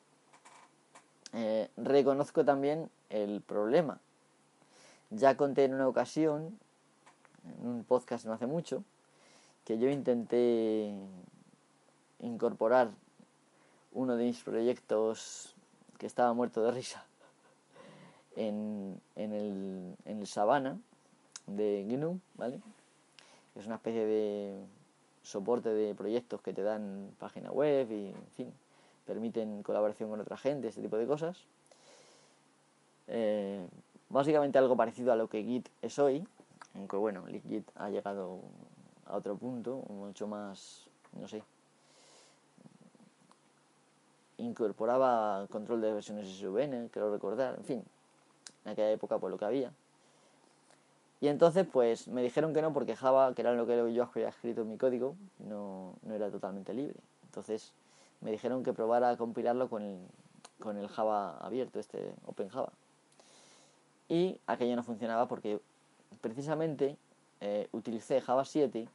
eh, 1.34 1.68
reconozco 1.76 2.44
también 2.44 2.90
el 3.10 3.42
problema. 3.42 4.00
Ya 5.10 5.36
conté 5.36 5.64
en 5.64 5.74
una 5.74 5.86
ocasión, 5.86 6.58
en 7.44 7.66
un 7.66 7.84
podcast 7.84 8.26
no 8.26 8.32
hace 8.32 8.46
mucho, 8.46 8.82
que 9.64 9.78
yo 9.78 9.88
intenté 9.88 10.92
incorporar 12.20 12.90
uno 13.92 14.16
de 14.16 14.24
mis 14.24 14.42
proyectos 14.42 15.54
que 15.98 16.06
estaba 16.06 16.32
muerto 16.34 16.62
de 16.62 16.72
risa 16.72 17.04
en, 18.36 19.00
en, 19.14 19.32
el, 19.32 19.96
en 20.04 20.18
el 20.20 20.26
Sabana 20.26 20.78
de 21.48 21.86
GNU, 21.88 22.20
¿vale? 22.34 22.60
Es 23.56 23.66
una 23.66 23.76
especie 23.76 24.04
de 24.04 24.64
soporte 25.22 25.70
de 25.70 25.94
proyectos 25.94 26.40
que 26.40 26.52
te 26.52 26.62
dan 26.62 27.10
página 27.18 27.50
web 27.50 27.90
y, 27.90 28.08
en 28.08 28.30
fin, 28.36 28.52
permiten 29.06 29.62
colaboración 29.62 30.10
con 30.10 30.20
otra 30.20 30.36
gente, 30.36 30.68
ese 30.68 30.80
tipo 30.80 30.96
de 30.96 31.06
cosas. 31.06 31.44
Eh, 33.08 33.66
básicamente 34.08 34.58
algo 34.58 34.76
parecido 34.76 35.12
a 35.12 35.16
lo 35.16 35.28
que 35.28 35.42
Git 35.42 35.68
es 35.82 35.98
hoy, 35.98 36.26
aunque 36.74 36.96
bueno, 36.96 37.24
Git 37.26 37.68
ha 37.76 37.90
llegado 37.90 38.40
a 39.06 39.16
otro 39.16 39.36
punto, 39.36 39.82
mucho 39.88 40.26
más, 40.26 40.86
no 41.18 41.26
sé, 41.26 41.42
incorporaba 44.38 45.46
control 45.48 45.80
de 45.80 45.92
versiones 45.92 46.28
SVN, 46.28 46.88
quiero 46.90 47.12
recordar, 47.12 47.56
en 47.56 47.64
fin, 47.64 47.84
en 48.64 48.72
aquella 48.72 48.92
época 48.92 49.18
por 49.18 49.30
lo 49.30 49.38
que 49.38 49.44
había. 49.44 49.72
Y 51.20 51.28
entonces, 51.28 51.66
pues 51.66 52.06
me 52.08 52.22
dijeron 52.22 52.54
que 52.54 52.62
no, 52.62 52.72
porque 52.72 52.94
Java, 52.94 53.34
que 53.34 53.42
era 53.42 53.52
lo 53.54 53.66
que 53.66 53.92
yo 53.92 54.04
había 54.04 54.28
escrito 54.28 54.62
en 54.62 54.68
mi 54.68 54.78
código, 54.78 55.16
no, 55.38 55.94
no 56.02 56.14
era 56.14 56.30
totalmente 56.30 56.72
libre. 56.74 56.96
Entonces, 57.24 57.72
me 58.20 58.30
dijeron 58.30 58.62
que 58.62 58.72
probara 58.72 59.10
a 59.10 59.16
compilarlo 59.16 59.68
con 59.68 59.82
el, 59.82 59.98
con 60.60 60.76
el 60.76 60.88
Java 60.88 61.36
abierto, 61.38 61.80
este 61.80 62.12
OpenJava. 62.26 62.72
Y 64.08 64.40
aquello 64.46 64.76
no 64.76 64.82
funcionaba 64.82 65.26
porque 65.28 65.60
precisamente 66.20 66.96
eh, 67.40 67.68
utilicé 67.72 68.20
Java 68.20 68.44
7 68.44 68.88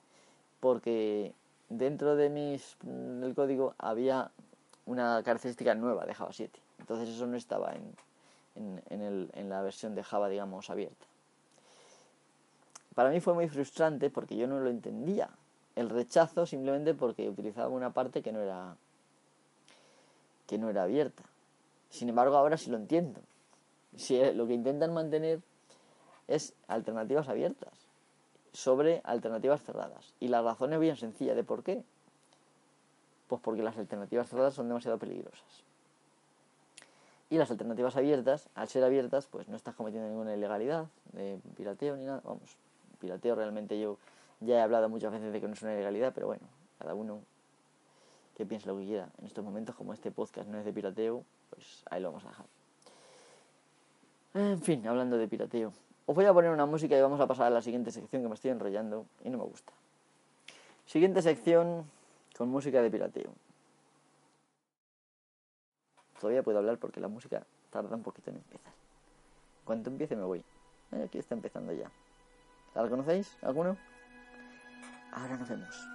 porque 0.59 1.33
dentro 1.69 2.15
de 2.15 2.29
mis 2.29 2.77
del 2.81 3.35
código 3.35 3.75
había 3.77 4.31
una 4.85 5.21
característica 5.23 5.75
nueva 5.75 6.05
de 6.05 6.13
Java 6.13 6.31
7. 6.33 6.59
Entonces 6.79 7.09
eso 7.09 7.27
no 7.27 7.37
estaba 7.37 7.73
en, 7.75 8.81
en, 8.89 9.01
el, 9.01 9.29
en 9.33 9.49
la 9.49 9.61
versión 9.61 9.93
de 9.93 10.03
Java, 10.03 10.29
digamos, 10.29 10.69
abierta. 10.69 11.05
Para 12.95 13.09
mí 13.09 13.19
fue 13.19 13.33
muy 13.33 13.47
frustrante 13.49 14.09
porque 14.09 14.37
yo 14.37 14.47
no 14.47 14.59
lo 14.59 14.69
entendía. 14.69 15.29
El 15.75 15.89
rechazo 15.89 16.45
simplemente 16.45 16.93
porque 16.93 17.29
utilizaba 17.29 17.69
una 17.69 17.91
parte 17.91 18.21
que 18.21 18.31
no 18.31 18.39
era 18.39 18.75
que 20.47 20.57
no 20.57 20.69
era 20.69 20.83
abierta. 20.83 21.23
Sin 21.89 22.09
embargo, 22.09 22.35
ahora 22.35 22.57
sí 22.57 22.69
lo 22.69 22.77
entiendo. 22.77 23.21
Si 23.95 24.19
lo 24.33 24.47
que 24.47 24.53
intentan 24.53 24.93
mantener 24.93 25.41
es 26.27 26.53
alternativas 26.67 27.29
abiertas 27.29 27.71
sobre 28.51 29.01
alternativas 29.03 29.63
cerradas. 29.63 30.13
Y 30.19 30.27
la 30.27 30.41
razón 30.41 30.73
es 30.73 30.79
bien 30.79 30.95
sencilla 30.95 31.35
de 31.35 31.43
por 31.43 31.63
qué. 31.63 31.83
Pues 33.27 33.41
porque 33.41 33.63
las 33.63 33.77
alternativas 33.77 34.29
cerradas 34.29 34.53
son 34.53 34.67
demasiado 34.67 34.97
peligrosas. 34.99 35.63
Y 37.29 37.37
las 37.37 37.49
alternativas 37.49 37.95
abiertas, 37.95 38.47
al 38.53 38.67
ser 38.67 38.83
abiertas, 38.83 39.25
pues 39.25 39.47
no 39.47 39.55
estás 39.55 39.73
cometiendo 39.73 40.07
ninguna 40.07 40.35
ilegalidad 40.35 40.85
de 41.13 41.39
pirateo 41.55 41.95
ni 41.95 42.05
nada. 42.05 42.21
Vamos, 42.23 42.57
pirateo 43.03 43.35
realmente 43.35 43.79
yo 43.79 43.97
ya 44.39 44.55
he 44.55 44.61
hablado 44.61 44.87
muchas 44.89 45.11
veces 45.11 45.33
de 45.33 45.41
que 45.41 45.47
no 45.47 45.53
es 45.53 45.61
una 45.61 45.73
ilegalidad, 45.73 46.13
pero 46.13 46.27
bueno, 46.27 46.43
cada 46.79 46.93
uno 46.93 47.21
que 48.35 48.45
piense 48.45 48.67
lo 48.67 48.77
que 48.77 48.85
quiera. 48.85 49.09
En 49.19 49.25
estos 49.25 49.43
momentos, 49.43 49.75
como 49.75 49.93
este 49.93 50.09
podcast 50.09 50.47
no 50.47 50.57
es 50.57 50.65
de 50.65 50.73
pirateo, 50.73 51.23
pues 51.49 51.83
ahí 51.89 52.01
lo 52.01 52.09
vamos 52.09 52.25
a 52.25 52.29
dejar. 52.29 52.45
En 54.35 54.61
fin, 54.61 54.87
hablando 54.87 55.17
de 55.17 55.27
pirateo. 55.27 55.73
Os 56.05 56.15
voy 56.15 56.25
a 56.25 56.33
poner 56.33 56.51
una 56.51 56.65
música 56.65 56.97
y 56.97 57.01
vamos 57.01 57.19
a 57.19 57.27
pasar 57.27 57.47
a 57.47 57.49
la 57.49 57.61
siguiente 57.61 57.91
sección 57.91 58.23
que 58.23 58.27
me 58.27 58.35
estoy 58.35 58.51
enrollando 58.51 59.05
y 59.23 59.29
no 59.29 59.37
me 59.37 59.43
gusta. 59.43 59.71
Siguiente 60.85 61.21
sección 61.21 61.85
con 62.37 62.49
música 62.49 62.81
de 62.81 62.89
pirateo. 62.89 63.31
Todavía 66.19 66.41
puedo 66.41 66.57
hablar 66.57 66.77
porque 66.77 66.99
la 66.99 67.07
música 67.09 67.45
tarda 67.69 67.95
un 67.95 68.03
poquito 68.03 68.31
en 68.31 68.37
empezar. 68.37 68.73
Cuando 69.65 69.89
empiece 69.89 70.15
me 70.15 70.23
voy. 70.23 70.43
Eh, 70.91 71.03
aquí 71.05 71.19
está 71.19 71.35
empezando 71.35 71.73
ya. 71.73 71.89
¿La 72.75 72.89
conocéis? 72.89 73.37
¿Alguno? 73.41 73.77
Ahora 75.11 75.37
nos. 75.37 75.92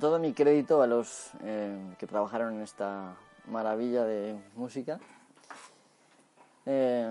Todo 0.00 0.18
mi 0.18 0.34
crédito 0.34 0.82
a 0.82 0.86
los 0.86 1.30
eh, 1.42 1.74
que 1.98 2.06
trabajaron 2.06 2.56
en 2.56 2.62
esta 2.62 3.16
maravilla 3.46 4.04
de 4.04 4.38
música. 4.54 5.00
Eh, 6.66 7.10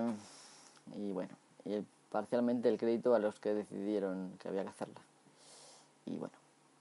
y 0.94 1.10
bueno, 1.10 1.34
y 1.64 1.84
parcialmente 2.12 2.68
el 2.68 2.78
crédito 2.78 3.14
a 3.14 3.18
los 3.18 3.40
que 3.40 3.54
decidieron 3.54 4.32
que 4.38 4.48
había 4.48 4.62
que 4.62 4.68
hacerla. 4.68 5.00
Y 6.04 6.16
bueno, 6.16 6.34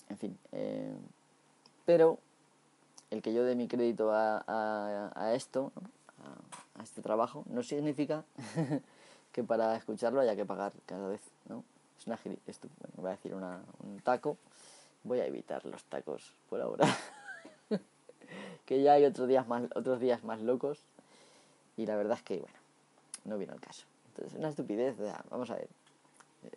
en 0.10 0.18
fin. 0.18 0.38
Eh, 0.52 0.96
pero 1.86 2.20
el 3.10 3.24
que 3.24 3.34
yo 3.34 3.44
dé 3.44 3.56
mi 3.56 3.68
crédito 3.68 4.12
a, 4.12 4.44
a, 5.16 5.34
esto, 5.34 5.72
a, 6.78 6.84
este 6.84 7.02
trabajo, 7.02 7.46
no 7.48 7.64
significa 7.64 8.26
que 9.32 9.44
para 9.44 9.76
escucharlo 9.76 10.20
haya 10.20 10.36
que 10.36 10.46
pagar 10.46 10.74
cada 10.86 11.08
vez, 11.08 11.22
¿no? 11.50 11.64
Es 11.98 12.06
una 12.06 12.20
esto, 12.46 12.68
bueno, 12.80 12.94
voy 12.98 13.08
a 13.08 13.12
decir 13.12 13.34
una, 13.34 13.62
un 13.84 14.00
taco. 14.02 14.38
Voy 15.06 15.20
a 15.20 15.26
evitar 15.26 15.66
los 15.66 15.84
tacos 15.86 16.34
por 16.50 16.60
ahora. 16.60 16.86
que 18.66 18.82
ya 18.82 18.94
hay 18.94 19.06
otros 19.06 19.28
días 19.28 19.48
más, 19.48 19.64
otros 19.76 20.00
días 20.00 20.24
más 20.24 20.42
locos. 20.42 20.84
Y 21.78 21.86
la 21.86 21.96
verdad 21.96 22.18
es 22.18 22.24
que, 22.24 22.40
bueno, 22.40 22.58
no 23.24 23.38
viene 23.38 23.54
al 23.54 23.62
caso. 23.62 23.86
Entonces, 24.10 24.38
una 24.38 24.50
estupidez, 24.50 24.96
vamos 25.30 25.50
a 25.52 25.56
ver. 25.56 25.70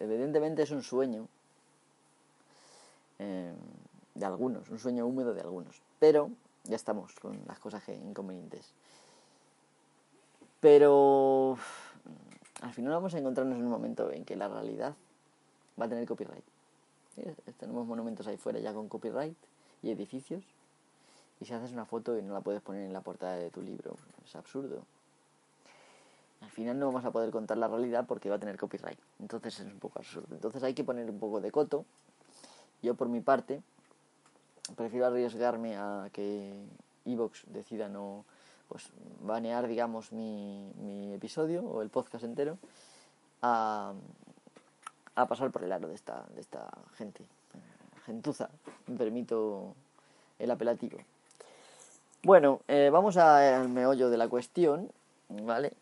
Evidentemente 0.01 0.63
es 0.63 0.71
un 0.71 0.83
sueño 0.83 1.29
eh, 3.19 3.53
de 4.15 4.27
algunos, 4.27 4.69
un 4.71 4.79
sueño 4.79 5.07
húmedo 5.07 5.35
de 5.35 5.43
algunos. 5.43 5.81
Pero 5.99 6.31
ya 6.65 6.77
estamos 6.77 7.15
con 7.21 7.41
las 7.47 7.59
cosas 7.59 7.87
inconvenientes. 7.89 8.73
Pero 10.61 11.59
al 12.63 12.73
final 12.73 12.93
vamos 12.93 13.15
a 13.15 13.19
encontrarnos 13.19 13.59
en 13.59 13.65
un 13.65 13.71
momento 13.71 14.11
en 14.11 14.25
que 14.25 14.37
la 14.37 14.49
realidad 14.49 14.95
va 15.81 15.85
a 15.85 15.89
tener 15.89 16.07
copyright. 16.07 16.45
Tenemos 17.59 17.87
monumentos 17.87 18.27
ahí 18.27 18.37
fuera 18.37 18.59
ya 18.59 18.73
con 18.73 18.89
copyright 18.89 19.37
y 19.83 19.91
edificios. 19.91 20.45
Y 21.41 21.45
si 21.45 21.55
haces 21.55 21.73
una 21.73 21.85
foto 21.85 22.19
y 22.19 22.23
no 22.23 22.35
la 22.35 22.41
puedes 22.41 22.61
poner 22.63 22.83
en 22.83 22.93
la 22.93 23.01
portada 23.01 23.37
de 23.37 23.51
tu 23.51 23.63
libro, 23.63 23.97
es 24.25 24.35
absurdo. 24.35 24.83
Al 26.41 26.51
final 26.51 26.79
no 26.79 26.87
vamos 26.87 27.05
a 27.05 27.11
poder 27.11 27.31
contar 27.31 27.59
la 27.59 27.69
realidad 27.69 28.07
porque 28.07 28.29
va 28.29 28.37
a 28.37 28.39
tener 28.39 28.57
copyright. 28.57 28.99
Entonces 29.21 29.61
es 29.61 29.67
un 29.67 29.79
poco 29.79 29.99
absurdo. 29.99 30.35
Entonces 30.35 30.63
hay 30.63 30.75
que 30.75 30.85
poner 30.85 31.09
un 31.11 31.19
poco 31.19 31.41
de 31.41 31.51
coto. 31.51 31.85
Yo 32.83 32.95
por 32.95 33.09
mi 33.09 33.21
parte 33.21 33.61
prefiero 34.77 35.07
arriesgarme 35.07 35.77
a 35.77 36.11
que 36.13 36.53
Evox 37.05 37.45
decida 37.53 37.89
no 37.89 38.25
pues 38.69 38.91
banear 39.23 39.67
digamos 39.67 40.13
mi, 40.13 40.71
mi 40.83 41.15
episodio 41.15 41.65
o 41.65 41.81
el 41.81 41.89
podcast 41.89 42.25
entero 42.25 42.59
a, 43.41 43.95
a 45.19 45.27
pasar 45.27 45.51
por 45.51 45.65
el 45.65 45.73
aro 45.73 45.89
de 45.89 45.97
esta, 45.97 46.25
de 46.33 46.41
esta 46.41 46.71
gente, 46.97 47.27
gentuza, 48.07 48.51
me 48.87 48.97
permito 48.97 49.75
el 50.39 50.49
apelativo. 50.49 50.99
Bueno, 52.23 52.61
eh, 52.69 52.89
vamos 52.93 53.17
al 53.17 53.69
meollo 53.69 54.11
de 54.11 54.17
la 54.17 54.29
cuestión, 54.29 54.93
¿vale? 55.29 55.73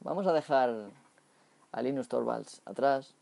Vamos 0.00 0.26
a 0.26 0.34
dejar 0.34 0.90
a 1.72 1.82
Linus 1.82 2.08
Torvalds 2.08 2.60
atrás. 2.66 3.14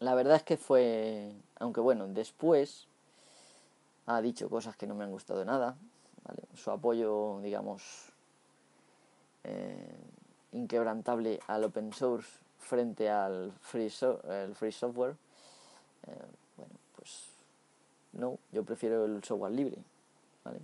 La 0.00 0.16
verdad 0.16 0.36
es 0.36 0.42
que 0.42 0.56
fue, 0.56 1.32
aunque 1.60 1.80
bueno, 1.80 2.08
después 2.08 2.88
ha 4.06 4.20
dicho 4.20 4.50
cosas 4.50 4.76
que 4.76 4.88
no 4.88 4.96
me 4.96 5.04
han 5.04 5.12
gustado 5.12 5.44
nada, 5.44 5.76
¿vale? 6.26 6.42
Su 6.56 6.72
apoyo, 6.72 7.38
digamos, 7.42 8.10
eh, 9.44 9.96
inquebrantable 10.50 11.38
al 11.46 11.62
open 11.62 11.92
source 11.92 12.43
frente 12.64 13.08
al 13.08 13.52
free, 13.60 13.92
el 14.28 14.54
free 14.54 14.72
software, 14.72 15.14
eh, 16.06 16.26
bueno, 16.56 16.72
pues 16.96 17.28
no, 18.12 18.38
yo 18.52 18.64
prefiero 18.64 19.04
el 19.04 19.22
software 19.22 19.52
libre, 19.52 19.76
¿vale? 20.44 20.58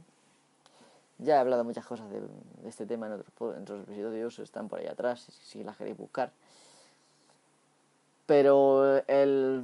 Ya 1.18 1.36
he 1.36 1.38
hablado 1.38 1.64
muchas 1.64 1.84
cosas 1.84 2.10
de, 2.10 2.22
este 2.66 2.86
tema 2.86 3.06
en 3.06 3.12
otros, 3.12 3.56
en 3.56 3.82
episodios, 3.82 4.38
están 4.38 4.68
por 4.68 4.78
ahí 4.78 4.86
atrás, 4.86 5.26
si, 5.44 5.62
las 5.62 5.76
queréis 5.76 5.98
buscar. 5.98 6.32
Pero 8.24 9.02
el, 9.06 9.62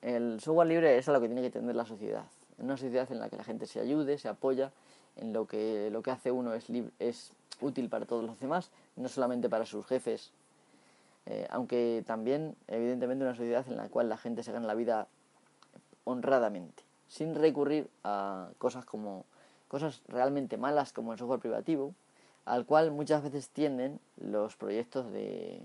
el 0.00 0.40
software 0.40 0.68
libre 0.68 0.96
es 0.96 1.08
a 1.08 1.12
lo 1.12 1.20
que 1.20 1.26
tiene 1.26 1.42
que 1.42 1.50
tener 1.50 1.76
la 1.76 1.84
sociedad. 1.84 2.24
Una 2.58 2.76
sociedad 2.76 3.10
en 3.12 3.18
la 3.18 3.28
que 3.28 3.36
la 3.36 3.44
gente 3.44 3.66
se 3.66 3.80
ayude, 3.80 4.16
se 4.16 4.28
apoya, 4.28 4.72
en 5.16 5.32
lo 5.34 5.46
que 5.46 5.90
lo 5.90 6.02
que 6.02 6.10
hace 6.12 6.30
uno 6.30 6.54
es, 6.54 6.66
es 6.98 7.32
útil 7.60 7.90
para 7.90 8.06
todos 8.06 8.24
los 8.24 8.40
demás, 8.40 8.70
no 8.96 9.08
solamente 9.08 9.50
para 9.50 9.66
sus 9.66 9.84
jefes 9.86 10.30
eh, 11.30 11.46
aunque 11.48 12.02
también, 12.06 12.56
evidentemente, 12.66 13.24
una 13.24 13.36
sociedad 13.36 13.64
en 13.68 13.76
la 13.76 13.88
cual 13.88 14.08
la 14.08 14.16
gente 14.16 14.42
se 14.42 14.50
gana 14.50 14.66
la 14.66 14.74
vida 14.74 15.06
honradamente, 16.02 16.82
sin 17.06 17.36
recurrir 17.36 17.88
a 18.02 18.48
cosas 18.58 18.84
como 18.84 19.24
cosas 19.68 20.02
realmente 20.08 20.56
malas 20.56 20.92
como 20.92 21.12
el 21.12 21.18
software 21.20 21.38
privativo, 21.38 21.94
al 22.46 22.66
cual 22.66 22.90
muchas 22.90 23.22
veces 23.22 23.48
tienden 23.48 24.00
los 24.16 24.56
proyectos 24.56 25.12
de, 25.12 25.62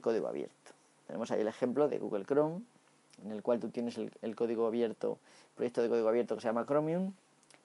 código 0.00 0.26
abierto. 0.26 0.72
Tenemos 1.06 1.30
ahí 1.30 1.42
el 1.42 1.48
ejemplo 1.48 1.88
de 1.88 2.00
Google 2.00 2.24
Chrome, 2.24 2.62
en 3.24 3.30
el 3.30 3.40
cual 3.40 3.60
tú 3.60 3.68
tienes 3.68 3.96
el, 3.98 4.34
código 4.34 4.66
abierto, 4.66 5.18
proyecto 5.54 5.80
de 5.80 5.90
código 5.90 6.08
abierto 6.08 6.34
que 6.34 6.40
se 6.40 6.48
llama 6.48 6.66
Chromium, 6.66 7.12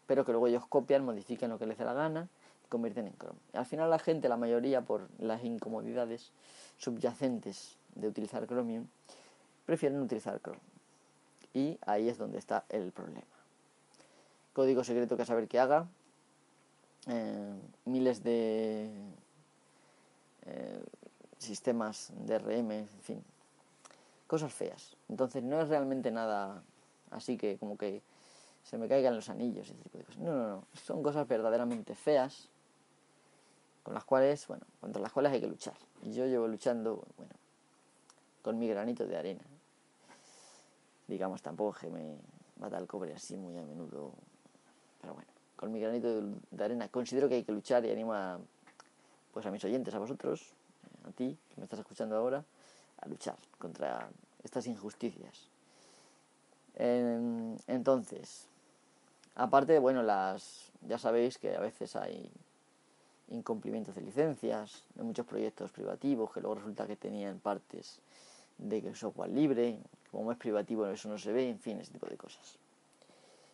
pero 0.05 0.23
que 0.23 0.33
luego 0.33 0.45
ellos 0.45 0.67
copian, 0.67 1.03
modifican 1.03 1.49
lo 1.49 1.57
que 1.57 1.65
les 1.65 1.79
dé 1.79 1.85
la 1.85 1.93
gana 1.93 2.27
convierten 2.69 3.07
en 3.07 3.13
Chrome. 3.17 3.39
al 3.53 3.65
final 3.65 3.89
la 3.89 3.99
gente, 3.99 4.29
la 4.29 4.37
mayoría, 4.37 4.81
por 4.81 5.09
las 5.19 5.43
incomodidades, 5.43 6.31
subyacentes 6.77 7.77
de 7.95 8.07
utilizar 8.07 8.45
Chromium 8.45 8.87
prefieren 9.65 10.01
utilizar 10.01 10.39
Chrome. 10.41 10.59
Y 11.53 11.77
ahí 11.85 12.09
es 12.09 12.17
donde 12.17 12.37
está 12.37 12.65
el 12.69 12.91
problema. 12.91 13.25
Código 14.53 14.83
secreto 14.83 15.17
que 15.17 15.25
saber 15.25 15.47
qué 15.47 15.59
haga. 15.59 15.87
Eh, 17.07 17.53
miles 17.85 18.23
de 18.23 18.89
eh, 20.45 20.83
sistemas 21.37 22.11
DRM, 22.25 22.71
en 22.71 22.87
fin. 23.01 23.23
Cosas 24.27 24.53
feas. 24.53 24.97
Entonces 25.09 25.43
no 25.43 25.61
es 25.61 25.69
realmente 25.69 26.11
nada 26.11 26.63
así 27.11 27.37
que 27.37 27.57
como 27.57 27.77
que 27.77 28.01
se 28.63 28.77
me 28.77 28.87
caigan 28.87 29.15
los 29.15 29.29
anillos 29.29 29.67
tipo 29.83 29.97
de 29.97 30.03
cosas. 30.03 30.21
No, 30.21 30.35
no, 30.35 30.47
no. 30.47 30.63
Son 30.73 31.01
cosas 31.01 31.27
verdaderamente 31.27 31.95
feas 31.95 32.49
con 33.87 33.93
las 33.93 34.03
cuales, 34.03 34.45
bueno, 34.47 34.65
contra 34.81 35.01
las 35.01 35.13
cuales 35.13 35.31
hay 35.31 35.39
que 35.39 35.47
luchar. 35.47 35.73
Y 36.03 36.11
yo 36.11 36.25
llevo 36.25 36.45
luchando, 36.45 37.05
bueno, 37.15 37.31
con 38.41 38.59
mi 38.59 38.67
granito 38.67 39.07
de 39.07 39.15
arena. 39.15 39.45
Digamos, 41.07 41.41
tampoco 41.41 41.79
que 41.79 41.87
me 41.87 42.17
mata 42.59 42.77
el 42.79 42.85
cobre 42.85 43.13
así 43.13 43.37
muy 43.37 43.57
a 43.57 43.63
menudo, 43.63 44.11
pero 44.99 45.13
bueno, 45.13 45.29
con 45.55 45.71
mi 45.71 45.79
granito 45.79 46.21
de 46.51 46.65
arena 46.65 46.89
considero 46.89 47.29
que 47.29 47.35
hay 47.35 47.43
que 47.45 47.53
luchar 47.53 47.85
y 47.85 47.89
animo 47.89 48.13
a, 48.13 48.41
pues 49.31 49.45
a 49.45 49.51
mis 49.51 49.63
oyentes, 49.63 49.95
a 49.95 49.99
vosotros, 49.99 50.51
a 51.07 51.11
ti 51.11 51.37
que 51.47 51.61
me 51.61 51.63
estás 51.63 51.79
escuchando 51.79 52.17
ahora, 52.17 52.43
a 52.99 53.07
luchar 53.07 53.37
contra 53.57 54.09
estas 54.43 54.67
injusticias. 54.67 55.47
Entonces, 56.75 58.47
aparte, 59.35 59.79
bueno, 59.79 60.03
las 60.03 60.73
ya 60.81 60.97
sabéis 60.97 61.37
que 61.37 61.55
a 61.55 61.61
veces 61.61 61.95
hay 61.95 62.29
incumplimientos 63.29 63.95
de 63.95 64.01
licencias, 64.01 64.83
de 64.95 65.03
muchos 65.03 65.25
proyectos 65.25 65.71
privativos 65.71 66.31
que 66.31 66.41
luego 66.41 66.55
resulta 66.55 66.87
que 66.87 66.95
tenían 66.95 67.39
partes 67.39 67.99
de 68.57 68.95
software 68.95 69.29
libre, 69.29 69.79
como 70.11 70.31
es 70.31 70.37
privativo 70.37 70.87
eso 70.87 71.09
no 71.09 71.17
se 71.17 71.31
ve, 71.31 71.49
en 71.49 71.59
fin, 71.59 71.79
ese 71.79 71.91
tipo 71.91 72.07
de 72.07 72.17
cosas. 72.17 72.57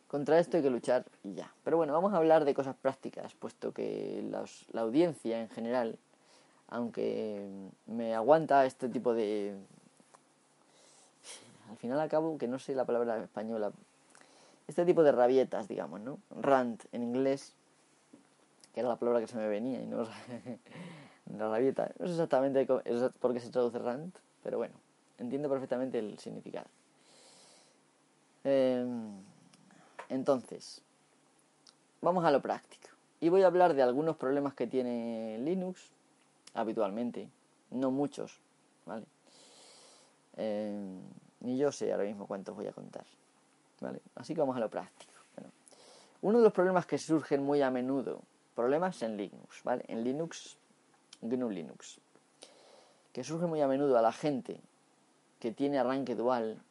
Contra 0.07 0.37
esto 0.37 0.57
hay 0.57 0.63
que 0.63 0.69
luchar 0.69 1.05
y 1.23 1.33
ya. 1.33 1.51
Pero 1.63 1.77
bueno, 1.77 1.91
vamos 1.91 2.13
a 2.13 2.17
hablar 2.17 2.45
de 2.45 2.53
cosas 2.53 2.75
prácticas, 2.75 3.33
puesto 3.33 3.73
que 3.73 4.23
la 4.71 4.81
audiencia 4.81 5.41
en 5.41 5.49
general, 5.49 5.97
aunque 6.67 7.47
me 7.87 8.13
aguanta 8.13 8.65
este 8.65 8.89
tipo 8.89 9.13
de... 9.13 9.55
Al 11.69 11.77
final 11.77 11.99
acabo 11.99 12.37
que 12.37 12.47
no 12.47 12.59
sé 12.59 12.75
la 12.75 12.85
palabra 12.85 13.23
española. 13.23 13.71
Este 14.67 14.85
tipo 14.85 15.01
de 15.01 15.11
rabietas, 15.11 15.67
digamos, 15.67 15.99
¿no? 16.01 16.19
Rant 16.29 16.83
en 16.91 17.01
inglés 17.01 17.53
que 18.73 18.79
era 18.79 18.89
la 18.89 18.95
palabra 18.95 19.21
que 19.21 19.27
se 19.27 19.37
me 19.37 19.47
venía 19.47 19.81
y 19.81 19.85
no 19.85 20.07
la 21.37 21.49
rabieta. 21.49 21.91
No 21.99 22.07
sé 22.07 22.13
exactamente 22.13 22.65
por 22.65 23.33
qué 23.33 23.39
se 23.39 23.49
traduce 23.49 23.79
rant, 23.79 24.15
pero 24.41 24.57
bueno, 24.57 24.73
entiendo 25.19 25.49
perfectamente 25.49 25.99
el 25.99 26.17
significado. 26.17 26.65
Em, 28.43 29.13
entonces, 30.09 30.81
vamos 32.01 32.25
a 32.25 32.31
lo 32.31 32.41
práctico. 32.41 32.89
Y 33.21 33.29
voy 33.29 33.43
a 33.43 33.47
hablar 33.47 33.73
de 33.73 33.83
algunos 33.83 34.17
problemas 34.17 34.53
que 34.53 34.67
tiene 34.67 35.37
Linux 35.39 35.91
habitualmente, 36.55 37.29
no 37.71 37.89
muchos, 37.89 38.39
¿vale? 38.85 39.05
Em, 40.35 40.99
ni 41.41 41.57
yo 41.57 41.71
sé 41.71 41.91
ahora 41.91 42.03
mismo 42.05 42.27
cuántos 42.27 42.55
voy 42.55 42.67
a 42.67 42.73
contar, 42.73 43.05
¿vale? 43.79 44.01
Así 44.15 44.33
que 44.33 44.41
vamos 44.41 44.57
a 44.57 44.59
lo 44.59 44.69
práctico. 44.69 45.13
uno 46.21 46.37
de 46.37 46.43
los 46.45 46.53
problemas 46.53 46.85
que 46.85 46.97
surgen 46.97 47.43
muy 47.43 47.61
a 47.61 47.69
menudo 47.69 48.21
Problemas 48.55 49.01
en 49.01 49.17
Linux, 49.17 49.63
¿vale? 49.63 49.83
En 49.87 50.03
Linux, 50.03 50.57
GNU 51.21 51.49
Linux. 51.49 51.99
Que 53.11 53.23
surge 53.23 53.45
muy 53.45 53.61
a 53.61 53.67
menudo 53.67 53.97
a 53.97 54.01
la 54.01 54.11
gente 54.11 54.59
que 55.39 55.51
tiene 55.51 55.79
arranque 55.79 56.15
dual 56.15 56.61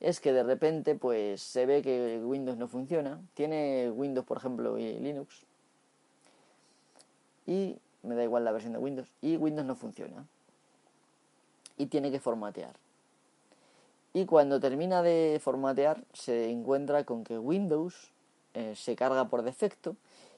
es 0.00 0.20
que 0.20 0.32
de 0.32 0.42
repente 0.42 0.94
pues 0.96 1.40
se 1.40 1.66
ve 1.66 1.80
que 1.80 2.20
Windows 2.22 2.58
no 2.58 2.68
funciona, 2.68 3.20
tiene 3.34 3.90
Windows 3.90 4.26
por 4.26 4.36
ejemplo 4.36 4.76
y 4.76 4.98
Linux 4.98 5.44
y 7.46 7.76
me 8.02 8.14
da 8.14 8.24
igual 8.24 8.44
la 8.44 8.52
versión 8.52 8.72
de 8.72 8.78
Windows, 8.78 9.08
y 9.22 9.36
Windows 9.36 9.66
no 9.66 9.74
funciona. 9.74 10.24
Y 11.76 11.86
tiene 11.86 12.10
que 12.10 12.20
formatear. 12.20 12.74
Y 14.12 14.26
cuando 14.26 14.60
termina 14.60 15.02
de 15.02 15.40
formatear, 15.42 16.04
se 16.12 16.50
encuentra 16.50 17.04
con 17.04 17.24
que 17.24 17.38
Windows 17.38 18.10
eh, 18.54 18.74
se 18.76 18.94
carga 18.94 19.28
por 19.28 19.42
defecto 19.42 19.96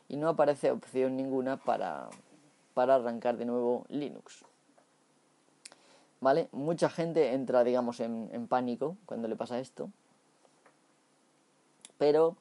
y 0.08 0.16
no 0.16 0.28
aparece 0.28 0.70
opción 0.70 1.16
ninguna 1.16 1.56
para, 1.56 2.08
para 2.74 2.96
arrancar 2.96 3.36
de 3.36 3.44
nuevo 3.44 3.84
Linux. 3.88 4.44
¿Vale? 6.20 6.48
Mucha 6.52 6.88
gente 6.88 7.32
entra, 7.32 7.64
digamos, 7.64 8.00
en, 8.00 8.46
pánico 8.48 8.96
cuando 9.06 9.28
le 9.28 9.36
pasa 9.36 9.58
esto. 9.58 9.90
Pero 11.98 12.36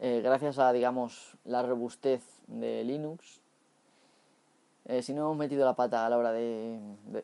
eh, 0.00 0.20
gracias 0.22 0.58
a, 0.58 0.72
digamos, 0.72 1.36
la 1.44 1.62
robustez 1.62 2.22
de 2.46 2.84
Linux, 2.84 3.40
eh, 4.84 5.02
si 5.02 5.14
no 5.14 5.22
hemos 5.22 5.36
metido 5.36 5.64
la 5.64 5.74
pata 5.74 6.04
a 6.04 6.10
la 6.10 6.18
hora 6.18 6.32
de, 6.32 6.80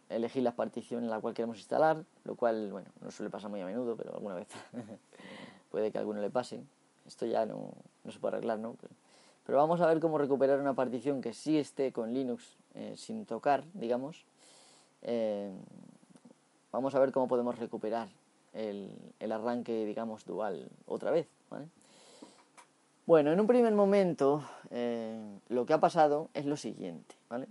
elegir 0.09 0.45
la 0.45 0.53
partición 0.53 1.03
en 1.03 1.11
la 1.11 1.20
cual 1.20 1.34
queremos 1.34 1.59
instalar, 1.59 2.05
lo 2.24 2.36
cual, 2.36 2.70
bueno, 2.70 2.89
no 3.01 3.11
suele 3.11 3.30
pasar 3.30 3.51
muy 3.51 3.61
a 3.61 3.66
menudo, 3.66 3.97
pero 3.97 4.14
alguna 4.14 4.36
vez 4.36 4.49
puede 5.70 5.91
que 5.91 5.99
a 5.99 6.01
alguno 6.01 6.20
le 6.20 6.30
pase. 6.30 6.61
Esto 7.07 7.26
ya 7.26 7.47
no, 7.47 7.72
no 8.05 8.12
se 8.12 8.18
puede 8.20 8.36
arreglar, 8.36 8.61
¿no? 8.61 8.76
Vamos 9.57 9.80
a 9.80 9.86
ver 9.86 10.01
cómo 10.01 10.18
recuperar 10.18 10.61
una 10.61 10.74
partición 10.74 11.22
que 11.22 11.32
sí 11.32 11.57
esté 11.59 11.92
con 11.92 12.12
Linux 12.12 12.57
eh, 12.74 12.94
sin 12.96 13.24
tocar, 13.24 13.64
digamos. 13.72 14.26
vamos 16.70 16.94
a 16.94 16.99
ver 16.99 17.12
cómo 17.12 17.28
podemos 17.28 17.59
recuperar 17.59 18.09
el, 18.53 19.32
arranque, 19.32 19.84
digamos, 19.84 20.24
dual 20.24 20.68
otra 20.86 21.11
vez. 21.11 21.28
Bueno, 23.07 23.32
en 23.32 23.40
un 23.40 23.46
primer 23.46 23.72
momento 23.72 24.42
eh, 24.70 25.38
lo 25.49 25.64
que 25.64 25.72
ha 25.72 25.80
pasado 25.80 26.28
es 26.34 26.44
lo 26.44 26.57
siguiente, 26.57 27.14
¿vale? 27.30 27.46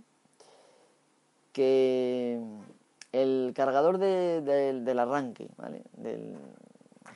Que 1.52 2.40
el 3.10 3.52
cargador 3.56 3.98
del 3.98 4.98
arranque, 4.98 5.48
¿vale? 5.56 5.82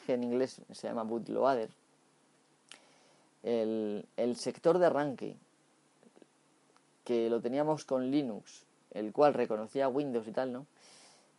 En 0.08 0.24
inglés 0.24 0.60
se 0.72 0.88
llama 0.88 1.04
bootloader, 1.04 1.70
el, 3.42 4.06
el 4.16 4.36
sector 4.36 4.78
de 4.78 4.86
arranque 4.86 5.36
que 7.04 7.28
lo 7.28 7.40
teníamos 7.40 7.84
con 7.84 8.10
Linux, 8.10 8.64
el 8.92 9.12
cual 9.12 9.34
reconocía 9.34 9.88
Windows 9.88 10.26
y 10.26 10.32
tal, 10.32 10.52
¿no? 10.52 10.66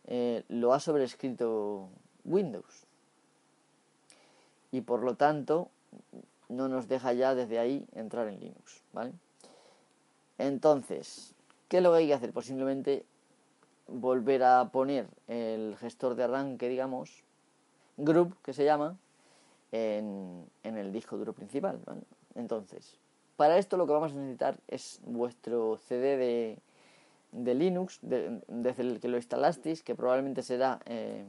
Eh, 0.06 0.44
lo 0.48 0.74
ha 0.74 0.80
sobrescrito 0.80 1.88
Windows. 2.24 2.86
Y 4.72 4.82
por 4.82 5.02
lo 5.02 5.14
tanto, 5.14 5.70
no 6.48 6.68
nos 6.68 6.88
deja 6.88 7.12
ya 7.12 7.34
desde 7.34 7.58
ahí 7.58 7.86
entrar 7.94 8.28
en 8.28 8.40
Linux, 8.40 8.82
¿vale? 8.92 9.12
Entonces, 10.36 11.34
¿qué 11.68 11.78
es 11.78 11.82
lo 11.82 11.92
que 11.92 11.98
hay 11.98 12.06
que 12.08 12.14
hacer? 12.14 12.32
Pues 12.32 12.46
simplemente 12.46 13.04
volver 13.86 14.42
a 14.42 14.68
poner 14.70 15.06
el 15.28 15.76
gestor 15.78 16.16
de 16.16 16.24
arranque, 16.24 16.68
digamos, 16.68 17.22
group, 17.96 18.36
que 18.42 18.52
se 18.52 18.64
llama, 18.64 18.98
en, 19.74 20.46
el 20.62 20.92
disco 20.92 21.16
duro 21.16 21.32
principal. 21.32 21.78
Entonces, 22.34 22.98
para 23.36 23.58
esto 23.58 23.76
lo 23.76 23.86
que 23.86 23.92
vamos 23.92 24.12
a 24.12 24.16
necesitar 24.16 24.56
es 24.68 25.00
vuestro 25.04 25.76
CD 25.78 26.16
de, 26.16 26.58
de 27.32 27.54
Linux, 27.54 27.98
desde 28.02 28.82
el 28.82 29.00
que 29.00 29.08
lo 29.08 29.16
instalasteis, 29.16 29.82
que 29.82 29.94
probablemente 29.94 30.42
será, 30.42 30.80
eh, 30.86 31.24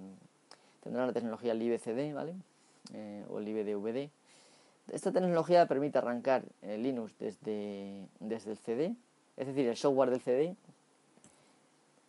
tendrá 0.83 1.05
la 1.05 1.13
tecnología 1.13 1.53
libcd, 1.53 2.13
¿vale? 2.13 2.33
Eh, 2.93 3.25
o 3.29 3.39
libdvd 3.39 4.09
esta 4.91 5.11
tecnología 5.11 5.65
permite 5.67 5.97
arrancar 5.97 6.43
eh, 6.61 6.77
Linux 6.77 7.17
desde, 7.17 8.07
desde 8.19 8.51
el 8.51 8.57
CD, 8.57 8.95
es 9.37 9.47
decir, 9.47 9.67
el 9.67 9.75
software 9.75 10.11
del 10.11 10.21
CD, 10.21 10.55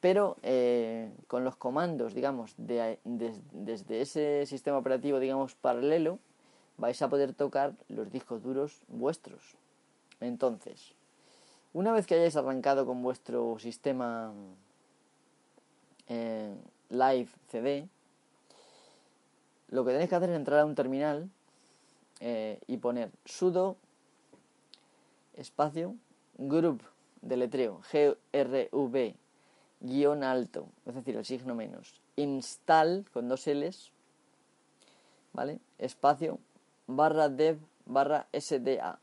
pero 0.01 0.37
eh, 0.43 1.11
con 1.27 1.45
los 1.45 1.57
comandos, 1.57 2.15
digamos, 2.15 2.55
de, 2.57 2.99
desde 3.05 4.01
ese 4.01 4.47
sistema 4.47 4.79
operativo, 4.79 5.19
digamos, 5.19 5.55
paralelo, 5.55 6.19
vais 6.77 7.01
a 7.01 7.09
poder 7.09 7.33
tocar 7.33 7.73
los 7.89 8.11
discos 8.11 8.43
duros 8.43 8.83
vuestros. 8.89 9.57
Entonces, 10.21 10.95
una 11.73 11.93
vez 11.93 12.07
que 12.07 12.15
hayáis 12.15 12.37
arrancado 12.37 12.87
con 12.87 13.03
vuestro 13.03 13.59
sistema 13.59 14.33
eh, 16.09 16.55
Live 16.91 17.29
CD, 17.49 17.89
lo 19.69 19.85
que 19.85 19.93
tenéis 19.93 20.09
que 20.09 20.17
hacer 20.17 20.31
es 20.31 20.37
entrar 20.37 20.61
a 20.61 20.67
un 20.67 20.75
terminal 20.75 21.29
eh, 22.21 22.61
y 22.67 22.77
poner 22.77 23.11
sudo 23.25 23.77
espacio 25.35 25.95
group 26.39 26.83
de 27.21 27.37
letreo 27.37 27.81
grv 28.33 29.17
guion 29.81 30.25
alto, 30.25 30.69
es 30.87 30.95
decir, 30.95 31.17
el 31.17 31.25
signo 31.25 31.55
menos, 31.55 32.01
install 32.17 33.05
con 33.13 33.29
dos 33.29 33.47
L's, 33.47 33.93
¿vale? 35.33 35.61
Espacio 35.79 36.39
barra 36.87 37.29
dev 37.29 37.59
barra 37.85 38.27
sda. 38.33 38.99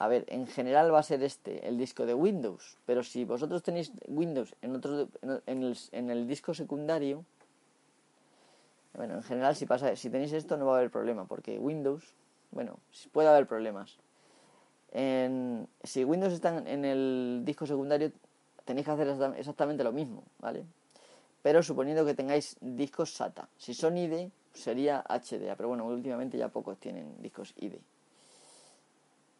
A 0.00 0.06
ver, 0.06 0.24
en 0.28 0.46
general 0.46 0.94
va 0.94 1.00
a 1.00 1.02
ser 1.02 1.22
este, 1.22 1.66
el 1.66 1.76
disco 1.76 2.06
de 2.06 2.14
Windows, 2.14 2.78
pero 2.86 3.02
si 3.02 3.24
vosotros 3.24 3.62
tenéis 3.62 3.92
Windows 4.06 4.54
en, 4.62 4.76
otro, 4.76 5.08
en, 5.46 5.62
el, 5.62 5.76
en 5.90 6.10
el 6.10 6.28
disco 6.28 6.54
secundario, 6.54 7.24
bueno, 8.94 9.14
en 9.14 9.22
general 9.22 9.56
si 9.56 9.66
pasa, 9.66 9.96
si 9.96 10.08
tenéis 10.08 10.32
esto 10.32 10.56
no 10.56 10.66
va 10.66 10.74
a 10.74 10.78
haber 10.78 10.90
problema, 10.90 11.26
porque 11.26 11.58
Windows 11.58 12.14
bueno, 12.50 12.78
puede 13.12 13.28
haber 13.28 13.46
problemas. 13.46 13.98
si 14.92 16.04
Windows 16.04 16.32
está 16.32 16.58
en 16.58 16.84
el 16.84 17.42
disco 17.44 17.66
secundario, 17.66 18.12
tenéis 18.68 18.84
que 18.84 18.92
hacer 18.92 19.08
exactamente 19.38 19.82
lo 19.82 19.92
mismo, 19.92 20.24
¿vale? 20.40 20.66
Pero 21.40 21.62
suponiendo 21.62 22.04
que 22.04 22.12
tengáis 22.12 22.58
discos 22.60 23.14
SATA. 23.14 23.48
Si 23.56 23.72
son 23.72 23.96
ID, 23.96 24.28
sería 24.52 25.02
HDA, 25.08 25.56
pero 25.56 25.70
bueno, 25.70 25.86
últimamente 25.86 26.36
ya 26.36 26.50
pocos 26.50 26.76
tienen 26.76 27.16
discos 27.22 27.54
ID. 27.56 27.76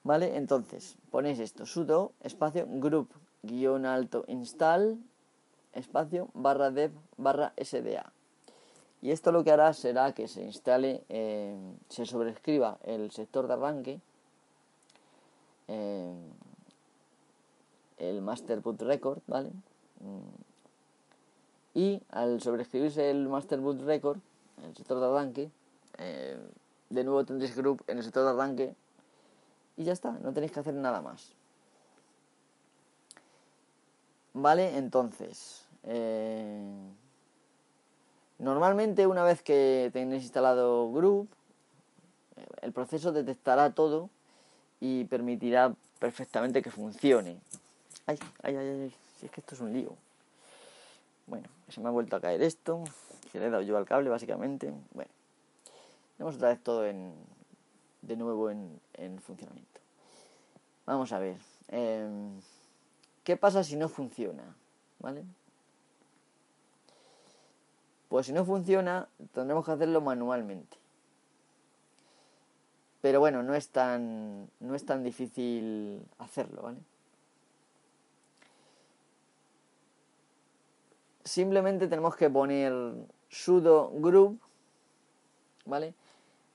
¿Vale? 0.02 0.38
Entonces, 0.38 0.96
ponéis 1.10 1.40
esto, 1.40 1.66
sudo, 1.66 2.12
espacio, 2.22 2.64
group, 2.66 3.10
guion 3.42 3.84
alto, 3.84 4.24
install, 4.28 4.96
espacio, 5.74 6.30
barra 6.32 6.70
dev, 6.70 6.92
barra 7.18 7.52
SDA. 7.62 8.10
Y 9.02 9.10
esto 9.10 9.30
lo 9.30 9.44
que 9.44 9.50
hará 9.50 9.74
será 9.74 10.14
que 10.14 10.26
se 10.26 10.42
instale, 10.42 11.04
eh, 11.10 11.54
se 11.90 12.06
sobrescriba 12.06 12.78
el 12.82 13.10
sector 13.10 13.46
de 13.46 13.52
arranque, 13.52 14.00
eh, 15.68 16.14
el 17.98 18.22
master 18.22 18.60
boot 18.60 18.80
record, 18.82 19.20
¿vale? 19.26 19.50
Y 21.74 22.02
al 22.10 22.40
sobrescribirse 22.40 23.10
el 23.10 23.28
master 23.28 23.60
boot 23.60 23.80
record, 23.82 24.18
el 24.64 24.76
sector 24.76 24.98
de 25.00 25.06
arranque, 25.06 25.50
eh, 25.98 26.38
de 26.90 27.04
nuevo 27.04 27.24
tendréis 27.24 27.56
group 27.56 27.82
en 27.86 27.98
el 27.98 28.04
sector 28.04 28.24
de 28.24 28.30
arranque 28.30 28.74
y 29.76 29.84
ya 29.84 29.92
está, 29.92 30.12
no 30.12 30.32
tenéis 30.32 30.52
que 30.52 30.60
hacer 30.60 30.74
nada 30.74 31.00
más. 31.00 31.32
Vale, 34.32 34.76
entonces, 34.76 35.68
Normalmente 38.38 39.08
una 39.08 39.24
vez 39.24 39.42
que 39.42 39.90
tenéis 39.92 40.22
instalado 40.22 40.92
Group, 40.92 41.28
eh, 42.36 42.46
el 42.62 42.72
proceso 42.72 43.10
detectará 43.10 43.70
todo 43.74 44.10
y 44.80 45.04
permitirá 45.04 45.74
perfectamente 45.98 46.62
que 46.62 46.70
funcione. 46.70 47.40
Ay, 48.08 48.18
ay, 48.42 48.56
ay, 48.56 48.68
ay, 48.68 48.94
es 49.22 49.30
que 49.30 49.42
esto 49.42 49.54
es 49.54 49.60
un 49.60 49.70
lío. 49.70 49.94
Bueno, 51.26 51.46
se 51.68 51.78
me 51.82 51.88
ha 51.88 51.90
vuelto 51.90 52.16
a 52.16 52.20
caer 52.22 52.40
esto, 52.40 52.82
se 53.30 53.38
le 53.38 53.46
he 53.46 53.50
dado 53.50 53.62
yo 53.62 53.76
al 53.76 53.84
cable 53.84 54.08
básicamente. 54.08 54.72
Bueno, 54.94 55.10
tenemos 56.16 56.36
otra 56.36 56.48
vez 56.48 56.62
todo 56.62 56.80
de 56.80 58.16
nuevo 58.16 58.48
en, 58.48 58.80
en 58.94 59.18
funcionamiento. 59.20 59.80
Vamos 60.86 61.12
a 61.12 61.18
ver. 61.18 61.36
Em, 61.68 62.40
¿Qué 63.24 63.36
pasa 63.36 63.62
si 63.62 63.76
no 63.76 63.90
funciona? 63.90 64.56
¿Vale? 65.00 65.22
Pues 68.08 68.24
si 68.24 68.32
no 68.32 68.42
funciona, 68.46 69.06
tendremos 69.34 69.66
que 69.66 69.72
hacerlo 69.72 70.00
manualmente. 70.00 70.78
Pero 73.02 73.20
bueno, 73.20 73.42
no 73.42 73.54
es 73.54 73.68
tan, 73.68 74.48
no 74.60 74.74
es 74.74 74.86
tan 74.86 75.04
difícil 75.04 76.00
hacerlo, 76.18 76.62
¿vale? 76.62 76.78
Simplemente 81.28 81.88
tenemos 81.88 82.16
que 82.16 82.30
poner 82.30 82.72
sudo 83.28 83.90
group, 83.90 84.40
¿vale? 85.66 85.92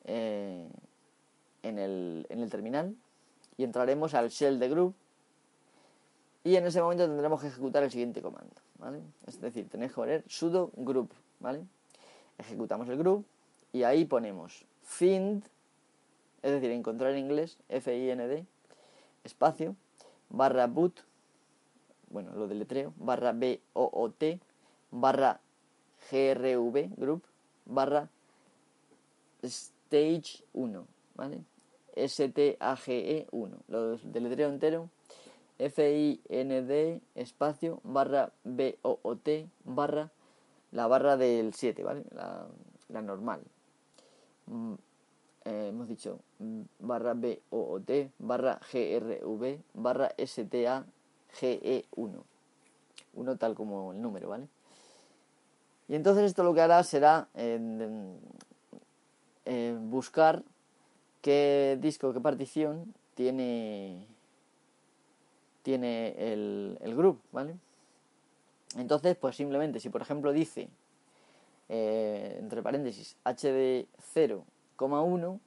Eh, 0.05 0.67
en, 1.61 1.77
el, 1.77 2.25
en 2.27 2.39
el 2.39 2.49
terminal 2.49 2.95
y 3.55 3.65
entraremos 3.65 4.15
al 4.15 4.29
shell 4.29 4.57
de 4.57 4.69
group 4.69 4.95
y 6.43 6.55
en 6.55 6.65
ese 6.65 6.81
momento 6.81 7.05
tendremos 7.05 7.39
que 7.39 7.49
ejecutar 7.49 7.83
el 7.83 7.91
siguiente 7.91 8.23
comando, 8.23 8.55
¿vale? 8.79 9.03
Es 9.27 9.39
decir, 9.39 9.69
tenéis 9.69 9.91
que 9.91 9.95
poner 9.95 10.23
sudo 10.27 10.71
group 10.75 11.13
¿vale? 11.39 11.63
Ejecutamos 12.39 12.89
el 12.89 12.97
group 12.97 13.27
y 13.73 13.83
ahí 13.83 14.05
ponemos 14.05 14.65
find, 14.81 15.43
es 16.41 16.51
decir, 16.51 16.71
encontrar 16.71 17.11
en 17.11 17.19
inglés, 17.19 17.59
F-I-N-D, 17.69 18.43
espacio, 19.23 19.75
barra 20.29 20.65
boot, 20.65 21.05
bueno, 22.09 22.31
lo 22.33 22.47
deletreo, 22.47 22.91
barra 22.97 23.33
B-O-O-T, 23.33 24.39
barra 24.93 25.39
GRV, 26.09 26.95
group, 26.95 27.23
barra 27.65 28.07
stage 29.41 30.43
1, 30.53 30.85
¿vale? 31.15 31.43
S-T-A-G-E 31.95 33.27
1, 33.31 33.57
lo 33.67 33.97
deletreo 33.97 34.49
entero, 34.49 34.89
F-I-N-D, 35.59 37.01
espacio, 37.15 37.79
barra 37.83 38.31
B-O-O-T, 38.43 39.47
barra, 39.65 40.11
la 40.71 40.87
barra 40.87 41.17
del 41.17 41.53
7, 41.53 41.83
¿vale? 41.83 42.03
La, 42.11 42.47
la 42.89 43.01
normal. 43.01 43.41
Mm, 44.47 44.73
eh, 45.45 45.67
hemos 45.69 45.87
dicho 45.87 46.19
mm, 46.39 46.61
barra 46.79 47.13
B 47.13 47.41
O 47.49 47.79
T 47.79 48.11
barra 48.19 48.59
GRV 48.71 49.59
barra 49.73 50.13
STA 50.17 50.85
GE1. 51.39 52.23
Uno 53.15 53.37
tal 53.37 53.53
como 53.55 53.91
el 53.91 54.01
número, 54.01 54.29
¿vale? 54.29 54.47
Y 55.87 55.95
entonces 55.95 56.25
esto 56.25 56.43
lo 56.43 56.53
que 56.53 56.61
hará 56.61 56.83
será 56.83 57.27
buscar 59.81 60.43
qué 61.21 61.77
disco, 61.81 62.13
qué 62.13 62.19
partición 62.19 62.93
tiene 63.15 64.07
tiene 65.63 66.13
el, 66.17 66.77
el 66.81 66.95
group, 66.95 67.21
¿vale? 67.31 67.55
Entonces, 68.75 69.15
pues 69.15 69.35
simplemente, 69.35 69.79
si 69.79 69.89
por 69.89 70.01
ejemplo 70.01 70.33
dice, 70.33 70.69
eh, 71.69 72.37
entre 72.39 72.61
paréntesis, 72.61 73.15
HD 73.23 73.87
0 74.13 74.43
1, 74.77 75.39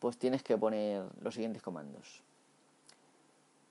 pues 0.00 0.18
tienes 0.18 0.42
que 0.42 0.58
poner 0.58 1.04
los 1.20 1.34
siguientes 1.34 1.62
comandos. 1.62 2.22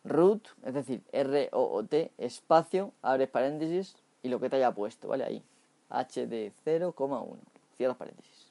Root, 0.03 0.47
es 0.63 0.73
decir, 0.73 1.03
R-O-O-T, 1.11 2.11
espacio, 2.17 2.91
abres 3.01 3.29
paréntesis 3.29 3.95
y 4.23 4.29
lo 4.29 4.39
que 4.39 4.49
te 4.49 4.55
haya 4.57 4.71
puesto, 4.71 5.07
¿vale? 5.07 5.23
Ahí. 5.23 5.43
HD 5.89 6.51
0,1, 6.65 7.37
cierras 7.77 7.97
paréntesis. 7.97 8.47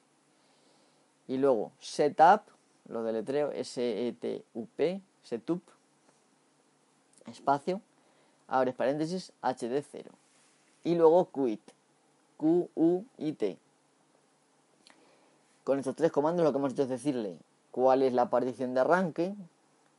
Y 1.27 1.39
luego 1.39 1.73
setup, 1.81 2.43
lo 2.89 3.03
deletreo 3.03 3.51
S-E-T-U-P, 3.53 5.01
setup, 5.23 5.63
espacio, 7.27 7.81
abres 8.47 8.75
paréntesis, 8.75 9.33
HD 9.43 9.83
0. 9.91 10.11
Y 10.85 10.95
luego 10.95 11.31
quit, 11.31 11.63
Q-U-I-T, 12.37 13.59
con 15.65 15.79
estos 15.79 15.95
tres 15.95 16.11
comandos 16.11 16.45
lo 16.45 16.53
que 16.53 16.59
hemos 16.59 16.73
hecho 16.73 16.83
es 16.83 16.89
decirle 16.89 17.37
cuál 17.71 18.03
es 18.03 18.13
la 18.13 18.31
partición 18.31 18.75
de 18.75 18.81
arranque 18.81 19.35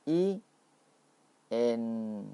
y 0.06 0.41
en, 1.52 2.26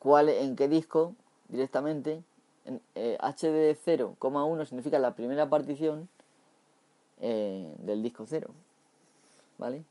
cuál, 0.00 0.28
en 0.28 0.56
qué 0.56 0.66
disco 0.66 1.14
directamente. 1.48 2.24
En, 2.64 2.80
HD 3.20 3.76
0,1 3.76 4.64
significa 4.64 4.98
la 4.98 5.14
primera 5.14 5.48
partición 5.48 6.08
eh, 7.20 7.72
del 7.78 8.02
disco 8.02 8.24
0. 8.26 8.50
¿Vale? 9.58 9.84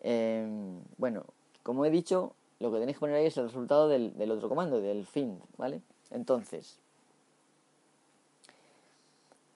Em, 0.00 0.80
bueno, 0.96 1.26
como 1.62 1.84
he 1.84 1.90
dicho, 1.90 2.32
lo 2.58 2.72
que 2.72 2.78
tenéis 2.78 2.96
que 2.96 3.00
poner 3.00 3.16
ahí 3.16 3.26
es 3.26 3.36
el 3.36 3.44
resultado 3.44 3.88
del, 3.88 4.16
del 4.16 4.30
otro 4.30 4.48
comando, 4.48 4.80
del 4.80 5.04
find, 5.04 5.38
¿vale? 5.58 5.82
Entonces, 6.10 6.78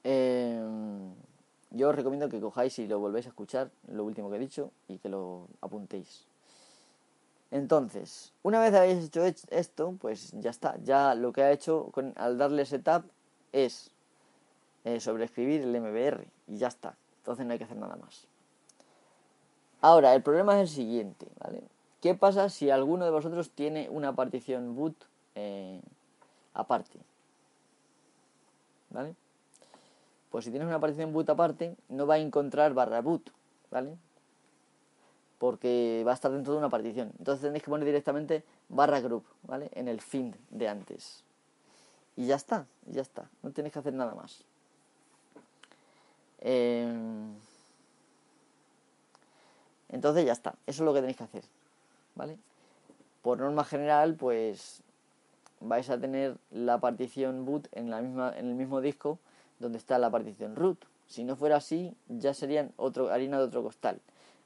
Em, 0.04 1.14
yo 1.70 1.88
os 1.90 1.94
recomiendo 1.94 2.28
que 2.28 2.40
cojáis 2.40 2.78
y 2.78 2.86
lo 2.86 2.98
volvéis 2.98 3.26
a 3.26 3.28
escuchar, 3.28 3.70
lo 3.88 4.04
último 4.04 4.30
que 4.30 4.36
he 4.36 4.40
dicho, 4.40 4.72
y 4.88 4.98
que 4.98 5.08
lo 5.08 5.46
apuntéis. 5.60 6.26
Entonces, 7.52 8.32
una 8.42 8.60
vez 8.60 8.72
habéis 8.72 9.04
hecho 9.04 9.22
esto, 9.50 9.94
pues 10.00 10.32
ya 10.40 10.48
está. 10.48 10.78
Ya 10.84 11.14
lo 11.14 11.34
que 11.34 11.42
ha 11.42 11.52
hecho 11.52 11.92
al 12.16 12.38
darle 12.38 12.64
setup 12.64 13.04
es 13.52 13.90
eh, 14.84 15.00
sobreescribir 15.00 15.60
el 15.60 15.78
MBR 15.78 16.26
y 16.48 16.56
ya 16.56 16.68
está. 16.68 16.96
Entonces 17.18 17.44
no 17.44 17.52
hay 17.52 17.58
que 17.58 17.64
hacer 17.64 17.76
nada 17.76 17.96
más. 17.96 18.26
Ahora, 19.82 20.14
el 20.14 20.22
problema 20.22 20.54
es 20.54 20.70
el 20.70 20.74
siguiente, 20.74 21.26
¿vale? 21.44 21.62
¿Qué 22.00 22.14
pasa 22.14 22.48
si 22.48 22.70
alguno 22.70 23.04
de 23.04 23.10
vosotros 23.10 23.50
tiene 23.50 23.90
una 23.90 24.14
partición 24.14 24.74
boot 24.74 24.96
eh, 25.34 25.82
aparte? 26.54 26.98
¿Vale? 28.88 29.14
Pues 30.30 30.46
si 30.46 30.50
tienes 30.50 30.68
una 30.68 30.80
partición 30.80 31.12
boot 31.12 31.28
aparte, 31.28 31.76
no 31.90 32.06
va 32.06 32.14
a 32.14 32.18
encontrar 32.18 32.72
barra 32.72 33.02
boot, 33.02 33.30
¿vale? 33.70 33.98
Porque 35.42 36.04
va 36.06 36.12
a 36.12 36.14
estar 36.14 36.30
dentro 36.30 36.52
de 36.52 36.60
una 36.60 36.68
partición. 36.68 37.10
Entonces 37.18 37.42
tenéis 37.42 37.64
que 37.64 37.70
poner 37.70 37.84
directamente 37.84 38.44
barra 38.68 39.00
group, 39.00 39.24
¿vale? 39.42 39.72
En 39.74 39.88
el 39.88 40.00
find 40.00 40.36
de 40.50 40.68
antes. 40.68 41.24
Y 42.14 42.28
ya 42.28 42.36
está, 42.36 42.64
ya 42.86 43.02
está. 43.02 43.28
No 43.42 43.50
tenéis 43.50 43.72
que 43.72 43.80
hacer 43.80 43.92
nada 43.92 44.14
más. 44.14 44.44
Em, 46.38 47.34
entonces 49.88 50.24
ya 50.24 50.30
está. 50.30 50.54
Eso 50.64 50.84
es 50.84 50.86
lo 50.86 50.94
que 50.94 51.00
tenéis 51.00 51.16
que 51.16 51.24
hacer, 51.24 51.42
¿vale? 52.14 52.38
Por 53.22 53.40
norma 53.40 53.64
general, 53.64 54.14
pues 54.14 54.80
vais 55.58 55.90
a 55.90 55.98
tener 55.98 56.36
la 56.52 56.78
partición 56.78 57.44
boot 57.46 57.66
en, 57.72 57.90
la 57.90 58.00
misma, 58.00 58.32
en 58.38 58.46
el 58.46 58.54
mismo 58.54 58.80
disco 58.80 59.18
donde 59.58 59.78
está 59.78 59.98
la 59.98 60.08
partición 60.08 60.54
root. 60.54 60.78
Si 61.08 61.24
no 61.24 61.34
fuera 61.34 61.56
así, 61.56 61.96
ya 62.06 62.32
serían 62.32 62.72
otro, 62.76 63.10
harina 63.10 63.38
de 63.38 63.42
otro 63.46 63.64
costal. 63.64 64.00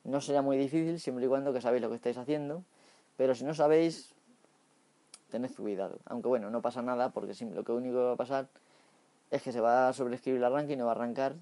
No 0.07 0.21
sería 0.21 0.41
muy 0.41 0.57
difícil 0.57 1.01
siempre 1.01 1.25
y 1.25 1.29
cuando 1.29 1.53
que 1.53 1.61
sabéis 1.61 1.83
lo 1.83 1.89
que 1.89 1.97
estáis 1.97 2.17
haciendo, 2.17 2.63
pero 3.17 3.35
si 3.35 3.43
no 3.45 3.55
sabéis, 3.55 4.15
tened 5.31 5.51
cuidado. 5.53 5.99
Aunque 6.05 6.29
bueno, 6.29 6.49
no 6.49 6.63
pasa 6.63 6.81
nada 6.81 7.11
porque 7.11 7.33
lo 7.47 7.65
que 7.65 7.73
único 7.73 7.97
que 7.97 8.05
va 8.05 8.13
a 8.13 8.17
pasar 8.17 8.47
es 9.33 9.43
que 9.43 9.51
se 9.51 9.61
va 9.61 9.89
a 9.89 9.93
sobreescribir 9.93 10.39
el 10.39 10.45
arranque 10.45 10.75
y 10.75 10.77
no 10.77 10.87
va 10.87 10.93
a 10.93 10.95
arrancar 10.95 11.35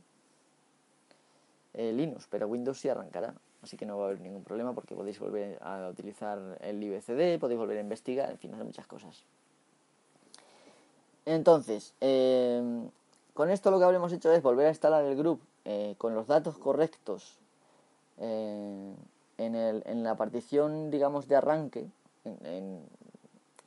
eh, 1.75 1.93
Linux, 1.93 2.27
pero 2.31 2.49
Windows 2.49 2.81
sí 2.81 2.89
arrancará. 2.89 3.35
Así 3.63 3.77
que 3.77 3.85
no 3.85 3.99
va 3.99 4.05
a 4.05 4.07
haber 4.09 4.21
ningún 4.21 4.45
problema 4.45 4.73
porque 4.73 4.95
podéis 4.95 5.19
volver 5.19 5.59
a 5.63 5.89
utilizar 5.91 6.39
el 6.63 6.83
IBCD, 6.83 7.39
podéis 7.39 7.59
volver 7.59 7.77
a 7.77 7.81
investigar, 7.81 8.31
en 8.31 8.39
fin, 8.39 8.55
hacer 8.55 8.65
muchas 8.65 8.87
cosas. 8.87 9.25
Entonces, 11.27 11.93
eh, 12.01 12.63
con 13.35 13.51
esto 13.51 13.71
lo 13.71 13.79
que 13.79 13.85
habremos 13.85 14.11
hecho 14.13 14.33
es 14.33 14.43
volver 14.43 14.67
a 14.67 14.71
instalar 14.71 15.05
el 15.05 15.17
group 15.17 15.43
eh, 15.67 15.95
con 15.99 16.15
los 16.15 16.27
datos 16.27 16.57
correctos 16.57 17.44
en, 18.19 18.97
el, 19.39 19.83
en, 19.87 20.03
la 20.03 20.17
partición, 20.17 20.91
digamos, 20.91 21.29
de 21.29 21.37
arranque, 21.37 21.87
en, 22.25 22.81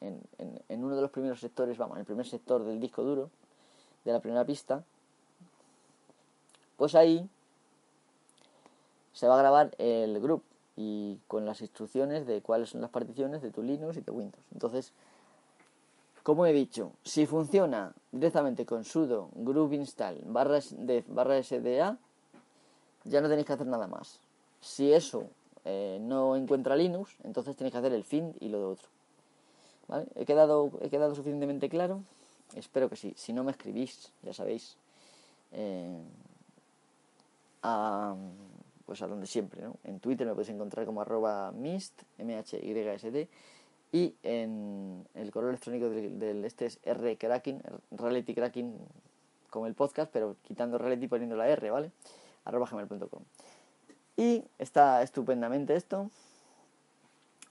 en, 0.01 0.83
uno 0.83 0.95
de 0.95 1.01
los 1.01 1.11
primeros 1.11 1.39
sectores, 1.39 1.77
vamos, 1.77 1.95
en 1.95 2.01
el 2.01 2.05
primer 2.05 2.25
sector 2.25 2.63
del 2.63 2.79
disco 2.79 3.03
duro, 3.03 3.29
de 4.05 4.11
la 4.13 4.19
primera 4.19 4.45
pista, 4.45 4.83
pues 6.77 6.95
ahí 6.95 7.27
se 9.13 9.27
va 9.27 9.35
a 9.35 9.39
grabar 9.39 9.75
el 9.79 10.19
group 10.21 10.43
y 10.75 11.17
con 11.27 11.45
las 11.45 11.61
instrucciones 11.61 12.27
de 12.27 12.41
cuáles 12.41 12.69
son 12.69 12.81
las 12.81 12.91
particiones 12.91 13.41
de 13.41 13.51
tu 13.51 13.63
Linux 13.63 13.97
y 13.97 14.01
de 14.01 14.11
Windows. 14.11 14.43
Entonces, 14.53 14.93
como 16.21 16.45
he 16.45 16.53
dicho, 16.53 16.91
si 17.03 17.25
funciona 17.25 17.93
directamente 18.11 18.65
con 18.65 18.83
sudo 18.83 19.29
group 19.33 19.73
install 19.73 20.19
barra, 20.25 20.59
barra 21.07 21.41
sda, 21.41 21.97
ya 23.05 23.21
no 23.21 23.29
tenéis 23.29 23.47
que 23.47 23.53
hacer 23.53 23.65
nada 23.65 23.87
más. 23.87 24.19
Si 24.61 24.91
eso 24.91 25.29
eh, 25.65 25.97
no 26.01 26.35
encuentra 26.35 26.75
Linux, 26.75 27.15
entonces 27.23 27.55
tenéis 27.55 27.73
que 27.73 27.79
hacer 27.79 27.93
el 27.93 28.03
find 28.03 28.35
y 28.39 28.49
lo 28.49 28.59
de 28.59 28.65
otro. 28.65 28.87
¿Vale? 29.87 30.05
¿He, 30.15 30.25
quedado, 30.25 30.71
¿He 30.81 30.89
quedado 30.89 31.15
suficientemente 31.15 31.69
claro? 31.69 32.01
Espero 32.55 32.89
que 32.89 32.95
sí. 32.95 33.13
Si 33.15 33.33
no 33.33 33.43
me 33.43 33.51
escribís, 33.51 34.11
ya 34.23 34.33
sabéis, 34.33 34.77
eh, 35.51 35.97
a, 37.63 38.15
pues 38.85 39.01
a 39.01 39.07
donde 39.07 39.27
siempre, 39.27 39.61
¿no? 39.61 39.75
En 39.83 39.99
Twitter 39.99 40.25
me 40.25 40.33
podéis 40.33 40.49
encontrar 40.49 40.85
como 40.85 41.01
arroba 41.01 41.51
mist, 41.51 42.01
m-h-y-s-d, 42.17 43.27
y 43.91 44.15
en 44.23 45.05
el 45.13 45.31
correo 45.31 45.49
electrónico 45.49 45.89
del, 45.89 46.43
este 46.45 46.65
es 46.65 46.79
rcracking, 46.85 47.61
reality 47.91 48.33
cracking 48.33 48.73
como 49.49 49.67
el 49.67 49.73
podcast, 49.73 50.11
pero 50.11 50.35
quitando 50.43 50.77
reality 50.77 51.07
poniendo 51.07 51.35
la 51.35 51.47
R, 51.49 51.69
¿vale? 51.71 51.91
arroba 52.45 52.67
gmail.com. 52.69 53.23
Y 54.17 54.43
está 54.57 55.03
estupendamente 55.03 55.75
esto. 55.75 56.09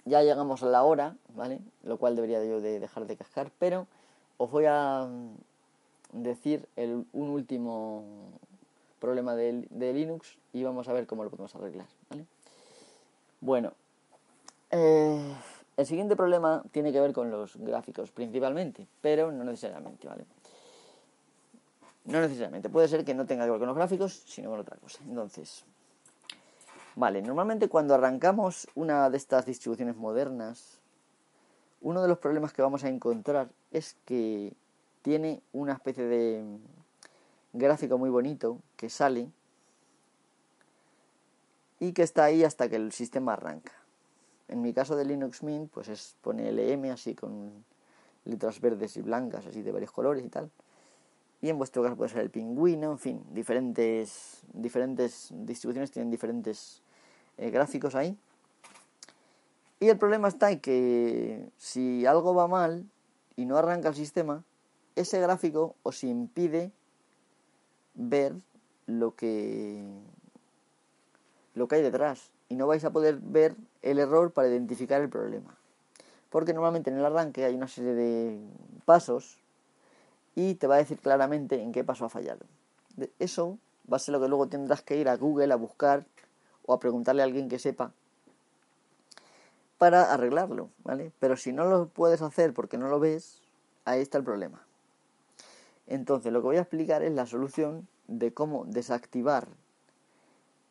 Ya 0.05 0.23
llegamos 0.23 0.63
a 0.63 0.67
la 0.67 0.83
hora, 0.83 1.17
¿vale? 1.35 1.61
Lo 1.85 1.97
cual 1.97 2.17
debería 2.17 2.45
yo 2.45 2.61
de 2.61 2.81
dejar 2.81 3.07
de 3.07 3.17
cascar, 3.17 3.51
pero 3.59 3.87
os 4.37 4.51
voy 4.51 4.65
a 4.67 5.09
decir 6.13 6.69
el, 6.77 7.07
un 7.13 7.31
último 7.31 8.05
problema 9.01 9.35
de, 9.35 9.67
de, 9.71 9.93
Linux 9.93 10.37
y 10.53 10.65
vamos 10.65 10.89
a 10.89 10.93
ver 10.93 11.07
cómo 11.07 11.25
lo 11.25 11.31
podemos 11.31 11.55
arreglar, 11.55 11.87
¿vale? 12.11 12.25
Bueno, 13.41 13.73
eh, 14.71 15.35
el 15.77 15.87
siguiente 15.87 16.17
problema 16.17 16.63
tiene 16.73 16.93
que 16.93 17.01
ver 17.01 17.13
con 17.13 17.31
los 17.31 17.57
gráficos 17.57 18.11
principalmente, 18.11 18.87
pero 19.01 19.31
no 19.31 19.45
necesariamente, 19.45 20.09
¿vale? 20.09 20.25
No 22.05 22.21
necesariamente. 22.21 22.69
Puede 22.69 22.89
ser 22.89 23.05
que 23.05 23.15
no 23.15 23.27
tenga 23.27 23.45
que 23.45 23.51
ver 23.51 23.59
con 23.59 23.69
los 23.69 23.77
gráficos, 23.77 24.23
sino 24.27 24.51
con 24.51 24.61
otra 24.61 24.77
cosa. 24.77 25.01
Entonces, 25.09 25.65
Vale, 26.97 27.21
normalmente 27.21 27.69
cuando 27.69 27.95
arrancamos 27.95 28.69
una 28.75 29.11
de 29.11 29.19
estas 29.19 29.45
distribuciones 29.45 29.97
modernas, 29.97 30.81
uno 31.83 32.01
de 32.01 32.09
los 32.09 32.17
problemas 32.17 32.55
que 32.55 32.63
vamos 32.63 32.85
a 32.85 32.89
encontrar 32.89 33.51
es 33.71 33.99
que 34.07 34.55
tiene 35.03 35.43
una 35.53 35.75
especie 35.75 36.05
de 36.05 36.43
gráfico 37.53 37.99
muy 37.99 38.09
bonito 38.09 38.61
que 38.79 38.89
sale 38.89 39.31
y 41.81 41.93
que 41.93 42.03
está 42.03 42.25
ahí 42.25 42.45
hasta 42.45 42.71
que 42.71 42.77
el 42.77 42.91
sistema 42.93 43.35
arranca. 43.35 43.73
En 44.49 44.63
mi 44.63 44.73
caso 44.73 44.97
de 44.97 45.05
Linux 45.05 45.43
Mint, 45.43 45.71
pues 45.71 45.89
es 45.89 46.17
pone 46.23 46.51
LM 46.51 46.91
así 46.91 47.15
con 47.15 47.63
letras 48.25 48.59
verdes 48.59 48.97
y 48.97 49.03
blancas, 49.03 49.47
así 49.47 49.61
de 49.61 49.71
varios 49.71 49.93
colores 49.93 50.25
y 50.25 50.31
tal. 50.31 50.51
Y 51.43 51.51
en 51.51 51.59
vuestro 51.59 51.83
caso 51.83 51.95
puede 51.95 52.09
ser 52.09 52.23
el 52.23 52.31
pingüino, 52.31 52.93
en 52.93 52.99
fin, 52.99 53.23
diferentes, 53.35 54.41
diferentes 54.55 55.29
distribuciones 55.35 55.91
tienen 55.91 56.11
diferentes 56.11 56.83
eh, 57.39 57.51
gráficos 57.51 57.95
ahí. 57.95 58.17
Y 59.79 59.89
el 59.89 59.99
problema 59.99 60.29
está 60.29 60.51
en 60.51 60.61
que 60.61 61.49
si 61.59 62.07
algo 62.07 62.35
va 62.35 62.49
mal 62.49 62.85
y 63.37 63.45
no 63.45 63.59
arranca 63.59 63.89
el 63.89 63.95
sistema, 63.95 64.43
ese 64.95 65.21
gráfico 65.21 65.75
os 65.83 66.03
impide 66.03 66.73
ver 67.95 68.35
lo 68.87 69.15
que 69.15 69.85
lo 71.55 71.69
que 71.69 71.77
hay 71.77 71.83
detrás 71.83 72.31
y 72.49 72.55
no 72.55 72.67
vais 72.67 72.85
a 72.85 72.91
poder 72.91 73.19
ver 73.21 73.57
el 73.83 73.99
error 73.99 74.33
para 74.33 74.49
identificar 74.49 75.01
el 75.01 75.09
problema. 75.09 75.57
Porque 76.31 76.53
normalmente 76.53 76.91
en 76.91 76.99
el 76.99 77.05
arranque 77.05 77.45
hay 77.45 77.55
una 77.55 77.69
serie 77.69 77.95
de 77.95 78.39
pasos 78.85 79.39
y 80.35 80.55
te 80.55 80.67
va 80.67 80.77
a 80.77 80.79
decir 80.79 80.99
claramente 80.99 81.61
en 81.61 81.73
qué 81.73 81.83
paso 81.83 82.05
ha 82.05 82.09
fallado. 82.09 82.45
Eso 83.19 83.59
va 83.91 83.97
a 83.97 84.01
ser 84.01 84.13
lo 84.13 84.21
que 84.21 84.29
luego 84.29 84.49
tendrás 84.49 84.83
que 84.83 84.97
ir 84.97 85.09
a 85.09 85.17
Google 85.17 85.53
a 85.53 85.57
buscar 85.57 86.05
o 86.67 86.75
a 86.75 86.81
preguntarle 86.81 87.23
a 87.23 87.25
alguien 87.25 87.49
que 87.49 87.59
sepa 87.59 87.93
para 89.79 90.13
arreglarlo, 90.13 90.71
¿vale? 90.85 91.13
Pero 91.19 91.37
si 91.37 91.53
no 91.53 91.65
lo 91.67 91.89
puedes 91.89 92.23
hacer 92.23 92.55
porque 92.55 92.79
no 92.79 92.89
lo 92.89 92.99
ves, 92.99 93.43
ahí 93.85 94.01
está 94.01 94.19
el 94.19 94.25
problema. 94.25 94.65
Entonces, 95.87 96.33
lo 96.33 96.41
que 96.41 96.47
voy 96.47 96.57
a 96.57 96.63
explicar 96.63 97.03
es 97.03 97.13
la 97.13 97.27
solución 97.27 97.87
de 98.09 98.33
cómo 98.33 98.65
desactivar 98.67 99.49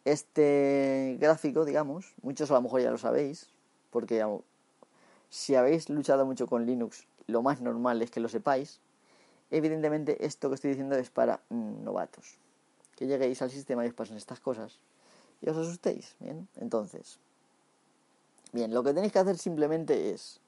este 0.04 1.18
gráfico, 1.20 1.66
digamos. 1.66 2.14
Muchos 2.22 2.52
a 2.52 2.56
lo 2.56 2.62
mejor 2.62 2.82
ya 2.82 2.92
lo 2.92 2.98
sabéis, 2.98 3.50
porque 3.92 4.26
si 5.30 5.56
habéis 5.56 5.90
luchado 5.90 6.26
mucho 6.26 6.48
con 6.48 6.66
Linux, 6.66 7.08
lo 7.28 7.42
más 7.42 7.62
normal 7.62 8.02
es 8.02 8.12
que 8.12 8.20
lo 8.20 8.30
sepáis. 8.30 8.82
Evidentemente, 9.52 10.26
esto 10.26 10.50
que 10.50 10.56
estoy 10.56 10.72
diciendo 10.72 10.96
es 10.96 11.10
para 11.10 11.40
mm, 11.50 11.84
novatos. 11.84 12.38
Que 12.96 13.08
lleguéis 13.08 13.42
al 13.42 13.52
sistema 13.52 13.86
y 13.86 13.90
os 13.90 13.94
pasen 13.94 14.18
estas 14.18 14.40
cosas 14.40 14.80
y 15.46 15.50
os 15.50 15.58
asustéis. 15.58 16.16
Bien, 16.20 16.48
entonces. 16.58 17.20
Bien, 18.52 18.74
lo 18.74 18.84
que 18.84 18.94
tenéis 18.94 19.14
que 19.14 19.20
hacer 19.20 19.38
simplemente 19.38 20.12
es 20.12 20.40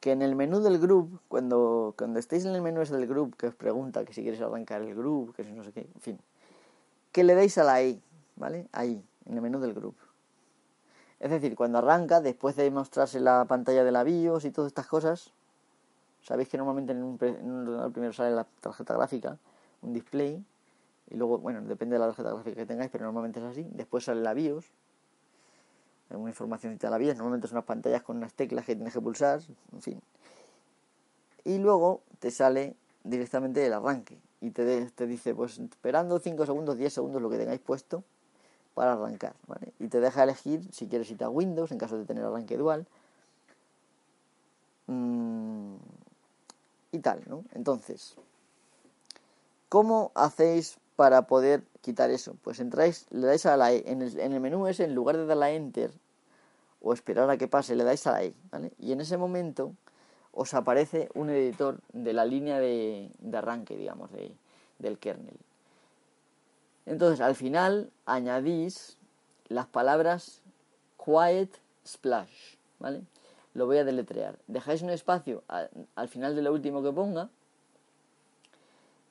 que 0.00 0.12
en 0.12 0.22
el 0.22 0.34
menú 0.36 0.60
del 0.60 0.78
group, 0.78 1.20
cuando, 1.28 1.94
cuando 1.98 2.18
estéis 2.18 2.44
en 2.46 2.54
el 2.54 2.62
menú 2.62 2.82
del 2.82 3.06
group, 3.06 3.36
que 3.36 3.48
os 3.48 3.54
pregunta 3.54 4.04
que 4.04 4.14
si 4.14 4.22
queréis 4.22 4.40
arrancar 4.40 4.80
el 4.80 4.94
group, 4.94 5.34
que 5.34 5.44
si 5.44 5.52
no 5.52 5.64
sé 5.64 5.72
qué, 5.72 5.80
en 5.80 6.00
fin, 6.00 6.18
que 7.12 7.24
le 7.24 7.34
deis 7.34 7.58
a 7.58 7.64
la 7.64 7.82
I, 7.82 8.00
¿vale? 8.36 8.68
Ahí, 8.72 9.04
en 9.26 9.34
el 9.34 9.42
menú 9.42 9.60
del 9.60 9.74
group. 9.74 9.96
Es 11.20 11.30
decir, 11.30 11.56
cuando 11.56 11.78
arranca, 11.78 12.20
después 12.20 12.56
de 12.56 12.70
mostrarse 12.70 13.20
la 13.20 13.44
pantalla 13.44 13.84
de 13.84 13.92
la 13.92 14.04
BIOS 14.04 14.44
y 14.44 14.50
todas 14.50 14.68
estas 14.68 14.86
cosas, 14.86 15.32
sabéis 16.22 16.48
que 16.48 16.56
normalmente 16.56 16.92
en 16.92 17.02
un, 17.02 17.18
en 17.20 17.92
primero 17.92 18.12
sale 18.12 18.34
la 18.34 18.46
tarjeta 18.60 18.94
gráfica, 18.94 19.36
un 19.82 19.92
display, 19.92 20.42
y 21.10 21.16
luego, 21.16 21.38
bueno, 21.38 21.62
depende 21.62 21.94
de 21.94 22.00
la 22.00 22.06
tarjeta 22.06 22.30
gráfica 22.30 22.56
que 22.56 22.66
tengáis, 22.66 22.90
pero 22.90 23.04
normalmente 23.04 23.40
es 23.40 23.46
así. 23.46 23.66
Después 23.70 24.04
sale 24.04 24.20
la 24.20 24.34
BIOS, 24.34 24.66
una 26.10 26.30
información 26.30 26.76
de 26.76 26.90
la 26.90 26.98
BIOS, 26.98 27.16
normalmente 27.16 27.48
son 27.48 27.56
unas 27.56 27.66
pantallas 27.66 28.02
con 28.02 28.16
unas 28.16 28.32
teclas 28.34 28.64
que 28.64 28.74
tienes 28.74 28.92
que 28.92 29.00
pulsar, 29.00 29.40
en 29.72 29.82
fin. 29.82 30.00
Y 31.44 31.58
luego 31.58 32.02
te 32.18 32.30
sale 32.30 32.76
directamente 33.04 33.64
el 33.64 33.72
arranque 33.72 34.18
y 34.40 34.50
te, 34.50 34.86
te 34.90 35.06
dice, 35.06 35.34
pues 35.34 35.58
esperando 35.58 36.18
5 36.18 36.46
segundos, 36.46 36.76
10 36.76 36.92
segundos, 36.92 37.22
lo 37.22 37.30
que 37.30 37.38
tengáis 37.38 37.60
puesto 37.60 38.04
para 38.74 38.92
arrancar, 38.92 39.34
¿vale? 39.46 39.72
Y 39.78 39.88
te 39.88 40.00
deja 40.00 40.22
elegir 40.22 40.62
si 40.72 40.88
quieres 40.88 41.10
ir 41.10 41.22
a 41.24 41.28
Windows 41.28 41.72
en 41.72 41.78
caso 41.78 41.98
de 41.98 42.04
tener 42.04 42.24
arranque 42.24 42.56
dual. 42.56 42.86
Mm, 44.86 45.74
y 46.92 46.98
tal, 47.00 47.22
¿no? 47.26 47.44
Entonces, 47.52 48.14
¿cómo 49.68 50.12
hacéis 50.14 50.78
para 50.98 51.28
poder 51.28 51.62
quitar 51.80 52.10
eso? 52.10 52.34
Pues 52.42 52.58
entráis, 52.58 53.06
le 53.10 53.24
dais 53.24 53.46
a 53.46 53.56
la 53.56 53.72
E. 53.72 53.84
En 53.86 54.02
el, 54.02 54.40
menú 54.40 54.66
ese, 54.66 54.82
en 54.82 54.96
lugar 54.96 55.16
de 55.16 55.26
darle 55.26 55.44
a 55.44 55.50
Enter 55.52 55.92
o 56.82 56.92
esperar 56.92 57.30
a 57.30 57.36
que 57.36 57.46
pase, 57.46 57.76
le 57.76 57.84
dais 57.84 58.04
a 58.08 58.10
la 58.10 58.24
E. 58.24 58.34
¿vale? 58.50 58.72
Y 58.80 58.90
en 58.90 59.00
ese 59.00 59.16
momento 59.16 59.74
os 60.32 60.54
aparece 60.54 61.08
un 61.14 61.30
editor 61.30 61.78
de 61.92 62.12
la 62.12 62.24
línea 62.24 62.58
de, 62.58 63.12
arranque, 63.32 63.76
digamos, 63.76 64.10
de, 64.10 64.34
del 64.80 64.98
kernel. 64.98 65.36
Entonces, 66.84 67.20
al 67.20 67.36
final 67.36 67.92
añadís 68.04 68.96
las 69.46 69.66
palabras 69.66 70.42
quiet 70.96 71.60
splash, 71.86 72.56
¿vale? 72.80 73.02
Lo 73.54 73.66
voy 73.66 73.78
a 73.78 73.84
deletrear. 73.84 74.36
Dejáis 74.48 74.82
un 74.82 74.90
espacio 74.90 75.44
al 75.46 76.08
final 76.08 76.34
de 76.34 76.42
lo 76.42 76.52
último 76.52 76.82
que 76.82 76.90
ponga 76.90 77.28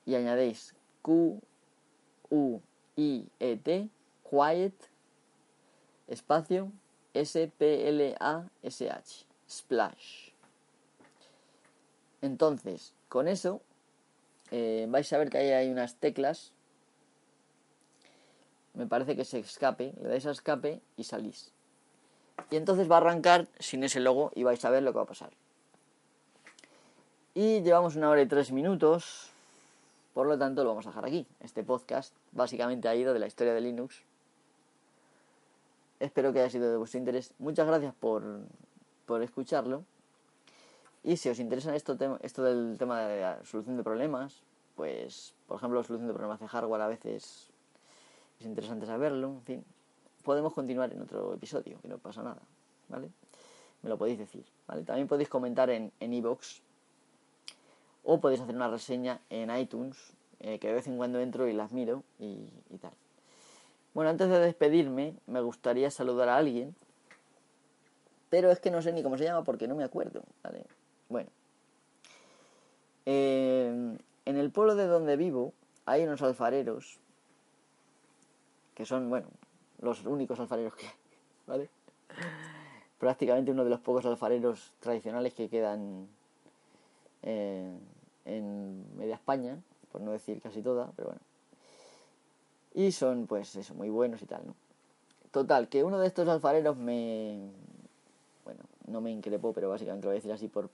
y 0.04 0.16
añadéis 0.16 0.74
Q 1.00 1.40
U-I-E-T, 2.30 3.88
quiet, 4.28 4.74
espacio, 6.08 6.72
S-P-L-A-S-H, 7.14 8.44
splash. 9.48 10.30
Entonces, 12.20 12.94
con 13.08 13.28
eso, 13.28 13.60
eh, 14.50 14.86
vais 14.88 15.12
a 15.12 15.18
ver 15.18 15.30
que 15.30 15.38
ahí 15.38 15.50
hay 15.50 15.70
unas 15.70 15.96
teclas. 15.96 16.52
Me 18.74 18.86
parece 18.86 19.16
que 19.16 19.24
se 19.24 19.38
escape, 19.38 19.94
le 20.00 20.08
dais 20.08 20.26
a 20.26 20.30
escape 20.30 20.80
y 20.96 21.04
salís. 21.04 21.52
Y 22.50 22.56
entonces 22.56 22.90
va 22.90 22.96
a 22.96 22.98
arrancar 22.98 23.48
sin 23.58 23.82
ese 23.84 24.00
logo 24.00 24.30
y 24.34 24.44
vais 24.44 24.64
a 24.64 24.70
ver 24.70 24.82
lo 24.82 24.92
que 24.92 24.96
va 24.98 25.02
a 25.02 25.06
pasar. 25.06 25.30
Y 27.34 27.62
llevamos 27.62 27.96
una 27.96 28.10
hora 28.10 28.22
y 28.22 28.26
tres 28.26 28.52
minutos. 28.52 29.30
Por 30.18 30.26
lo 30.26 30.36
tanto, 30.36 30.64
lo 30.64 30.70
vamos 30.70 30.84
a 30.84 30.88
dejar 30.90 31.06
aquí. 31.06 31.28
Este 31.38 31.62
podcast 31.62 32.12
básicamente 32.32 32.88
ha 32.88 32.96
ido 32.96 33.14
de 33.14 33.20
la 33.20 33.28
historia 33.28 33.54
de 33.54 33.60
Linux. 33.60 34.02
Espero 36.00 36.32
que 36.32 36.40
haya 36.40 36.50
sido 36.50 36.68
de 36.72 36.76
vuestro 36.76 36.98
interés. 36.98 37.34
Muchas 37.38 37.68
gracias 37.68 37.94
por, 37.94 38.24
por 39.06 39.22
escucharlo. 39.22 39.84
Y 41.04 41.18
si 41.18 41.28
os 41.28 41.38
interesa 41.38 41.76
esto, 41.76 41.96
esto 42.20 42.42
del 42.42 42.76
tema 42.78 43.02
de 43.02 43.20
la 43.20 43.44
solución 43.44 43.76
de 43.76 43.84
problemas, 43.84 44.42
pues, 44.74 45.36
por 45.46 45.58
ejemplo, 45.58 45.78
la 45.78 45.86
solución 45.86 46.08
de 46.08 46.14
problemas 46.14 46.40
de 46.40 46.48
hardware 46.48 46.82
a 46.82 46.88
veces 46.88 47.48
es 48.40 48.44
interesante 48.44 48.86
saberlo. 48.86 49.28
En 49.28 49.42
fin, 49.42 49.64
podemos 50.24 50.52
continuar 50.52 50.92
en 50.92 51.00
otro 51.00 51.32
episodio, 51.34 51.78
que 51.80 51.86
no 51.86 51.98
pasa 51.98 52.24
nada. 52.24 52.42
¿Vale? 52.88 53.08
Me 53.82 53.88
lo 53.88 53.96
podéis 53.96 54.18
decir. 54.18 54.44
¿vale? 54.66 54.82
También 54.82 55.06
podéis 55.06 55.28
comentar 55.28 55.70
en 55.70 55.92
iVoox 56.00 56.60
o 58.04 58.20
podéis 58.20 58.40
hacer 58.40 58.54
una 58.54 58.68
reseña 58.68 59.20
en 59.30 59.54
iTunes, 59.56 59.96
eh, 60.40 60.58
que 60.58 60.68
de 60.68 60.74
vez 60.74 60.86
en 60.86 60.96
cuando 60.96 61.20
entro 61.20 61.48
y 61.48 61.52
las 61.52 61.72
miro 61.72 62.04
y, 62.18 62.48
tal. 62.80 62.92
Bueno, 63.94 64.10
antes 64.10 64.28
de 64.28 64.38
despedirme, 64.38 65.14
me 65.26 65.40
gustaría 65.40 65.90
saludar 65.90 66.28
a 66.28 66.36
alguien, 66.36 66.74
pero 68.30 68.50
es 68.50 68.60
que 68.60 68.70
no 68.70 68.82
sé 68.82 68.92
ni 68.92 69.02
cómo 69.02 69.18
se 69.18 69.24
llama 69.24 69.44
porque 69.44 69.66
no 69.66 69.74
me 69.74 69.84
acuerdo. 69.84 70.22
¿vale? 70.42 70.64
Bueno, 71.08 71.30
eh, 73.06 73.96
en 74.24 74.36
el 74.36 74.50
pueblo 74.50 74.74
de 74.74 74.86
donde 74.86 75.16
vivo 75.16 75.54
hay 75.86 76.04
unos 76.04 76.22
alfareros 76.22 77.00
que 78.74 78.84
son, 78.84 79.08
bueno, 79.08 79.26
los 79.80 80.04
únicos 80.04 80.38
alfareros 80.38 80.74
que 80.76 80.86
hay, 80.86 80.92
¿vale? 81.46 81.70
Prácticamente 82.98 83.50
uno 83.50 83.64
de 83.64 83.70
los 83.70 83.80
pocos 83.80 84.06
alfareros 84.06 84.74
tradicionales 84.80 85.34
que 85.34 85.48
quedan 85.48 86.08
eh, 87.22 87.70
en 88.24 88.96
media 88.96 89.14
España, 89.14 89.58
por 89.92 90.00
no 90.00 90.12
decir 90.12 90.40
casi 90.40 90.62
toda, 90.62 90.90
pero 90.96 91.08
bueno. 91.08 91.20
Y 92.74 92.92
son, 92.92 93.26
pues 93.26 93.56
eso, 93.56 93.74
muy 93.74 93.88
buenos 93.88 94.22
y 94.22 94.26
tal, 94.26 94.46
¿no? 94.46 94.54
Total, 95.30 95.68
que 95.68 95.84
uno 95.84 95.98
de 95.98 96.06
estos 96.06 96.28
alfareros 96.28 96.76
me. 96.76 97.50
Bueno, 98.44 98.60
no 98.86 99.00
me 99.00 99.10
increpó, 99.10 99.52
pero 99.52 99.68
básicamente 99.68 100.06
lo 100.06 100.10
voy 100.10 100.16
a 100.16 100.20
decir 100.20 100.32
así 100.32 100.48
por, 100.48 100.70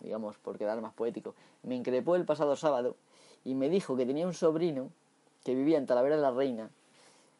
digamos, 0.00 0.36
por 0.38 0.56
quedar 0.58 0.80
más 0.80 0.94
poético. 0.94 1.34
Me 1.62 1.74
increpó 1.74 2.16
el 2.16 2.24
pasado 2.24 2.56
sábado 2.56 2.96
y 3.44 3.54
me 3.54 3.68
dijo 3.68 3.96
que 3.96 4.06
tenía 4.06 4.26
un 4.26 4.34
sobrino 4.34 4.90
que 5.44 5.54
vivía 5.54 5.78
en 5.78 5.86
Talavera 5.86 6.16
de 6.16 6.22
la 6.22 6.30
Reina, 6.30 6.70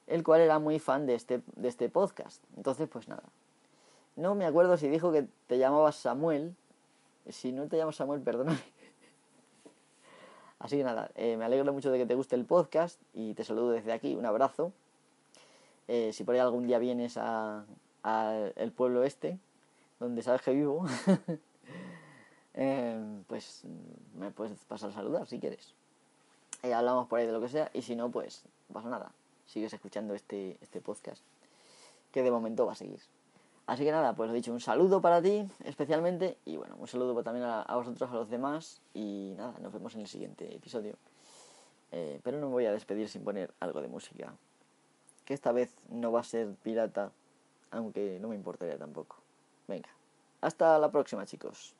el 0.06 0.22
cual 0.22 0.40
era 0.40 0.58
muy 0.58 0.78
fan 0.78 1.06
de 1.06 1.14
este, 1.14 1.42
de 1.56 1.68
este 1.68 1.88
podcast. 1.88 2.42
Entonces, 2.56 2.88
pues 2.88 3.08
nada. 3.08 3.24
No 4.16 4.34
me 4.34 4.46
acuerdo 4.46 4.76
si 4.76 4.88
dijo 4.88 5.12
que 5.12 5.26
te 5.46 5.58
llamabas 5.58 5.96
Samuel. 5.96 6.54
Si 7.28 7.52
no 7.52 7.68
te 7.68 7.76
llamas 7.76 7.96
Samuel, 7.96 8.20
perdóname. 8.20 8.58
Así 10.58 10.76
que 10.76 10.84
nada, 10.84 11.10
eh, 11.14 11.36
me 11.36 11.44
alegro 11.44 11.72
mucho 11.72 11.90
de 11.90 11.98
que 11.98 12.06
te 12.06 12.14
guste 12.14 12.34
el 12.34 12.44
podcast 12.44 13.00
y 13.14 13.34
te 13.34 13.44
saludo 13.44 13.70
desde 13.70 13.92
aquí, 13.92 14.16
un 14.16 14.26
abrazo. 14.26 14.72
Eh, 15.86 16.12
si 16.12 16.24
por 16.24 16.34
ahí 16.34 16.40
algún 16.40 16.66
día 16.66 16.78
vienes 16.78 17.16
a, 17.16 17.64
el 18.56 18.72
pueblo 18.72 19.04
este, 19.04 19.38
donde 20.00 20.22
sabes 20.22 20.42
que 20.42 20.52
vivo, 20.52 20.84
eh, 22.54 23.22
pues 23.26 23.62
me 24.18 24.30
puedes 24.30 24.58
pasar 24.64 24.90
a 24.90 24.94
saludar 24.94 25.26
si 25.26 25.38
quieres. 25.38 25.74
Y 26.64 26.72
hablamos 26.72 27.06
por 27.06 27.20
ahí 27.20 27.26
de 27.26 27.32
lo 27.32 27.40
que 27.40 27.48
sea, 27.48 27.70
y 27.72 27.82
si 27.82 27.94
no, 27.94 28.10
pues 28.10 28.44
pasa 28.72 28.88
nada. 28.88 29.12
Sigues 29.46 29.72
escuchando 29.72 30.14
este, 30.14 30.58
este 30.60 30.80
podcast, 30.80 31.22
que 32.10 32.22
de 32.22 32.30
momento 32.30 32.66
va 32.66 32.72
a 32.72 32.76
seguir. 32.76 33.00
Así 33.68 33.84
que 33.84 33.92
nada, 33.92 34.16
pues 34.16 34.30
he 34.30 34.32
dicho 34.32 34.50
un 34.50 34.60
saludo 34.60 35.02
para 35.02 35.20
ti 35.20 35.46
especialmente 35.62 36.38
y 36.46 36.56
bueno, 36.56 36.74
un 36.78 36.88
saludo 36.88 37.22
también 37.22 37.44
a, 37.44 37.66
vosotros, 37.74 38.10
a 38.10 38.14
los 38.14 38.30
demás 38.30 38.80
y 38.94 39.34
nada, 39.36 39.58
nos 39.60 39.74
vemos 39.74 39.94
en 39.94 40.00
el 40.00 40.06
siguiente 40.06 40.54
episodio. 40.54 40.94
Eh, 41.92 42.18
pero 42.24 42.38
no 42.38 42.46
me 42.46 42.52
voy 42.52 42.64
a 42.64 42.72
despedir 42.72 43.10
sin 43.10 43.24
poner 43.24 43.52
algo 43.60 43.82
de 43.82 43.88
música, 43.88 44.32
que 45.26 45.34
esta 45.34 45.52
vez 45.52 45.76
no 45.90 46.10
va 46.10 46.20
a 46.20 46.24
ser 46.24 46.54
pirata, 46.62 47.12
aunque 47.70 48.18
no 48.18 48.28
me 48.28 48.36
importaría 48.36 48.78
tampoco. 48.78 49.16
Venga, 49.66 49.90
hasta 50.40 50.78
la 50.78 50.90
próxima 50.90 51.26
chicos. 51.26 51.74